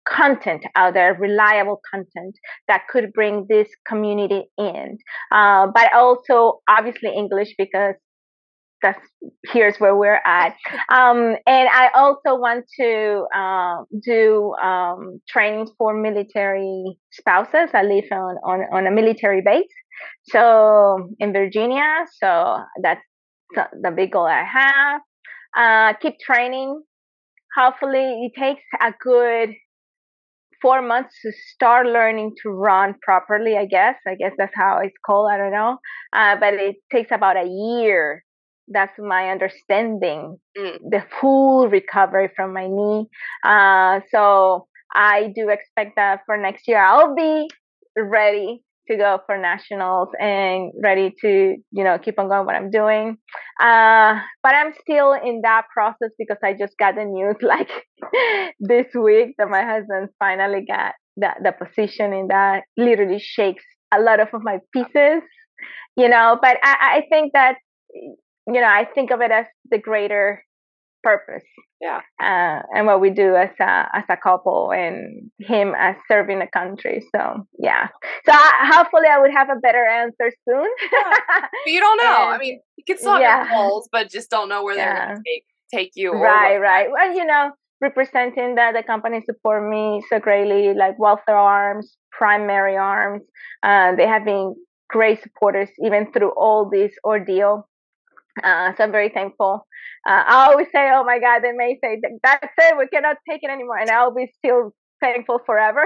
content 0.05 0.65
out 0.75 0.93
there, 0.93 1.13
reliable 1.13 1.79
content 1.89 2.35
that 2.67 2.81
could 2.89 3.13
bring 3.13 3.45
this 3.49 3.69
community 3.87 4.43
in. 4.57 4.97
Uh, 5.31 5.67
but 5.73 5.93
also, 5.93 6.59
obviously, 6.67 7.11
English 7.15 7.55
because 7.57 7.95
that's 8.83 8.99
here's 9.51 9.77
where 9.77 9.95
we're 9.95 10.21
at. 10.25 10.55
Um, 10.89 11.35
and 11.47 11.69
I 11.69 11.89
also 11.95 12.35
want 12.35 12.65
to 12.79 13.25
uh, 13.35 13.83
do 14.03 14.53
um, 14.61 15.21
trainings 15.27 15.71
for 15.77 15.95
military 15.95 16.97
spouses. 17.11 17.69
I 17.73 17.81
live 17.81 18.03
on, 18.11 18.35
on, 18.43 18.59
on 18.71 18.85
a 18.85 18.91
military 18.91 19.41
base, 19.41 19.73
so 20.23 21.09
in 21.19 21.33
Virginia. 21.33 22.05
So 22.21 22.57
that's 22.83 23.01
the 23.55 23.91
big 23.91 24.11
goal 24.11 24.27
I 24.27 24.43
have. 24.43 25.01
Uh, 25.57 25.97
keep 25.99 26.19
training. 26.19 26.83
Hopefully, 27.55 28.25
it 28.25 28.39
takes 28.39 28.63
a 28.81 28.93
good 28.99 29.55
four 30.61 30.81
months 30.81 31.13
to 31.21 31.31
start 31.53 31.85
learning 31.87 32.33
to 32.41 32.49
run 32.49 32.95
properly. 33.01 33.57
I 33.57 33.65
guess. 33.65 33.95
I 34.07 34.15
guess 34.15 34.33
that's 34.37 34.55
how 34.55 34.79
it's 34.83 34.93
called. 35.05 35.31
I 35.31 35.37
don't 35.37 35.51
know. 35.51 35.77
Uh, 36.11 36.35
but 36.39 36.53
it 36.55 36.75
takes 36.91 37.11
about 37.11 37.37
a 37.37 37.47
year 37.47 38.23
that's 38.67 38.97
my 38.97 39.29
understanding 39.29 40.37
mm. 40.57 40.77
the 40.89 41.03
full 41.19 41.67
recovery 41.67 42.29
from 42.35 42.53
my 42.53 42.67
knee 42.67 43.05
uh, 43.45 43.99
so 44.11 44.67
i 44.93 45.31
do 45.35 45.49
expect 45.49 45.95
that 45.95 46.21
for 46.25 46.37
next 46.37 46.67
year 46.67 46.83
i'll 46.83 47.15
be 47.15 47.47
ready 47.97 48.63
to 48.89 48.97
go 48.97 49.19
for 49.25 49.37
nationals 49.37 50.09
and 50.19 50.71
ready 50.81 51.13
to 51.21 51.55
you 51.71 51.83
know 51.83 51.97
keep 51.97 52.19
on 52.19 52.27
going 52.27 52.45
what 52.45 52.55
i'm 52.55 52.69
doing 52.69 53.17
uh, 53.61 54.19
but 54.41 54.55
i'm 54.55 54.73
still 54.81 55.13
in 55.13 55.41
that 55.43 55.65
process 55.73 56.09
because 56.17 56.37
i 56.43 56.53
just 56.53 56.77
got 56.77 56.95
the 56.95 57.05
news 57.05 57.35
like 57.41 57.69
this 58.59 58.87
week 58.93 59.35
that 59.37 59.49
my 59.49 59.63
husband 59.63 60.09
finally 60.19 60.65
got 60.67 60.93
the, 61.15 61.29
the 61.43 61.51
position 61.51 62.11
in 62.11 62.27
that 62.27 62.63
literally 62.75 63.19
shakes 63.19 63.63
a 63.93 64.01
lot 64.01 64.19
of 64.19 64.27
my 64.41 64.57
pieces 64.73 65.21
you 65.95 66.09
know 66.09 66.37
but 66.41 66.57
I, 66.63 66.75
I 66.97 67.01
think 67.09 67.33
that 67.33 67.55
you 68.47 68.61
know 68.61 68.67
i 68.67 68.85
think 68.95 69.11
of 69.11 69.21
it 69.21 69.31
as 69.31 69.45
the 69.69 69.77
greater 69.77 70.43
purpose. 71.03 71.43
Yeah. 71.79 71.99
Uh, 72.19 72.63
and 72.73 72.87
what 72.87 73.01
we 73.01 73.09
do 73.09 73.35
as 73.35 73.49
a 73.59 73.89
as 73.93 74.05
a 74.09 74.17
couple, 74.17 74.71
and 74.71 75.29
him 75.39 75.73
as 75.77 75.95
serving 76.07 76.39
the 76.39 76.47
country. 76.47 77.03
So 77.13 77.45
yeah. 77.59 77.89
So 78.25 78.31
I, 78.31 78.71
hopefully, 78.73 79.07
I 79.11 79.19
would 79.19 79.31
have 79.31 79.49
a 79.49 79.59
better 79.59 79.85
answer 79.85 80.31
soon. 80.47 80.67
yeah. 80.91 81.47
You 81.67 81.79
don't 81.79 81.97
know. 81.97 82.23
And, 82.23 82.35
I 82.35 82.37
mean, 82.37 82.61
you 82.77 82.83
can 82.87 82.97
still 82.97 83.13
have 83.13 83.21
yeah. 83.21 83.49
goals, 83.49 83.89
but 83.91 84.09
just 84.09 84.29
don't 84.29 84.49
know 84.49 84.63
where 84.63 84.75
they're 84.75 84.95
going 84.95 85.17
to 85.17 85.21
take 85.25 85.43
take 85.71 85.91
you. 85.95 86.13
Right. 86.13 86.57
Right. 86.57 86.89
Well, 86.89 87.13
you 87.13 87.25
know. 87.25 87.51
Representing 87.81 88.55
that 88.55 88.75
the 88.75 88.81
company 88.81 89.19
support 89.25 89.69
me 89.69 90.01
so 90.09 90.17
greatly, 90.17 90.73
like 90.73 90.97
Walther 90.97 91.35
Arms, 91.35 91.97
Primary 92.13 92.77
Arms, 92.77 93.23
uh, 93.61 93.93
they 93.97 94.07
have 94.07 94.23
been 94.23 94.55
great 94.87 95.21
supporters 95.21 95.67
even 95.83 96.09
through 96.13 96.31
all 96.37 96.69
this 96.69 96.93
ordeal. 97.03 97.67
Uh, 98.41 98.73
so 98.75 98.83
I'm 98.83 98.91
very 98.91 99.09
thankful 99.09 99.67
uh, 100.07 100.23
I 100.27 100.49
always 100.51 100.67
say, 100.73 100.89
"Oh 100.93 101.03
my 101.03 101.19
God!" 101.19 101.41
They 101.43 101.53
may 101.53 101.79
say, 101.83 102.01
"That's 102.23 102.53
it. 102.57 102.77
We 102.77 102.87
cannot 102.87 103.17
take 103.29 103.41
it 103.43 103.49
anymore," 103.49 103.77
and 103.77 103.89
I'll 103.89 104.13
be 104.13 104.31
still 104.37 104.73
thankful 104.99 105.39
forever. 105.45 105.83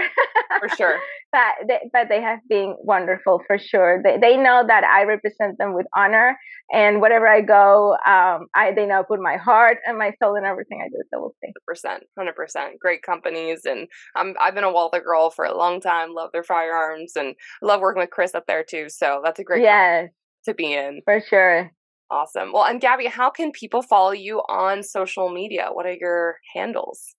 for 0.60 0.69
sure. 0.69 0.99
but 1.32 1.68
they, 1.68 1.80
but 1.94 2.10
they 2.10 2.22
have 2.22 2.40
been 2.49 2.76
wonderful 2.80 3.41
for 3.45 3.60
sure. 3.60 4.02
They 4.03 4.18
they 4.18 4.36
know 4.36 4.64
that 4.68 4.84
I 4.84 5.03
represent 5.03 5.60
them 5.60 5.76
with 5.76 5.86
honor, 5.95 6.36
and 6.74 6.99
wherever 6.99 7.28
I 7.28 7.41
go, 7.41 7.94
um, 8.07 8.48
I 8.56 8.72
they 8.76 8.88
know 8.88 9.02
I 9.02 9.03
put 9.07 9.22
my 9.22 9.38
heart 9.38 9.78
and 9.86 9.99
my 9.99 10.14
soul 10.22 10.36
in 10.36 10.45
everything 10.45 10.82
I 10.84 10.88
do. 10.90 11.03
So 11.14 11.19
we'll 11.19 11.36
see. 11.44 11.52
Percent, 11.68 12.03
hundred 12.18 12.36
percent. 12.36 12.80
Great 12.80 13.03
companies, 13.03 13.65
and 13.65 13.88
I'm 14.15 14.34
I've 14.41 14.56
been 14.56 14.64
a 14.64 14.72
Walther 14.72 15.02
girl 15.02 15.30
for 15.30 15.45
a 15.45 15.56
long 15.56 15.80
time. 15.80 16.15
Love 16.15 16.32
their 16.34 16.44
firearms, 16.44 17.14
and 17.15 17.36
love 17.61 17.82
working 17.82 18.02
with 18.02 18.10
Chris 18.10 18.34
up 18.34 18.45
there 18.48 18.64
too. 18.68 18.90
So 18.90 19.22
that's 19.24 19.40
a 19.40 19.44
great 19.44 19.61
yes 19.61 20.10
to 20.45 20.56
be 20.56 20.74
in 20.74 21.02
for 21.06 21.22
sure. 21.22 21.72
Awesome. 22.10 22.54
Well, 22.54 22.64
and 22.64 22.80
Gabby, 22.80 23.08
how 23.08 23.30
can 23.30 23.52
people 23.52 23.82
follow 23.82 24.12
you 24.12 24.40
on 24.50 24.84
social 24.84 25.30
media? 25.30 25.70
What 25.72 25.86
are 25.86 25.96
your 26.00 26.38
handles? 26.56 27.16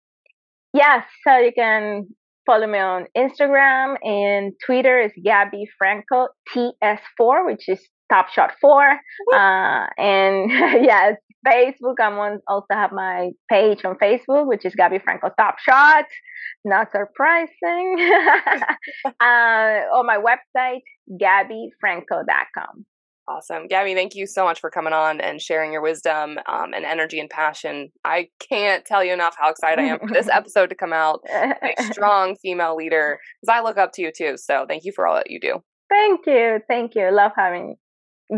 Yes, 0.72 1.04
so 1.26 1.36
you 1.36 1.52
can 1.54 2.06
follow 2.46 2.66
me 2.66 2.78
on 2.78 3.06
Instagram 3.16 3.96
and 4.02 4.52
Twitter 4.64 5.00
is 5.00 5.12
Gabby 5.22 5.66
Franco 5.76 6.28
TS4, 6.54 7.46
which 7.46 7.68
is 7.68 7.86
Top 8.10 8.28
Shot 8.30 8.52
4. 8.60 8.92
Uh, 9.34 9.86
and 9.98 10.50
yes, 10.82 11.16
Facebook, 11.46 11.96
I'm 12.00 12.18
on, 12.18 12.40
also 12.48 12.66
have 12.72 12.92
my 12.92 13.30
page 13.50 13.84
on 13.84 13.96
Facebook, 13.96 14.46
which 14.46 14.64
is 14.64 14.74
Gabby 14.74 14.98
Franco 14.98 15.28
Top 15.38 15.56
Shot. 15.58 16.04
Not 16.64 16.90
surprising. 16.90 17.96
uh, 19.04 19.14
on 19.20 20.06
my 20.06 20.18
website, 20.18 20.80
gabbyfranco.com. 21.20 22.86
Awesome. 23.28 23.66
Gabby, 23.66 23.94
thank 23.94 24.14
you 24.14 24.26
so 24.26 24.44
much 24.44 24.58
for 24.58 24.70
coming 24.70 24.94
on 24.94 25.20
and 25.20 25.40
sharing 25.40 25.70
your 25.70 25.82
wisdom 25.82 26.38
um, 26.46 26.72
and 26.72 26.86
energy 26.86 27.20
and 27.20 27.28
passion. 27.28 27.90
I 28.02 28.28
can't 28.40 28.86
tell 28.86 29.04
you 29.04 29.12
enough 29.12 29.36
how 29.38 29.50
excited 29.50 29.78
I 29.78 29.88
am 29.88 29.98
for 29.98 30.08
this 30.08 30.28
episode 30.32 30.70
to 30.70 30.74
come 30.74 30.94
out. 30.94 31.20
A 31.30 31.82
strong 31.92 32.36
female 32.36 32.74
leader, 32.74 33.18
because 33.40 33.54
I 33.54 33.60
look 33.62 33.76
up 33.76 33.92
to 33.94 34.02
you 34.02 34.10
too. 34.16 34.38
So 34.38 34.64
thank 34.66 34.84
you 34.84 34.92
for 34.92 35.06
all 35.06 35.16
that 35.16 35.30
you 35.30 35.38
do. 35.40 35.62
Thank 35.90 36.26
you. 36.26 36.60
Thank 36.68 36.94
you. 36.94 37.10
Love 37.12 37.32
having 37.36 37.76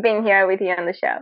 been 0.03 0.25
here 0.25 0.49
with 0.49 0.61
you 0.61 0.71
on 0.71 0.87
the 0.87 0.93
show. 0.93 1.19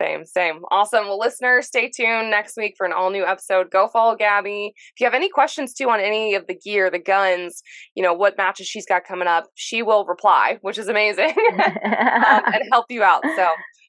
Same, 0.00 0.24
same. 0.24 0.60
Awesome. 0.70 1.06
Well, 1.06 1.18
listeners, 1.18 1.66
stay 1.66 1.90
tuned 1.90 2.30
next 2.30 2.56
week 2.56 2.74
for 2.76 2.86
an 2.86 2.92
all 2.92 3.10
new 3.10 3.24
episode. 3.24 3.70
Go 3.70 3.88
follow 3.88 4.14
Gabby. 4.14 4.72
If 4.76 5.00
you 5.00 5.06
have 5.06 5.14
any 5.14 5.28
questions 5.28 5.74
too 5.74 5.90
on 5.90 5.98
any 5.98 6.34
of 6.34 6.46
the 6.46 6.54
gear, 6.54 6.88
the 6.88 7.00
guns, 7.00 7.62
you 7.94 8.02
know, 8.02 8.14
what 8.14 8.36
matches 8.36 8.68
she's 8.68 8.86
got 8.86 9.04
coming 9.04 9.26
up, 9.26 9.46
she 9.54 9.82
will 9.82 10.04
reply, 10.04 10.58
which 10.62 10.78
is 10.78 10.86
amazing, 10.86 11.32
um, 11.58 11.72
and 11.84 12.62
help 12.70 12.86
you 12.90 13.02
out. 13.02 13.22
So 13.36 13.48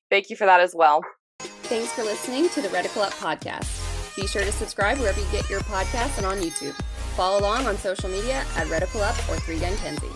thank 0.10 0.30
you 0.32 0.36
for 0.36 0.46
that 0.46 0.62
as 0.62 0.74
well. 0.76 1.02
Thanks 1.40 1.92
for 1.92 2.04
listening 2.04 2.50
to 2.50 2.62
the 2.62 2.70
Reticle 2.70 3.04
Up 3.04 3.14
podcast. 3.14 4.16
Be 4.16 4.26
sure 4.26 4.44
to 4.44 4.52
subscribe 4.52 4.98
wherever 4.98 5.20
you 5.20 5.28
get 5.32 5.48
your 5.50 5.62
podcasts 5.62 6.18
and 6.18 6.26
on 6.26 6.38
YouTube. 6.38 6.74
Follow 7.16 7.40
along 7.40 7.68
on 7.68 7.78
social 7.78 8.10
media 8.10 8.44
at 8.56 8.68
Reticle 8.68 9.02
Up 9.02 9.18
or 9.30 9.40
3 9.40 9.60
Gun 9.60 9.78
Kenzie. 9.78 10.08